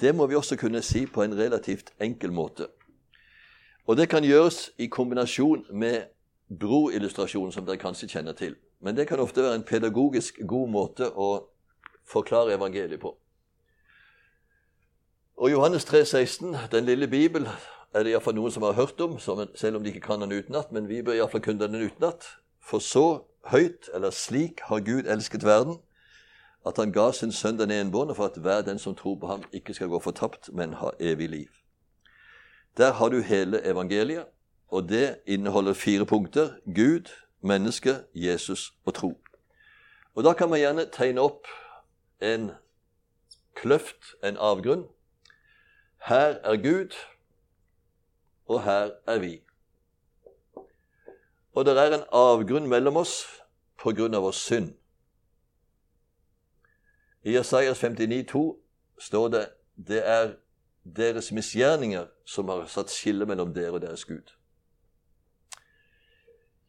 Det 0.00 0.14
må 0.14 0.26
vi 0.26 0.36
også 0.36 0.56
kunne 0.60 0.82
si 0.82 1.06
på 1.06 1.22
en 1.22 1.36
relativt 1.38 1.92
enkel 2.00 2.32
måte. 2.32 2.66
Og 3.86 3.96
det 3.96 4.08
kan 4.08 4.24
gjøres 4.24 4.70
i 4.78 4.86
kombinasjon 4.86 5.64
med 5.72 6.10
broillustrasjonen, 6.60 7.52
som 7.52 7.64
dere 7.64 7.80
kanskje 7.80 8.08
kjenner 8.08 8.36
til. 8.36 8.56
Men 8.80 8.96
det 8.96 9.06
kan 9.08 9.20
ofte 9.20 9.42
være 9.42 9.54
en 9.60 9.64
pedagogisk 9.64 10.42
god 10.46 10.68
måte 10.68 11.08
å 11.08 11.46
forklare 12.04 12.52
evangeliet 12.52 13.00
på. 13.00 13.14
Og 15.36 15.50
Johannes 15.50 15.84
3, 15.84 16.04
16, 16.04 16.56
den 16.72 16.84
lille 16.84 17.08
Bibel, 17.08 17.48
er 17.94 18.04
det 18.04 18.12
iallfall 18.12 18.36
noen 18.36 18.52
som 18.52 18.62
har 18.66 18.76
hørt 18.76 19.00
om, 19.00 19.16
selv 19.18 19.78
om 19.78 19.82
de 19.82 19.92
ikke 19.92 20.04
kan 20.04 20.20
den 20.20 20.36
utenat, 20.36 20.72
men 20.72 20.88
vi 20.88 21.00
bør 21.02 21.16
iallfall 21.16 21.42
kunne 21.42 21.64
den 21.64 21.80
utenat. 21.80 22.26
For 22.60 22.78
så 22.82 23.24
høyt, 23.50 23.88
eller 23.94 24.12
slik, 24.12 24.60
har 24.68 24.84
Gud 24.84 25.08
elsket 25.08 25.44
verden, 25.46 25.80
at 26.66 26.76
han 26.76 26.92
ga 26.92 27.12
sin 27.12 27.32
sønn 27.32 27.58
den 27.58 27.70
enbårne 27.70 28.14
for 28.14 28.24
at 28.24 28.36
hver 28.40 28.62
den 28.62 28.78
som 28.78 28.94
tror 28.94 29.18
på 29.20 29.26
ham, 29.26 29.42
ikke 29.52 29.74
skal 29.74 29.88
gå 29.88 29.98
fortapt, 30.00 30.48
men 30.52 30.74
ha 30.80 30.90
evig 31.00 31.28
liv. 31.28 31.48
Der 32.76 32.92
har 32.92 33.08
du 33.08 33.20
hele 33.20 33.66
evangeliet, 33.66 34.24
og 34.68 34.88
det 34.88 35.18
inneholder 35.26 35.72
fire 35.72 36.06
punkter. 36.06 36.48
Gud, 36.66 37.10
menneske, 37.40 37.94
Jesus 38.14 38.72
og 38.84 38.94
tro. 38.94 39.20
Og 40.14 40.24
Da 40.24 40.32
kan 40.32 40.48
man 40.48 40.58
gjerne 40.58 40.86
tegne 40.92 41.20
opp 41.20 41.46
en 42.22 42.50
kløft, 43.54 44.14
en 44.24 44.36
avgrunn. 44.36 44.84
Her 46.06 46.38
er 46.44 46.56
Gud, 46.56 46.94
og 48.46 48.62
her 48.62 48.90
er 49.06 49.18
vi. 49.18 49.42
Og 51.54 51.64
det 51.64 51.78
er 51.78 51.94
en 51.94 52.06
avgrunn 52.12 52.68
mellom 52.68 52.96
oss 52.96 53.26
på 53.78 53.92
grunn 53.92 54.14
av 54.14 54.22
vår 54.22 54.30
synd. 54.30 54.72
I 57.24 57.32
Jesajas 57.32 57.80
59, 57.80 58.22
59,2 58.22 58.60
står 58.98 59.28
det 59.28 59.48
det 59.88 60.08
er 60.08 60.34
deres 60.96 61.32
misgjerninger 61.32 62.06
som 62.24 62.48
har 62.48 62.66
satt 62.66 62.90
skille 62.92 63.26
mellom 63.26 63.54
dere 63.54 63.72
og 63.72 63.80
deres 63.82 64.04
Gud. 64.04 64.34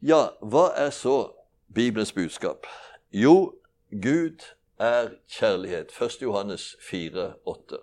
Ja, 0.02 0.28
hva 0.42 0.70
er 0.78 0.90
så 0.90 1.34
Bibelens 1.74 2.14
budskap? 2.14 2.68
Jo, 3.12 3.60
Gud 3.92 4.46
er 4.80 5.10
kjærlighet. 5.28 5.92
1. 6.02 6.22
Johannes 6.22 6.76
4, 6.90 7.34
8. 7.46 7.78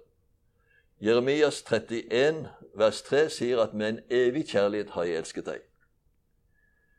Jeremias 1.00 1.62
31, 1.62 2.48
vers 2.74 3.02
3 3.02 3.28
sier 3.30 3.60
at 3.60 3.74
med 3.74 3.88
en 3.88 4.00
evig 4.10 4.46
kjærlighet 4.48 4.90
har 4.90 5.04
jeg 5.04 5.16
elsket 5.16 5.46
deg. 5.46 5.60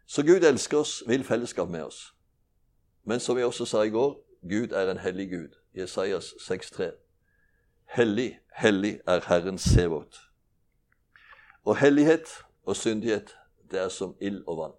Så 0.05 0.21
Gud 0.21 0.43
elsker 0.43 0.78
oss, 0.78 1.03
vil 1.07 1.24
fellesskap 1.24 1.69
med 1.69 1.84
oss. 1.84 2.13
Men 3.03 3.19
som 3.19 3.38
jeg 3.38 3.45
også 3.45 3.65
sa 3.65 3.82
i 3.82 3.89
går, 3.89 4.19
Gud 4.49 4.71
er 4.71 4.91
en 4.91 4.97
hellig 4.97 5.30
Gud. 5.30 5.62
Jesajas 5.76 6.34
6,3. 6.39 6.91
Hellig, 7.86 8.39
hellig 8.55 8.99
er 9.07 9.21
Herren 9.28 9.57
Sevot. 9.57 10.21
Og 11.63 11.78
hellighet 11.78 12.28
og 12.65 12.76
syndighet, 12.76 13.36
det 13.71 13.80
er 13.80 13.89
som 13.89 14.15
ild 14.21 14.43
og 14.47 14.57
vann. 14.57 14.71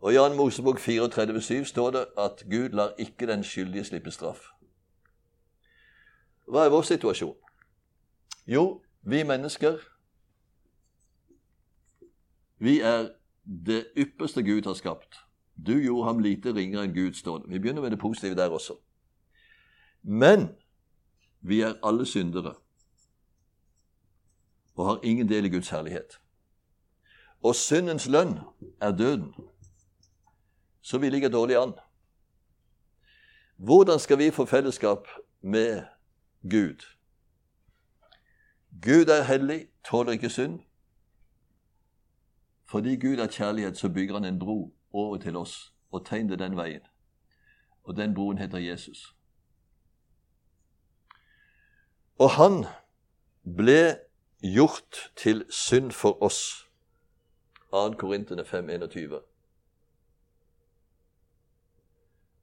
Og 0.00 0.12
I 0.12 0.14
Jan 0.14 0.36
Mosebok 0.36 0.78
34,7 0.78 1.64
står 1.64 1.90
det 1.90 2.06
at 2.18 2.44
Gud 2.50 2.68
lar 2.68 2.94
ikke 2.98 3.26
den 3.26 3.44
skyldige 3.44 3.84
slippe 3.84 4.10
straff. 4.10 4.40
Hva 6.46 6.64
er 6.64 6.70
vår 6.70 6.82
situasjon? 6.82 7.36
Jo, 8.46 8.82
vi 9.02 9.22
mennesker 9.22 9.78
Vi 12.58 12.80
er 12.80 13.10
det 13.66 13.86
ypperste 13.96 14.42
Gud 14.42 14.62
har 14.66 14.74
skapt. 14.74 15.14
Du 15.66 15.72
gjorde 15.78 16.06
ham 16.06 16.18
lite 16.18 16.54
ringere 16.54 16.84
enn 16.84 16.94
Gud, 16.94 17.14
står 17.14 17.38
det. 17.38 17.50
Vi 17.50 17.58
begynner 17.58 17.82
med 17.82 17.90
det 17.90 17.98
positive 17.98 18.34
der 18.34 18.50
også. 18.50 18.74
Men 20.08 20.48
vi 21.40 21.60
er 21.60 21.74
alle 21.84 22.06
syndere 22.06 22.54
og 24.74 24.86
har 24.86 25.00
ingen 25.02 25.28
del 25.28 25.44
i 25.44 25.50
Guds 25.50 25.68
herlighet. 25.68 26.20
Og 27.42 27.54
syndens 27.54 28.08
lønn 28.08 28.38
er 28.80 28.96
døden 28.96 29.34
så 30.88 30.98
vi 30.98 31.10
ligger 31.10 31.28
dårlig 31.28 31.56
an. 31.56 31.72
Hvordan 33.56 33.98
skal 33.98 34.18
vi 34.18 34.30
få 34.30 34.44
fellesskap 34.44 35.08
med 35.40 35.82
Gud? 36.42 36.84
Gud 38.82 39.04
er 39.08 39.22
hellig, 39.22 39.68
tåler 39.84 40.12
ikke 40.12 40.30
synd. 40.30 40.60
Fordi 42.64 42.96
Gud 42.96 43.16
er 43.16 43.26
kjærlighet, 43.26 43.78
så 43.78 43.88
bygger 43.88 44.14
han 44.14 44.24
en 44.24 44.38
bro 44.38 44.74
over 44.92 45.16
til 45.16 45.36
oss 45.36 45.74
og 45.90 46.06
tegner 46.06 46.36
den 46.36 46.56
veien. 46.56 46.80
Og 47.84 47.96
den 47.96 48.14
broen 48.14 48.38
heter 48.38 48.58
Jesus. 48.58 49.17
Og 52.18 52.30
han 52.30 52.64
ble 53.56 53.98
gjort 54.42 55.12
til 55.16 55.44
synd 55.50 55.92
for 55.92 56.22
oss. 56.22 56.66
2. 57.70 57.92
Korintene 57.98 58.44
5, 58.44 58.70
21. 58.70 59.20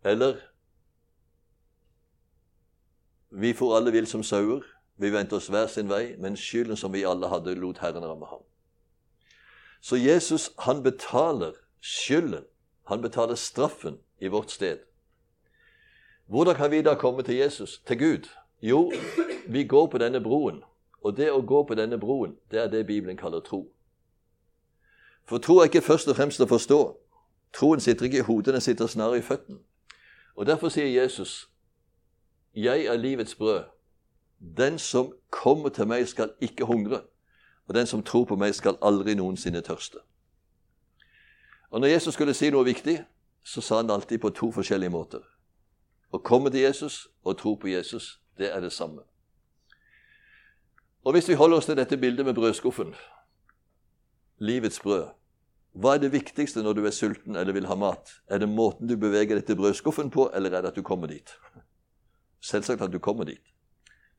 Eller 0.05 0.35
vi 3.29 3.53
for 3.53 3.77
alle 3.77 3.91
vill 3.91 4.07
som 4.07 4.23
sauer. 4.23 4.61
Vi 4.97 5.11
vendte 5.11 5.35
oss 5.35 5.47
hver 5.47 5.67
sin 5.67 5.89
vei, 5.89 6.15
men 6.17 6.37
skylden 6.37 6.77
som 6.79 6.93
vi 6.93 7.03
alle 7.03 7.27
hadde, 7.27 7.55
lot 7.59 7.81
Herren 7.83 8.05
ramme 8.05 8.25
ham. 8.25 8.45
Så 9.81 9.95
Jesus, 9.95 10.51
han 10.59 10.83
betaler 10.83 11.51
skylden. 11.81 12.45
Han 12.87 13.01
betaler 13.01 13.35
straffen 13.35 13.99
i 14.19 14.27
vårt 14.27 14.51
sted. 14.51 14.77
Hvordan 16.25 16.55
kan 16.55 16.71
vi 16.71 16.81
da 16.81 16.95
komme 16.95 17.23
til 17.23 17.35
Jesus, 17.35 17.81
til 17.87 17.99
Gud? 17.99 18.29
Jo, 18.61 18.91
vi 19.47 19.63
går 19.63 19.87
på 19.87 19.97
denne 19.97 20.21
broen. 20.21 20.63
Og 21.01 21.17
det 21.17 21.31
å 21.31 21.41
gå 21.41 21.63
på 21.63 21.75
denne 21.77 21.99
broen, 22.01 22.37
det 22.51 22.59
er 22.59 22.67
det 22.67 22.87
Bibelen 22.87 23.17
kaller 23.17 23.39
tro. 23.39 23.67
For 25.25 25.37
tro 25.37 25.57
er 25.57 25.69
ikke 25.69 25.81
først 25.81 26.07
og 26.07 26.15
fremst 26.15 26.41
å 26.41 26.49
forstå. 26.49 26.79
Troen 27.53 27.79
sitter 27.79 28.05
ikke 28.05 28.17
i 28.23 28.25
hodet, 28.25 28.53
den 28.53 28.61
sitter 28.61 28.87
snarere 28.87 29.21
i 29.21 29.25
føttene. 29.25 29.59
Og 30.35 30.45
Derfor 30.45 30.69
sier 30.69 31.01
Jesus, 31.01 31.49
'Jeg 32.55 32.85
er 32.85 32.97
livets 32.97 33.35
brød'. 33.35 33.63
Den 34.57 34.79
som 34.79 35.13
kommer 35.29 35.69
til 35.69 35.87
meg, 35.87 36.07
skal 36.07 36.31
ikke 36.41 36.65
hungre, 36.65 37.01
og 37.67 37.75
den 37.75 37.87
som 37.87 38.03
tror 38.03 38.25
på 38.25 38.35
meg, 38.35 38.55
skal 38.55 38.77
aldri 38.81 39.13
noensinne 39.13 39.61
tørste. 39.61 39.97
Og 41.69 41.79
Når 41.79 41.87
Jesus 41.87 42.13
skulle 42.13 42.33
si 42.33 42.49
noe 42.49 42.65
viktig, 42.65 43.05
så 43.43 43.61
sa 43.61 43.75
han 43.75 43.89
alltid 43.89 44.19
på 44.19 44.29
to 44.29 44.51
forskjellige 44.51 44.89
måter. 44.89 45.19
Å 46.13 46.17
komme 46.17 46.49
til 46.49 46.59
Jesus 46.59 47.07
og 47.23 47.37
tro 47.37 47.55
på 47.55 47.67
Jesus, 47.67 48.19
det 48.37 48.55
er 48.55 48.59
det 48.59 48.71
samme. 48.71 49.01
Og 51.05 51.11
Hvis 51.13 51.29
vi 51.29 51.33
holder 51.33 51.57
oss 51.57 51.65
til 51.65 51.77
dette 51.77 51.97
bildet 51.97 52.25
med 52.25 52.33
brødskuffen, 52.33 52.95
livets 54.39 54.79
brød 54.79 55.05
hva 55.75 55.97
er 55.97 55.99
det 56.05 56.13
viktigste 56.13 56.61
når 56.63 56.77
du 56.77 56.85
er 56.87 56.93
sulten 56.95 57.35
eller 57.35 57.53
vil 57.53 57.65
ha 57.67 57.75
mat? 57.75 58.13
Er 58.31 58.39
det 58.39 58.47
måten 58.47 58.87
du 58.87 58.95
beveger 58.95 59.35
deg 59.35 59.43
til 59.43 59.57
brødskuffen 59.59 60.07
på, 60.09 60.29
eller 60.33 60.53
er 60.55 60.63
det 60.63 60.71
at 60.71 60.77
du 60.79 60.81
kommer 60.87 61.11
dit? 61.11 61.33
Selvsagt 62.39 62.81
at 62.81 62.93
du 62.93 62.99
kommer 62.99 63.27
dit. 63.27 63.43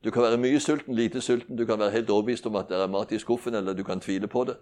Du 0.05 0.11
kan 0.11 0.21
være 0.21 0.37
mye 0.37 0.59
sulten, 0.59 0.93
lite 0.95 1.21
sulten, 1.21 1.57
du 1.57 1.65
kan 1.65 1.79
være 1.79 1.91
helt 1.91 2.09
overbevist 2.13 2.45
om 2.45 2.55
at 2.55 2.69
det 2.69 2.77
er 2.77 2.87
mat 2.87 3.11
i 3.11 3.17
skuffen, 3.17 3.57
eller 3.57 3.73
du 3.73 3.83
kan 3.83 3.99
tvile 3.99 4.27
på 4.27 4.43
det. 4.43 4.57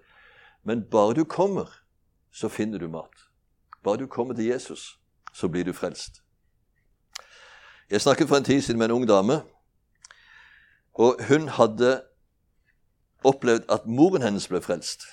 Men 0.63 0.86
bare 0.91 1.13
du 1.13 1.23
kommer, 1.23 1.67
så 2.32 2.47
finner 2.47 2.80
du 2.80 2.88
mat. 2.88 3.28
Bare 3.84 3.97
du 3.97 4.07
kommer 4.07 4.34
til 4.34 4.45
Jesus, 4.45 4.99
så 5.34 5.47
blir 5.47 5.63
du 5.63 5.73
frelst. 5.73 6.23
Jeg 7.91 8.01
snakket 8.01 8.28
for 8.28 8.38
en 8.38 8.43
tid 8.43 8.61
siden 8.61 8.80
med 8.80 8.86
en 8.86 8.91
ung 8.91 9.07
dame, 9.07 9.41
og 10.93 11.19
hun 11.28 11.47
hadde 11.47 12.01
opplevd 13.26 13.67
at 13.73 13.86
moren 13.89 14.23
hennes 14.26 14.47
ble 14.47 14.61
frelst. 14.61 15.07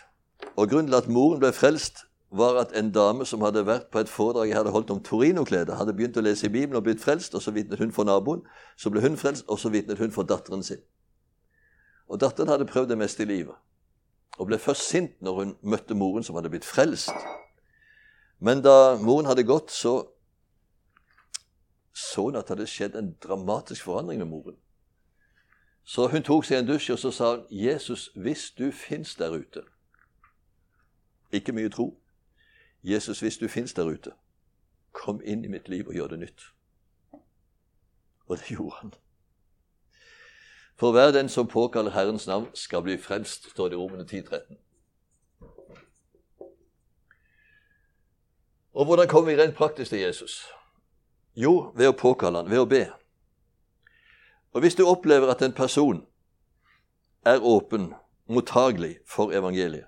Og 0.57 0.69
Grunnen 0.71 0.91
til 0.91 0.99
at 0.99 1.09
moren 1.09 1.41
ble 1.41 1.53
frelst, 1.57 2.05
var 2.33 2.57
at 2.63 2.71
en 2.77 2.89
dame 2.93 3.27
som 3.29 3.43
hadde 3.45 3.67
vært 3.69 3.91
på 3.93 4.01
et 4.01 4.09
foredrag 4.09 4.49
jeg 4.49 4.57
hadde 4.57 4.73
holdt 4.73 4.91
om 4.91 5.03
Torino-klede, 5.05 5.77
hadde 5.77 5.93
begynt 5.93 6.17
å 6.17 6.25
lese 6.25 6.49
i 6.49 6.53
Bibelen 6.53 6.79
og 6.81 6.87
blitt 6.87 7.03
frelst, 7.03 7.35
og 7.37 7.45
så 7.45 7.53
vitnet 7.53 7.81
hun 7.81 7.93
for 7.93 8.09
naboen. 8.09 8.41
Så 8.77 8.89
ble 8.93 9.03
hun 9.05 9.19
frelst, 9.21 9.45
og 9.53 9.61
så 9.61 9.69
vitnet 9.73 10.01
hun 10.01 10.15
for 10.15 10.25
datteren 10.25 10.65
sin. 10.65 10.81
Og 12.09 12.21
Datteren 12.21 12.49
hadde 12.49 12.69
prøvd 12.69 12.89
det 12.93 12.99
meste 13.01 13.25
i 13.25 13.29
livet, 13.29 13.57
og 14.39 14.49
ble 14.49 14.59
først 14.61 14.89
sint 14.89 15.13
når 15.21 15.39
hun 15.39 15.55
møtte 15.63 15.97
moren 15.97 16.25
som 16.25 16.37
hadde 16.37 16.51
blitt 16.53 16.69
frelst. 16.69 17.13
Men 18.41 18.65
da 18.65 18.97
moren 19.01 19.29
hadde 19.29 19.47
gått, 19.49 19.71
så 19.71 20.09
så 21.93 22.25
hun 22.25 22.37
at 22.37 22.49
det 22.49 22.57
hadde 22.57 22.73
skjedd 22.73 22.95
en 22.97 23.13
dramatisk 23.21 23.85
forandring 23.85 24.23
med 24.23 24.31
moren. 24.31 24.57
Så 25.85 26.07
hun 26.09 26.23
tok 26.23 26.45
seg 26.45 26.59
en 26.59 26.67
dusj, 26.67 26.93
og 26.93 26.99
så 26.99 27.11
sa 27.11 27.35
hun, 27.37 27.47
'Jesus, 27.51 28.11
hvis 28.15 28.51
du 28.51 28.71
fins 28.71 29.15
der 29.15 29.31
ute' 29.31 29.69
Ikke 31.33 31.53
mye 31.53 31.69
tro. 31.69 31.99
Jesus, 32.83 33.21
hvis 33.21 33.39
du 33.39 33.49
fins 33.49 33.75
der 33.75 33.85
ute, 33.85 34.13
kom 34.93 35.21
inn 35.25 35.45
i 35.45 35.49
mitt 35.49 35.69
liv 35.69 35.89
og 35.89 35.95
gjør 35.95 36.07
det 36.07 36.19
nytt. 36.19 36.43
Og 38.27 38.39
det 38.39 38.45
gjorde 38.47 38.77
han. 38.81 38.95
For 40.77 40.93
hver 40.93 41.13
den 41.13 41.29
som 41.29 41.49
påkaller 41.49 41.91
Herrens 41.91 42.27
navn, 42.27 42.49
skal 42.55 42.83
bli 42.83 42.99
frelst, 42.99 43.51
står 43.51 43.69
det 43.69 43.77
i 43.77 43.79
Romene 43.79 44.07
10, 44.07 44.23
13. 44.23 44.59
Og 48.73 48.85
hvordan 48.85 49.09
kommer 49.09 49.31
vi 49.31 49.43
rent 49.43 49.55
praktisk 49.55 49.91
til 49.91 49.99
Jesus? 49.99 50.47
Jo, 51.37 51.73
ved 51.77 51.89
å 51.89 51.97
påkalle 51.97 52.43
han, 52.43 52.51
ved 52.51 52.61
å 52.61 52.69
be. 52.69 52.87
Og 54.53 54.61
Hvis 54.61 54.75
du 54.75 54.87
opplever 54.87 55.31
at 55.31 55.43
en 55.43 55.53
person 55.53 56.07
er 57.25 57.39
åpen, 57.41 57.95
mottagelig 58.29 58.97
for 59.07 59.33
evangeliet, 59.33 59.85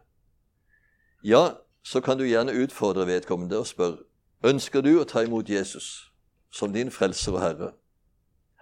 ja, 1.25 1.49
så 1.83 2.01
kan 2.01 2.19
du 2.19 2.25
gjerne 2.25 2.63
utfordre 2.63 3.07
vedkommende 3.07 3.59
og 3.59 3.67
spørre 3.67 3.99
ønsker 4.45 4.81
du 4.85 4.99
å 5.01 5.05
ta 5.09 5.23
imot 5.25 5.49
Jesus 5.49 6.13
som 6.53 6.73
din 6.73 6.91
frelser 6.93 7.33
og 7.33 7.41
herre 7.41 7.71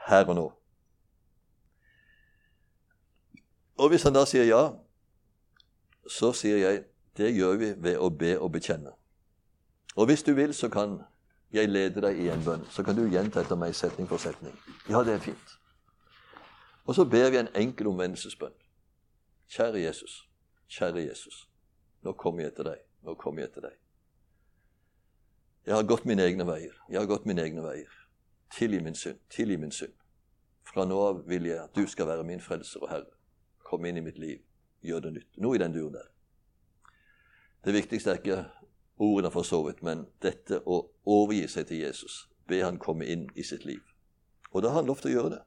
her 0.09 0.29
og 0.31 0.37
nå. 0.39 0.47
Og 3.83 3.89
hvis 3.91 4.07
han 4.07 4.15
da 4.15 4.25
sier 4.29 4.47
ja, 4.47 4.63
så 6.07 6.33
sier 6.37 6.59
jeg 6.63 6.85
det 7.17 7.33
gjør 7.35 7.59
vi 7.61 7.73
ved 7.77 7.99
å 8.01 8.09
be 8.09 8.37
og 8.39 8.53
bekjenne. 8.55 8.95
Og 9.97 10.07
hvis 10.09 10.23
du 10.23 10.33
vil, 10.33 10.55
så 10.55 10.71
kan 10.73 11.01
jeg 11.53 11.69
lede 11.69 12.01
deg 12.01 12.21
i 12.23 12.31
en 12.33 12.45
bønn. 12.45 12.63
Så 12.73 12.83
kan 12.83 12.97
du 12.97 13.05
gjenta 13.05 13.43
etter 13.43 13.59
meg 13.61 13.75
setning 13.77 14.09
for 14.09 14.23
setning. 14.23 14.55
Ja, 14.89 15.03
det 15.05 15.19
er 15.19 15.27
fint. 15.27 15.59
Og 16.85 16.95
så 16.95 17.05
ber 17.05 17.31
vi 17.31 17.39
en 17.39 17.49
enkel 17.55 17.87
omvendelsesbønn. 17.87 18.55
Kjære 19.49 19.81
Jesus. 19.81 20.29
Kjære 20.69 21.07
Jesus. 21.07 21.49
Nå 22.03 22.13
kommer 22.13 22.43
jeg 22.43 22.53
etter 22.53 22.67
deg. 22.67 22.85
Nå 23.03 23.15
kommer 23.15 23.43
jeg 23.43 23.51
etter 23.51 23.69
deg. 23.69 23.79
Jeg 25.67 25.75
har 25.75 25.87
gått 25.87 26.07
mine 26.07 26.25
egne 26.27 26.47
veier. 26.47 26.75
Jeg 26.91 26.99
har 26.99 27.07
gått 27.07 27.27
mine 27.27 27.43
egne 27.43 27.63
veier. 27.63 27.93
Tilgi 28.57 28.81
min 28.83 28.95
synd. 28.95 29.21
Tilgi 29.31 29.57
min 29.57 29.71
synd. 29.71 29.95
Fra 30.67 30.85
nå 30.85 30.99
av 31.01 31.23
vil 31.29 31.47
jeg 31.47 31.61
at 31.63 31.77
du 31.77 31.87
skal 31.87 32.09
være 32.09 32.25
min 32.27 32.41
frelser 32.41 32.83
og 32.83 32.91
herre. 32.91 33.13
Kom 33.63 33.87
inn 33.87 33.97
i 33.97 34.05
mitt 34.05 34.19
liv. 34.19 34.41
Gjør 34.83 35.07
det 35.07 35.13
nytt. 35.13 35.31
Noe 35.39 35.57
i 35.57 35.63
den 35.63 35.75
duren 35.75 35.95
der. 35.95 36.09
Det 37.65 37.75
viktigste 37.75 38.11
er 38.11 38.19
ikke 38.19 38.41
ordene 38.99 39.31
for 39.31 39.47
så 39.47 39.63
vidt, 39.67 39.83
men 39.87 40.09
dette 40.23 40.59
å 40.67 40.81
overgi 41.07 41.47
seg 41.49 41.69
til 41.71 41.85
Jesus. 41.85 42.25
Be 42.49 42.59
han 42.65 42.81
komme 42.83 43.07
inn 43.07 43.29
i 43.39 43.47
sitt 43.47 43.65
liv. 43.65 43.83
Og 44.51 44.65
da 44.65 44.73
har 44.73 44.83
han 44.83 44.91
lov 44.91 44.99
til 45.03 45.13
å 45.13 45.15
gjøre 45.15 45.35
det. 45.37 45.43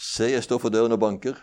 Se, 0.00 0.24
jeg 0.24 0.42
står 0.42 0.58
for 0.58 0.72
døren 0.72 0.94
og 0.96 1.00
banker. 1.02 1.36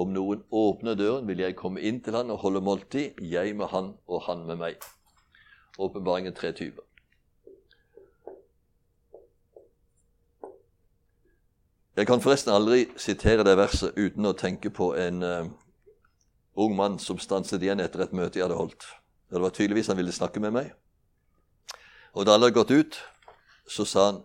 Om 0.00 0.14
noen 0.14 0.40
åpner 0.54 0.94
døren, 0.96 1.26
vil 1.28 1.42
jeg 1.42 1.56
komme 1.58 1.82
inn 1.84 1.98
til 2.00 2.14
han 2.16 2.30
og 2.32 2.38
holde 2.40 2.62
måltid, 2.64 3.18
jeg 3.20 3.52
med 3.56 3.68
han 3.68 3.90
og 4.08 4.22
han 4.24 4.46
med 4.48 4.56
meg. 4.56 4.84
Åpenbaringen 5.76 6.32
3.20. 6.32 6.78
Jeg 11.98 12.08
kan 12.08 12.22
forresten 12.24 12.54
aldri 12.54 12.86
sitere 12.96 13.44
det 13.44 13.58
verset 13.58 13.98
uten 13.98 14.30
å 14.30 14.32
tenke 14.38 14.70
på 14.72 14.94
en 14.96 15.20
uh, 15.26 15.50
ung 16.56 16.78
mann 16.78 16.96
som 17.02 17.20
stanset 17.20 17.60
igjen 17.60 17.82
etter 17.84 18.06
et 18.06 18.14
møte 18.16 18.40
jeg 18.40 18.46
hadde 18.46 18.56
holdt. 18.56 18.86
Det 19.28 19.42
var 19.42 19.52
tydeligvis 19.52 19.90
han 19.92 19.98
ville 20.00 20.14
snakke 20.16 20.40
med 20.40 20.54
meg. 20.56 20.70
Og 22.16 22.24
da 22.24 22.38
alle 22.38 22.48
hadde 22.48 22.56
gått 22.56 22.72
ut, 22.72 22.96
så 23.68 23.84
sa 23.84 24.06
han 24.06 24.22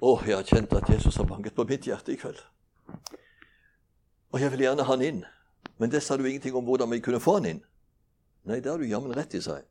å, 0.00 0.16
jeg 0.24 0.38
har 0.38 0.48
kjent 0.48 0.72
at 0.78 0.88
Jesus 0.88 1.20
har 1.20 1.28
banket 1.28 1.58
på 1.58 1.68
mitt 1.68 1.90
hjerte 1.90 2.14
i 2.14 2.18
kveld. 2.22 2.40
Og 4.30 4.40
jeg 4.40 4.52
vil 4.52 4.64
gjerne 4.66 4.86
ha 4.86 4.94
han 4.94 5.04
inn. 5.04 5.20
Men 5.80 5.90
det 5.90 6.02
sa 6.04 6.16
du 6.16 6.24
ingenting 6.24 6.54
om 6.56 6.64
hvordan 6.64 6.90
vi 6.92 7.02
kunne 7.04 7.20
få 7.20 7.38
han 7.38 7.48
inn. 7.50 7.62
Nei, 8.48 8.60
det 8.60 8.70
har 8.70 8.78
du 8.80 8.88
jammen 8.88 9.14
rett 9.16 9.34
i, 9.34 9.42
sa 9.42 9.58
jeg. 9.58 9.66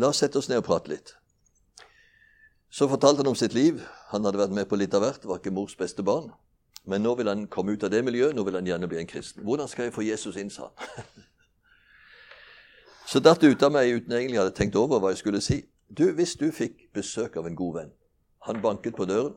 La 0.00 0.08
oss 0.08 0.22
sette 0.22 0.40
oss 0.40 0.48
ned 0.48 0.62
og 0.62 0.66
prate 0.66 0.92
litt. 0.92 1.14
Så 2.72 2.88
fortalte 2.88 3.20
han 3.20 3.32
om 3.32 3.36
sitt 3.36 3.52
liv. 3.54 3.82
Han 4.12 4.24
hadde 4.24 4.40
vært 4.40 4.56
med 4.56 4.68
på 4.68 4.78
litt 4.80 4.94
av 4.96 5.04
hvert, 5.04 5.26
var 5.28 5.40
ikke 5.40 5.52
mors 5.52 5.76
beste 5.76 6.04
barn. 6.04 6.30
Men 6.88 7.04
nå 7.04 7.12
vil 7.18 7.28
han 7.28 7.44
komme 7.52 7.76
ut 7.76 7.84
av 7.84 7.92
det 7.92 8.00
miljøet, 8.04 8.34
nå 8.34 8.44
vil 8.46 8.56
han 8.58 8.66
gjerne 8.66 8.88
bli 8.90 8.98
en 9.02 9.10
kristen. 9.10 9.44
Hvordan 9.44 9.68
skal 9.68 9.86
jeg 9.86 9.94
få 9.94 10.06
Jesus 10.06 10.38
inn, 10.40 10.50
sa 10.50 10.70
han. 10.70 11.04
Så 13.12 13.20
datt 13.20 13.42
det 13.42 13.52
ut 13.52 13.62
av 13.62 13.74
meg 13.74 13.92
uten 13.92 14.14
egentlig 14.16 14.40
hadde 14.40 14.54
tenkt 14.56 14.76
over 14.80 15.02
hva 15.02 15.12
jeg 15.12 15.20
skulle 15.20 15.42
si. 15.44 15.60
Du, 15.92 16.06
Hvis 16.16 16.32
du 16.40 16.48
fikk 16.54 16.88
besøk 16.96 17.36
av 17.36 17.46
en 17.46 17.56
god 17.58 17.74
venn, 17.76 17.90
han 18.48 18.62
banket 18.64 18.96
på 18.96 19.04
døren, 19.04 19.36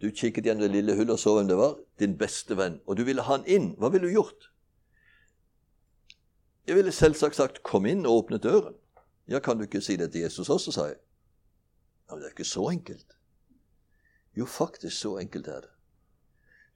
du 0.00 0.10
kikket 0.10 0.44
gjennom 0.44 0.66
det 0.66 0.74
lille 0.74 0.96
hullet 0.96 1.16
og 1.16 1.20
så 1.20 1.34
hvem 1.36 1.48
det 1.48 1.56
var, 1.56 1.78
din 2.00 2.18
beste 2.18 2.56
venn, 2.56 2.80
og 2.86 2.98
du 2.98 3.04
ville 3.08 3.24
ha 3.24 3.36
han 3.36 3.46
inn, 3.48 3.72
hva 3.80 3.88
ville 3.92 4.08
du 4.08 4.18
gjort? 4.18 4.50
Jeg 6.66 6.76
ville 6.76 6.92
selvsagt 6.92 7.36
sagt 7.36 7.62
'kom 7.62 7.86
inn 7.86 8.06
og 8.06 8.12
åpne 8.24 8.38
døren'. 8.38 8.74
Ja, 9.28 9.38
kan 9.38 9.56
du 9.56 9.62
ikke 9.62 9.80
si 9.80 9.96
det 9.96 10.12
til 10.12 10.20
Jesus 10.20 10.50
også, 10.50 10.72
sa 10.72 10.84
jeg. 10.84 10.96
Ja, 12.08 12.14
men 12.14 12.22
det 12.22 12.26
er 12.26 12.34
ikke 12.34 12.44
så 12.44 12.68
enkelt. 12.70 13.16
Jo, 14.36 14.44
faktisk 14.44 15.00
så 15.00 15.18
enkelt 15.18 15.48
er 15.48 15.60
det. 15.60 15.70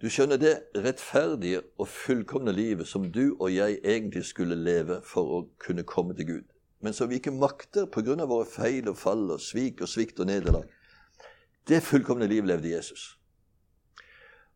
Du 0.02 0.08
skjønner 0.08 0.36
det 0.36 0.62
rettferdige 0.76 1.60
og 1.78 1.88
fullkomne 1.88 2.52
livet 2.52 2.88
som 2.88 3.12
du 3.12 3.36
og 3.40 3.54
jeg 3.54 3.80
egentlig 3.84 4.24
skulle 4.24 4.56
leve 4.56 5.02
for 5.04 5.22
å 5.22 5.40
kunne 5.58 5.82
komme 5.82 6.14
til 6.16 6.26
Gud, 6.26 6.46
men 6.80 6.96
som 6.96 7.10
vi 7.10 7.18
ikke 7.20 7.34
makter 7.36 7.84
pga. 7.86 8.24
våre 8.24 8.46
feil 8.46 8.88
og 8.88 8.96
fall 8.96 9.30
og 9.30 9.40
svik 9.40 9.82
og 9.82 9.88
svikt 9.88 10.20
og 10.20 10.26
nederlag. 10.26 10.64
Det 11.68 11.82
fullkomne 11.82 12.26
livet 12.26 12.46
levde 12.46 12.70
Jesus. 12.70 13.18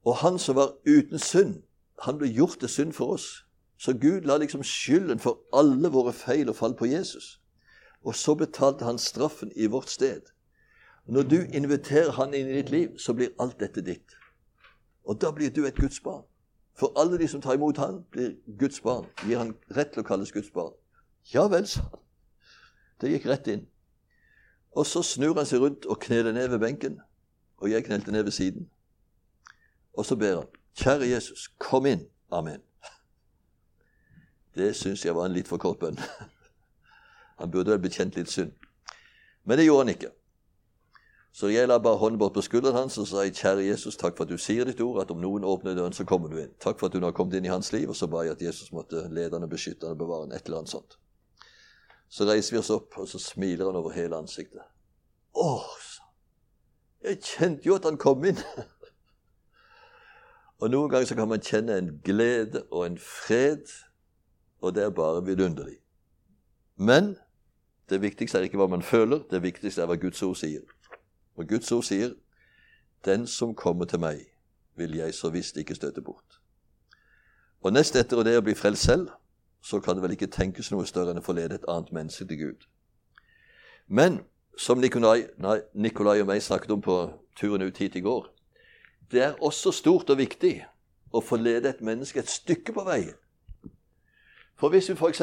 Og 0.04 0.16
han 0.16 0.38
som 0.38 0.56
var 0.56 0.76
uten 0.86 1.18
synd, 1.18 1.62
han 2.02 2.18
ble 2.18 2.28
gjort 2.28 2.58
til 2.60 2.68
synd 2.68 2.92
for 2.92 3.14
oss. 3.16 3.46
Så 3.78 3.92
Gud 3.92 4.20
la 4.28 4.36
liksom 4.36 4.62
skylden 4.62 5.18
for 5.18 5.40
alle 5.52 5.90
våre 5.92 6.12
feil 6.12 6.48
og 6.48 6.56
fall 6.56 6.76
på 6.76 6.86
Jesus. 6.86 7.40
Og 8.02 8.14
så 8.14 8.34
betalte 8.34 8.84
han 8.84 8.98
straffen 8.98 9.52
i 9.56 9.66
vårt 9.66 9.90
sted. 9.90 10.20
Når 11.06 11.22
du 11.22 11.36
inviterer 11.52 12.12
han 12.12 12.34
inn 12.34 12.48
i 12.48 12.56
ditt 12.60 12.70
liv, 12.70 12.98
så 12.98 13.12
blir 13.12 13.34
alt 13.40 13.60
dette 13.60 13.84
ditt. 13.84 14.16
Og 15.04 15.20
da 15.20 15.30
blir 15.30 15.50
du 15.50 15.66
et 15.66 15.76
Guds 15.76 16.00
barn. 16.00 16.24
For 16.74 16.92
alle 17.00 17.18
de 17.18 17.28
som 17.28 17.40
tar 17.40 17.54
imot 17.54 17.76
han, 17.76 18.02
blir 18.10 18.36
Guds 18.58 18.80
barn. 18.80 19.06
Gir 19.26 19.38
han 19.38 19.54
rett 19.76 19.92
til 19.92 20.02
å 20.02 20.06
kalles 20.06 20.32
Guds 20.32 20.50
barn. 20.50 20.72
Ja 21.34 21.46
vel, 21.48 21.66
sa 21.68 21.84
han. 21.90 22.00
Det 23.00 23.12
gikk 23.12 23.28
rett 23.28 23.50
inn. 23.52 23.66
Og 24.74 24.86
så 24.86 25.02
snur 25.02 25.38
han 25.38 25.46
seg 25.46 25.62
rundt 25.62 25.86
og 25.86 26.00
kneler 26.02 26.34
ned 26.34 26.48
ved 26.48 26.58
benken. 26.58 27.00
Og 27.62 27.70
jeg 27.70 27.84
knelte 27.84 28.12
ned 28.12 28.22
ved 28.22 28.32
siden. 28.32 28.68
Og 29.94 30.06
så 30.06 30.16
ber 30.16 30.36
han, 30.36 30.50
Kjære 30.74 31.08
Jesus, 31.08 31.48
kom 31.58 31.86
inn. 31.86 32.08
Amen. 32.30 32.60
Det 34.54 34.74
syns 34.76 35.04
jeg 35.04 35.14
var 35.14 35.26
en 35.26 35.34
litt 35.34 35.48
for 35.50 35.62
kort 35.62 35.78
bønn. 35.78 35.98
Han 37.40 37.50
burde 37.50 37.70
vel 37.74 37.82
bekjent 37.82 38.14
litt 38.18 38.30
synd. 38.30 38.52
Men 39.44 39.58
det 39.58 39.66
gjorde 39.66 39.82
han 39.84 39.94
ikke. 39.94 40.10
Så 41.34 41.48
jeg 41.50 41.66
la 41.66 41.80
bare 41.82 41.98
hånden 41.98 42.18
bort 42.18 42.36
på 42.36 42.44
skulderen 42.46 42.76
hans 42.78 42.94
og 43.02 43.08
sa 43.10 43.24
kjære 43.26 43.64
Jesus, 43.66 43.96
takk 43.98 44.14
for 44.14 44.22
at 44.22 44.30
du 44.30 44.38
sier 44.38 44.64
ditt 44.68 44.78
ord, 44.80 45.00
at 45.02 45.10
om 45.10 45.18
noen 45.18 45.42
åpner 45.44 45.74
døren, 45.74 45.92
så 45.92 46.06
kommer 46.06 46.30
du 46.30 46.38
inn. 46.38 46.52
Takk 46.62 46.78
for 46.78 46.86
at 46.86 46.94
du 46.94 47.00
nå 47.02 47.10
har 47.10 47.16
kommet 47.16 47.34
inn 47.34 47.48
i 47.48 47.50
hans 47.50 47.72
liv. 47.74 47.90
Og 47.90 47.98
så 47.98 48.06
ba 48.06 48.22
jeg 48.22 48.36
at 48.36 48.44
Jesus 48.46 48.70
måtte 48.72 49.02
lede 49.10 49.34
han 49.34 49.42
og 49.42 49.50
beskytte 49.50 49.88
han 49.88 49.98
og 49.98 50.04
bevare 50.04 50.28
han, 50.28 50.36
et 50.36 50.46
eller 50.46 50.62
annet 50.62 50.74
sånt. 50.76 50.94
Så 52.08 52.26
reiser 52.28 52.54
vi 52.54 52.60
oss 52.60 52.70
opp, 52.70 52.98
og 52.98 53.08
så 53.08 53.18
smiler 53.18 53.66
han 53.66 53.78
over 53.78 53.94
hele 53.94 54.16
ansiktet. 54.16 54.62
Å, 55.34 55.58
jeg 57.04 57.20
kjente 57.24 57.68
jo 57.68 57.76
at 57.76 57.88
han 57.88 57.98
kom 58.00 58.24
inn. 58.28 58.38
og 60.60 60.70
noen 60.70 60.92
ganger 60.92 61.10
så 61.10 61.18
kan 61.18 61.28
man 61.28 61.42
kjenne 61.44 61.78
en 61.80 61.90
glede 62.06 62.64
og 62.70 62.86
en 62.86 63.00
fred, 63.00 63.66
og 64.64 64.76
det 64.76 64.86
er 64.86 64.94
bare 64.94 65.24
vidunderlig. 65.26 65.80
Men 66.76 67.14
det 67.90 68.00
viktigste 68.02 68.38
er 68.38 68.48
ikke 68.48 68.62
hva 68.62 68.70
man 68.70 68.82
føler, 68.82 69.26
det 69.30 69.42
viktigste 69.42 69.82
er 69.82 69.90
hva 69.90 69.98
Guds 70.00 70.22
ord 70.24 70.38
sier. 70.40 70.64
Og 71.36 71.48
Guds 71.48 71.72
ord 71.72 71.82
sier, 71.82 72.14
'Den 73.04 73.26
som 73.26 73.54
kommer 73.54 73.84
til 73.84 74.00
meg, 74.00 74.20
vil 74.76 74.96
jeg 74.96 75.14
så 75.14 75.30
visst 75.30 75.56
ikke 75.56 75.74
støte 75.74 76.00
bort'. 76.00 76.40
Og 77.60 77.72
nest 77.72 77.96
etter 77.96 78.22
det 78.22 78.38
å 78.38 78.40
bli 78.40 78.54
frelst 78.54 78.82
selv, 78.82 79.10
så 79.64 79.80
kan 79.80 79.96
det 79.96 80.02
vel 80.04 80.12
ikke 80.12 80.28
tenkes 80.32 80.68
noe 80.72 80.84
større 80.86 81.14
enn 81.14 81.22
å 81.22 81.24
forlede 81.24 81.56
et 81.56 81.66
annet 81.72 81.92
menneske 81.96 82.26
til 82.28 82.40
Gud. 82.40 82.66
Men 83.88 84.20
som 84.60 84.78
Nikolai, 84.78 85.24
nei, 85.40 85.58
Nikolai 85.74 86.20
og 86.20 86.28
meg 86.28 86.42
snakket 86.44 86.74
om 86.76 86.82
på 86.84 86.98
turen 87.38 87.64
ut 87.64 87.80
hit 87.80 87.96
i 87.96 88.04
går, 88.04 88.28
det 89.10 89.22
er 89.24 89.40
også 89.40 89.72
stort 89.72 90.10
og 90.12 90.20
viktig 90.20 90.58
å 91.14 91.22
forlede 91.24 91.70
et 91.70 91.80
menneske 91.84 92.20
et 92.20 92.30
stykke 92.30 92.74
på 92.76 92.84
veien. 92.84 93.16
For 94.60 94.70
hvis 94.70 94.90
vi 94.90 94.98
f.eks. 94.98 95.22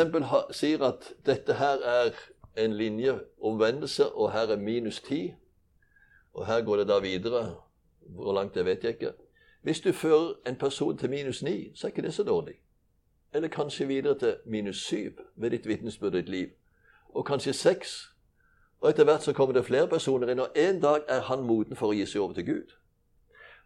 sier 0.57 0.83
at 0.89 1.13
dette 1.25 1.55
her 1.61 1.85
er 1.85 2.17
en 2.57 2.73
linje 2.75 3.13
omvendelse, 3.41 4.09
og 4.09 4.33
her 4.33 4.51
er 4.51 4.59
minus 4.59 4.99
ti, 5.05 5.33
og 6.33 6.47
her 6.47 6.61
går 6.61 6.81
det 6.81 6.87
da 6.87 6.99
videre. 6.99 7.55
Hvor 8.01 8.33
langt, 8.33 8.55
det 8.55 8.65
vet 8.65 8.83
jeg 8.83 8.97
ikke. 8.97 9.13
Hvis 9.61 9.79
du 9.81 9.91
fører 9.91 10.33
en 10.47 10.55
person 10.55 10.97
til 10.97 11.09
minus 11.09 11.43
ni, 11.43 11.71
så 11.75 11.87
er 11.87 11.91
ikke 11.91 12.01
det 12.01 12.13
så 12.13 12.23
dårlig. 12.23 12.57
Eller 13.33 13.47
kanskje 13.47 13.87
videre 13.87 14.19
til 14.19 14.35
minus 14.45 14.77
syv 14.77 15.11
ved 15.35 15.49
ditt 15.49 15.67
vitnesbyrd 15.67 16.11
ditt 16.11 16.29
liv. 16.29 16.47
Og 17.09 17.25
kanskje 17.25 17.53
seks. 17.53 18.13
Og 18.81 18.89
etter 18.89 19.03
hvert 19.03 19.23
så 19.23 19.33
kommer 19.33 19.53
det 19.53 19.65
flere 19.65 19.87
personer 19.87 20.27
inn, 20.27 20.39
og 20.39 20.49
en 20.55 20.81
dag 20.81 21.03
er 21.07 21.21
han 21.21 21.43
moden 21.43 21.75
for 21.75 21.91
å 21.91 21.95
gi 21.95 22.05
seg 22.05 22.21
over 22.21 22.33
til 22.33 22.45
Gud. 22.45 22.73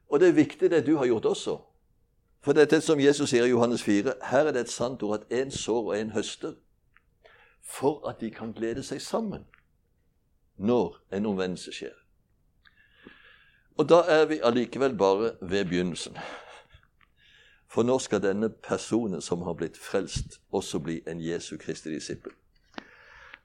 Og 0.10 0.20
det 0.20 0.28
er 0.28 0.38
viktig 0.38 0.70
det 0.70 0.86
du 0.86 0.98
har 0.98 1.06
gjort 1.06 1.26
også. 1.26 1.58
For 2.46 2.54
dette 2.54 2.82
som 2.82 3.00
Jesus 3.00 3.30
sier 3.30 3.46
i 3.46 3.50
Johannes 3.50 3.84
4, 3.84 4.14
her 4.30 4.46
er 4.46 4.52
det 4.52 4.68
et 4.68 4.70
sant 4.70 5.04
ord 5.04 5.20
at 5.20 5.32
én 5.34 5.52
sår 5.52 5.82
og 5.82 5.96
én 5.98 6.12
høster. 6.14 6.54
For 7.64 8.10
at 8.10 8.20
de 8.22 8.30
kan 8.30 8.54
glede 8.54 8.84
seg 8.84 9.02
sammen 9.02 9.48
når 10.58 11.00
en 11.12 11.26
omvendelse 11.26 11.74
skjer. 11.74 11.96
Og 13.78 13.90
da 13.90 14.04
er 14.08 14.26
vi 14.26 14.40
allikevel 14.44 14.94
bare 14.98 15.32
ved 15.42 15.66
begynnelsen. 15.66 16.18
For 17.76 17.84
nå 17.84 17.98
skal 18.00 18.22
denne 18.24 18.48
personen 18.50 19.22
som 19.22 19.42
har 19.44 19.54
blitt 19.54 19.76
frelst, 19.78 20.40
også 20.52 20.80
bli 20.80 21.02
en 21.12 21.20
Jesu 21.20 21.58
Kristi 21.58 21.92
disippel. 21.92 22.32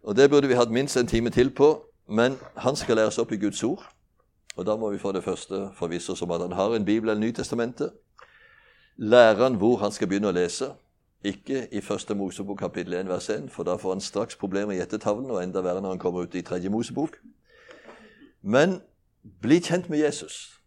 Og 0.02 0.16
Det 0.16 0.30
burde 0.30 0.48
vi 0.48 0.54
hatt 0.54 0.70
minst 0.70 0.96
en 0.96 1.06
time 1.06 1.30
til 1.30 1.50
på, 1.50 1.84
men 2.08 2.36
han 2.56 2.76
skal 2.76 2.96
læres 2.96 3.18
opp 3.18 3.32
i 3.32 3.36
Guds 3.36 3.62
ord. 3.62 3.82
Og 4.56 4.66
Da 4.66 4.76
må 4.76 4.90
vi 4.90 4.98
for 4.98 5.12
det 5.12 5.24
første 5.24 5.70
forvisse 5.74 6.12
oss 6.12 6.22
om 6.22 6.30
at 6.30 6.40
han 6.40 6.52
har 6.52 6.74
en 6.74 6.84
bibel 6.84 7.10
eller 7.10 7.20
Nytestamentet. 7.20 7.90
Lære 8.96 9.42
han 9.42 9.54
hvor 9.54 9.76
han 9.76 9.92
skal 9.92 10.08
begynne 10.08 10.28
å 10.28 10.38
lese. 10.38 10.72
Ikke 11.24 11.68
i 11.72 11.80
første 11.80 12.14
Mosebok 12.14 12.58
kapittel 12.58 12.94
1 12.94 13.08
vers 13.08 13.30
1, 13.30 13.50
for 13.50 13.62
da 13.62 13.76
får 13.76 13.90
han 13.90 14.00
straks 14.00 14.36
problemer 14.36 14.72
i 14.72 14.76
gjettetavlen, 14.76 15.30
og 15.30 15.42
enda 15.42 15.60
verre 15.60 15.80
når 15.80 15.88
han 15.88 15.98
kommer 15.98 16.20
ut 16.20 16.34
i 16.34 16.42
tredje 16.42 16.70
Mosebok. 16.70 17.16
Men 18.42 18.80
bli 19.40 19.58
kjent 19.60 19.90
med 19.90 19.98
Jesus. 19.98 20.60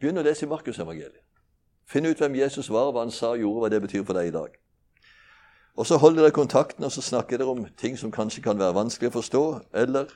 Begynn 0.00 0.18
å 0.18 0.22
lese 0.22 0.46
i 0.46 0.48
Markusevangeliet. 0.48 1.29
Finn 1.90 2.06
ut 2.06 2.18
hvem 2.22 2.36
Jesus 2.38 2.70
var, 2.70 2.92
hva 2.94 3.02
han 3.02 3.14
sa 3.14 3.32
og 3.34 3.42
gjorde, 3.42 3.60
hva 3.64 3.70
det 3.72 3.82
betyr 3.82 4.04
for 4.06 4.14
deg 4.14 4.30
i 4.30 4.34
dag. 4.34 4.54
Og 5.74 5.86
så 5.86 5.98
holder 5.98 6.22
dere 6.22 6.34
kontakten, 6.34 6.84
og 6.84 6.92
så 6.92 7.02
snakker 7.02 7.40
dere 7.40 7.50
om 7.50 7.64
ting 7.78 7.98
som 7.98 8.12
kanskje 8.14 8.44
kan 8.44 8.58
være 8.58 8.76
vanskelig 8.76 9.10
å 9.10 9.16
forstå, 9.18 9.44
eller 9.82 10.12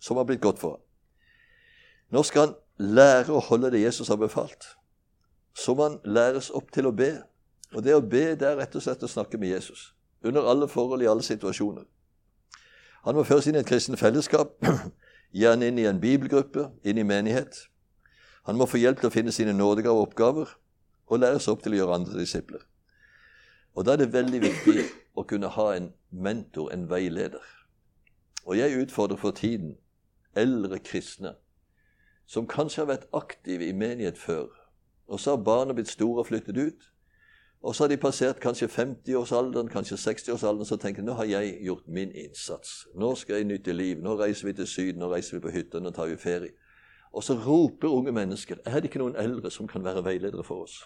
som 0.00 0.16
har 0.16 0.24
blitt 0.28 0.40
godt 0.40 0.60
for 0.62 0.76
ham. 0.76 0.84
Nå 2.12 2.22
skal 2.28 2.46
han 2.46 2.54
lære 2.96 3.32
å 3.32 3.42
holde 3.44 3.70
det 3.72 3.82
Jesus 3.82 4.08
har 4.12 4.20
befalt. 4.20 4.64
Så 5.56 5.74
må 5.76 5.88
han 5.88 5.98
læres 6.04 6.50
opp 6.50 6.72
til 6.72 6.88
å 6.88 6.94
be. 6.96 7.14
Og 7.72 7.84
det 7.84 7.96
å 7.96 8.04
be, 8.04 8.32
det 8.36 8.48
er 8.48 8.58
rett 8.60 8.76
og 8.76 8.84
slett 8.84 9.04
å 9.04 9.08
snakke 9.08 9.40
med 9.40 9.52
Jesus. 9.52 9.92
Under 10.24 10.48
alle 10.48 10.68
forhold, 10.68 11.02
i 11.02 11.08
alle 11.08 11.24
situasjoner. 11.24 11.84
Han 13.04 13.16
må 13.16 13.24
føres 13.26 13.48
inn 13.48 13.56
i 13.56 13.62
et 13.62 13.68
kristent 13.68 13.98
fellesskap 13.98 14.54
gjerne 15.42 15.68
inn 15.68 15.80
i 15.80 15.88
en 15.88 16.00
bibelgruppe, 16.00 16.68
inn 16.84 17.00
i 17.00 17.06
menighet. 17.06 17.64
Han 18.42 18.58
må 18.58 18.66
få 18.66 18.80
hjelp 18.82 19.00
til 19.00 19.10
å 19.10 19.14
finne 19.14 19.32
sine 19.32 19.54
nådegave 19.54 19.94
og 19.94 20.08
oppgaver, 20.08 20.54
og 21.06 21.20
læres 21.20 21.48
opp 21.48 21.62
til 21.62 21.76
å 21.76 21.82
gjøre 21.82 21.98
andre 22.00 22.18
disipler. 22.18 22.64
Og 23.74 23.84
Da 23.84 23.92
er 23.92 23.96
det 23.96 24.12
veldig 24.12 24.40
viktig 24.42 24.84
å 25.16 25.24
kunne 25.24 25.48
ha 25.48 25.74
en 25.76 25.92
mentor, 26.10 26.72
en 26.72 26.90
veileder. 26.90 27.44
Og 28.44 28.56
jeg 28.56 28.76
utfordrer 28.82 29.16
for 29.16 29.30
tiden 29.30 29.76
eldre 30.34 30.78
kristne 30.78 31.36
som 32.26 32.46
kanskje 32.46 32.82
har 32.82 32.88
vært 32.88 33.08
aktive 33.12 33.66
i 33.66 33.72
menighet 33.72 34.18
før, 34.18 34.48
Og 35.06 35.20
så 35.20 35.30
har 35.30 35.44
barna 35.44 35.74
blitt 35.74 35.88
store 35.88 36.20
og 36.22 36.26
flyttet 36.26 36.56
ut. 36.56 36.84
Og 37.62 37.74
så 37.74 37.84
har 37.84 37.88
de 37.88 37.96
passert 37.96 38.40
kanskje 38.40 38.68
50-årsalderen, 38.68 39.68
kanskje 39.68 39.96
60-årsalderen, 39.96 40.64
så 40.64 40.76
tenker 40.76 41.02
de 41.02 41.06
nå 41.06 41.16
har 41.18 41.24
jeg 41.24 41.58
gjort 41.66 41.88
min 41.88 42.12
innsats. 42.12 42.86
Nå 42.94 43.14
skal 43.14 43.36
jeg 43.36 43.44
nytte 43.44 43.72
liv. 43.72 44.00
Nå 44.00 44.14
reiser 44.16 44.46
vi 44.46 44.52
til 44.52 44.66
Syden, 44.66 45.00
nå 45.02 45.10
reiser 45.12 45.36
vi 45.36 45.42
på 45.42 45.52
hytta, 45.52 45.80
nå 45.80 45.90
tar 45.90 46.08
vi 46.08 46.16
ferie. 46.16 46.54
Og 47.12 47.24
så 47.24 47.34
roper 47.34 47.88
unge 47.88 48.12
mennesker 48.12 48.56
er 48.64 48.80
det 48.80 48.88
ikke 48.88 49.02
noen 49.02 49.16
eldre 49.20 49.50
som 49.50 49.68
kan 49.68 49.84
være 49.84 50.04
veiledere 50.04 50.44
for 50.44 50.64
oss. 50.64 50.78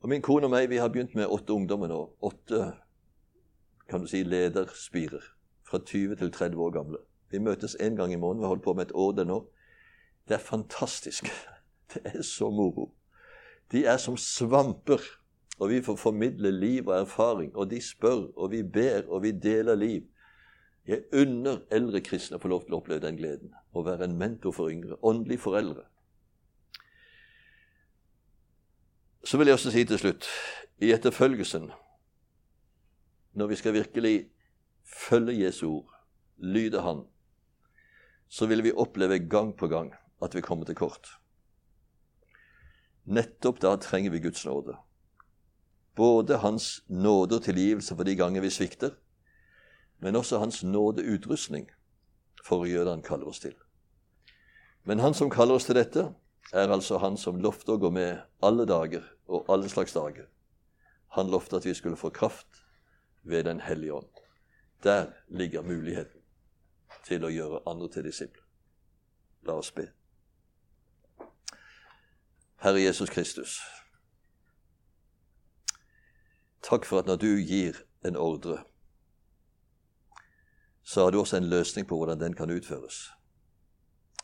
Og 0.00 0.08
Min 0.08 0.22
kone 0.22 0.46
og 0.46 0.52
meg 0.52 0.68
vi 0.70 0.76
har 0.76 0.92
begynt 0.92 1.14
med 1.14 1.30
åtte 1.32 1.52
ungdommer 1.52 1.88
nå. 1.88 2.00
Åtte 2.22 2.74
kan 3.88 4.00
du 4.00 4.06
si, 4.06 4.22
lederspirer. 4.22 5.32
Fra 5.64 5.78
20 5.78 6.16
til 6.20 6.32
30 6.32 6.60
år 6.60 6.70
gamle. 6.70 6.98
Vi 7.30 7.38
møtes 7.38 7.76
én 7.80 7.96
gang 7.96 8.12
i 8.12 8.16
måneden. 8.16 8.42
Vi 8.42 8.44
har 8.44 8.54
holdt 8.54 8.62
på 8.62 8.74
med 8.74 8.86
et 8.86 8.94
år 8.94 9.12
det 9.12 9.26
nå. 9.26 9.38
Det 10.28 10.34
er 10.34 10.44
fantastisk. 10.44 11.24
Det 11.94 12.02
er 12.04 12.22
så 12.22 12.50
moro. 12.50 12.94
De 13.72 13.84
er 13.84 13.96
som 13.96 14.16
svamper. 14.16 15.00
Og 15.58 15.70
vi 15.70 15.82
får 15.82 15.96
formidle 15.96 16.50
liv 16.50 16.88
og 16.88 17.00
erfaring. 17.00 17.56
Og 17.56 17.70
de 17.70 17.80
spør, 17.80 18.28
og 18.36 18.50
vi 18.50 18.62
ber, 18.62 19.08
og 19.08 19.22
vi 19.22 19.30
deler 19.30 19.74
liv. 19.74 20.02
Jeg 20.84 21.06
unner 21.16 21.62
eldre 21.72 22.02
kristne 22.04 22.36
å 22.36 22.42
få 22.42 22.50
lov 22.52 22.66
til 22.66 22.76
å 22.76 22.82
oppleve 22.82 23.00
den 23.06 23.16
gleden. 23.16 23.54
Å 23.72 23.84
være 23.86 24.04
en 24.04 24.18
mentor 24.20 24.52
for 24.52 24.72
yngre. 24.72 24.98
Åndelig 25.00 25.40
foreldre. 25.40 25.86
Så 29.24 29.40
vil 29.40 29.48
jeg 29.48 29.56
også 29.56 29.72
si 29.72 29.84
til 29.88 30.00
slutt 30.00 30.28
i 30.84 30.90
etterfølgelsen 30.92 31.70
Når 33.34 33.48
vi 33.50 33.56
skal 33.56 33.74
virkelig 33.74 34.16
følge 34.84 35.40
Jesu 35.40 35.66
ord, 35.66 35.90
lyde 36.36 36.82
Han, 36.82 37.06
så 38.28 38.46
vil 38.46 38.62
vi 38.62 38.72
oppleve 38.72 39.18
gang 39.18 39.56
på 39.56 39.66
gang 39.66 39.94
at 40.22 40.34
vi 40.34 40.42
kommer 40.44 40.66
til 40.68 40.76
kort. 40.78 41.08
Nettopp 43.04 43.60
da 43.60 43.74
trenger 43.76 44.10
vi 44.10 44.20
Guds 44.20 44.44
nåde. 44.46 44.76
Både 45.96 46.38
Hans 46.42 46.84
nåde 46.88 47.40
og 47.40 47.42
tilgivelse 47.42 47.96
for 47.96 48.04
de 48.04 48.14
ganger 48.16 48.44
vi 48.44 48.50
svikter, 48.50 48.94
men 49.98 50.16
også 50.16 50.38
Hans 50.38 50.62
nådeutrustning 50.64 51.70
for 52.44 52.64
å 52.64 52.68
gjøre 52.68 52.84
det 52.84 52.96
Han 52.96 53.06
kaller 53.06 53.30
oss 53.30 53.40
til. 53.40 53.54
Men 54.84 54.98
Han 54.98 55.14
som 55.14 55.30
kaller 55.30 55.54
oss 55.54 55.68
til 55.68 55.78
dette, 55.78 56.08
er 56.52 56.72
altså 56.72 56.98
Han 56.98 57.16
som 57.16 57.40
lovte 57.40 57.72
å 57.72 57.80
gå 57.80 57.90
med 57.90 58.20
alle 58.42 58.66
dager 58.68 59.04
og 59.26 59.48
alle 59.48 59.68
slags 59.68 59.92
dager. 59.92 60.28
Han 61.16 61.30
lovte 61.30 61.56
at 61.56 61.66
vi 61.66 61.74
skulle 61.74 61.96
få 61.96 62.10
kraft 62.10 62.64
ved 63.22 63.44
Den 63.44 63.60
hellige 63.60 63.92
ånd. 63.92 64.10
Der 64.82 65.12
ligger 65.28 65.62
muligheten 65.62 66.20
til 67.04 67.24
å 67.24 67.32
gjøre 67.32 67.62
andre 67.66 67.88
til 67.88 68.04
disipler. 68.04 68.42
La 69.44 69.56
oss 69.60 69.70
be. 69.72 69.86
Herre 72.64 72.80
Jesus 72.80 73.10
Kristus, 73.10 73.58
takk 76.64 76.86
for 76.88 77.02
at 77.02 77.06
når 77.06 77.16
du 77.20 77.32
gir 77.44 77.76
en 78.04 78.16
ordre, 78.16 78.62
så 80.84 81.04
har 81.04 81.10
du 81.10 81.18
også 81.20 81.36
en 81.36 81.48
løsning 81.48 81.86
på 81.88 81.96
hvordan 81.96 82.20
den 82.20 82.34
kan 82.34 82.50
utføres. 82.50 83.10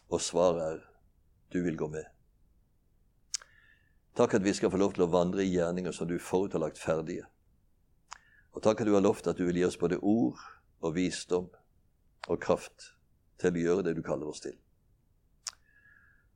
Og 0.08 0.20
svaret 0.20 0.62
er 0.62 0.80
du 1.52 1.62
vil 1.64 1.76
gå 1.76 1.88
med. 1.88 2.04
Takk 4.16 4.34
at 4.34 4.44
vi 4.44 4.52
skal 4.52 4.70
få 4.70 4.76
lov 4.76 4.92
til 4.94 5.06
å 5.06 5.10
vandre 5.10 5.44
i 5.44 5.52
gjerninger 5.52 5.94
som 5.94 6.08
du 6.08 6.18
forut 6.18 6.52
har 6.52 6.62
lagt 6.62 6.78
ferdige. 6.78 7.24
Og 8.52 8.62
takk 8.62 8.82
at 8.82 8.88
du 8.88 8.94
har 8.94 9.04
lovt 9.04 9.26
at 9.30 9.38
du 9.38 9.46
vil 9.46 9.60
gi 9.60 9.66
oss 9.66 9.78
både 9.78 10.00
ord 10.02 10.38
og 10.80 10.94
visdom 10.96 11.46
og 12.28 12.42
kraft 12.42 12.90
til 13.40 13.54
å 13.54 13.64
gjøre 13.64 13.86
det 13.86 13.94
du 13.96 14.02
kaller 14.04 14.28
oss 14.28 14.42
til. 14.44 14.58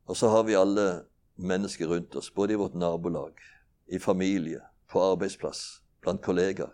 Og 0.07 0.16
så 0.16 0.31
har 0.33 0.47
vi 0.49 0.57
alle 0.57 1.05
mennesker 1.37 1.91
rundt 1.91 2.16
oss, 2.16 2.31
både 2.31 2.55
i 2.55 2.61
vårt 2.61 2.75
nabolag, 2.79 3.41
i 3.87 3.99
familie, 3.99 4.61
på 4.89 5.03
arbeidsplass, 5.03 5.83
blant 6.01 6.22
kollegaer. 6.22 6.72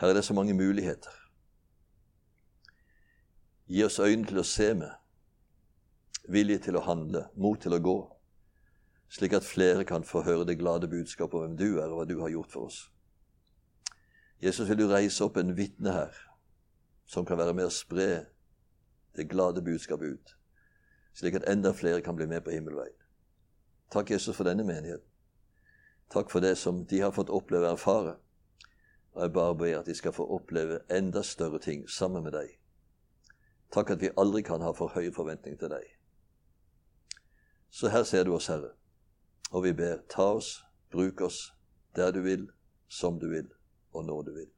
Her 0.00 0.12
er 0.12 0.18
det 0.18 0.24
så 0.24 0.34
mange 0.34 0.54
muligheter. 0.54 1.25
Gi 3.66 3.82
oss 3.84 3.98
øyne 3.98 4.26
til 4.26 4.38
å 4.38 4.46
se 4.46 4.68
med, 4.78 4.92
vilje 6.30 6.58
til 6.68 6.76
å 6.78 6.84
handle, 6.86 7.24
mot 7.34 7.58
til 7.58 7.74
å 7.74 7.80
gå, 7.82 7.96
slik 9.10 9.32
at 9.34 9.46
flere 9.46 9.84
kan 9.86 10.04
få 10.06 10.22
høre 10.26 10.46
det 10.46 10.58
glade 10.60 10.86
budskapet 10.90 11.34
om 11.34 11.42
hvem 11.42 11.56
du 11.58 11.80
er, 11.80 11.88
og 11.90 11.98
hva 11.98 12.04
du 12.06 12.20
har 12.20 12.30
gjort 12.30 12.52
for 12.52 12.68
oss. 12.70 12.84
Jesus, 14.42 14.68
vil 14.68 14.78
du 14.78 14.86
reise 14.90 15.24
opp 15.24 15.38
en 15.40 15.54
vitne 15.56 15.94
her 15.96 16.14
som 17.10 17.26
kan 17.26 17.38
være 17.38 17.54
med 17.56 17.66
å 17.66 17.74
spre 17.74 18.26
det 19.16 19.26
glade 19.30 19.64
budskapet 19.64 20.14
ut, 20.14 20.34
slik 21.16 21.38
at 21.40 21.48
enda 21.50 21.72
flere 21.74 22.04
kan 22.04 22.14
bli 22.18 22.28
med 22.30 22.44
på 22.44 22.54
himmelveien. 22.54 22.98
Takk, 23.90 24.10
Jesus, 24.10 24.36
for 24.36 24.46
denne 24.46 24.66
menigheten. 24.66 25.06
Takk 26.12 26.30
for 26.30 26.42
det 26.42 26.54
som 26.58 26.84
de 26.86 27.00
har 27.02 27.14
fått 27.14 27.32
oppleve 27.34 27.66
og 27.66 27.80
erfare. 27.80 28.14
Og 29.16 29.22
jeg 29.22 29.32
bare 29.32 29.58
ber 29.58 29.78
at 29.80 29.90
de 29.90 29.94
skal 29.94 30.14
få 30.14 30.26
oppleve 30.36 30.84
enda 30.92 31.22
større 31.26 31.58
ting 31.62 31.86
sammen 31.90 32.22
med 32.26 32.36
deg. 32.36 32.52
Takk 33.76 33.90
at 33.92 34.00
vi 34.00 34.08
aldri 34.16 34.40
kan 34.42 34.62
ha 34.64 34.70
for 34.72 34.88
høye 34.96 35.12
forventninger 35.12 35.58
til 35.60 35.68
deg. 35.74 35.90
Så 37.68 37.90
her 37.92 38.06
ser 38.08 38.24
du 38.24 38.32
oss, 38.32 38.48
Herre. 38.48 38.72
Og 39.52 39.66
vi 39.66 39.74
ber, 39.76 40.00
ta 40.08 40.30
oss, 40.38 40.54
bruk 40.92 41.20
oss 41.20 41.42
der 41.96 42.14
du 42.16 42.22
vil, 42.24 42.48
som 42.88 43.20
du 43.20 43.28
vil, 43.28 43.52
og 43.92 44.08
når 44.08 44.22
du 44.22 44.32
vil. 44.40 44.50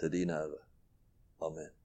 Til 0.00 0.12
din 0.12 0.30
ære. 0.30 0.60
Amen. 1.40 1.77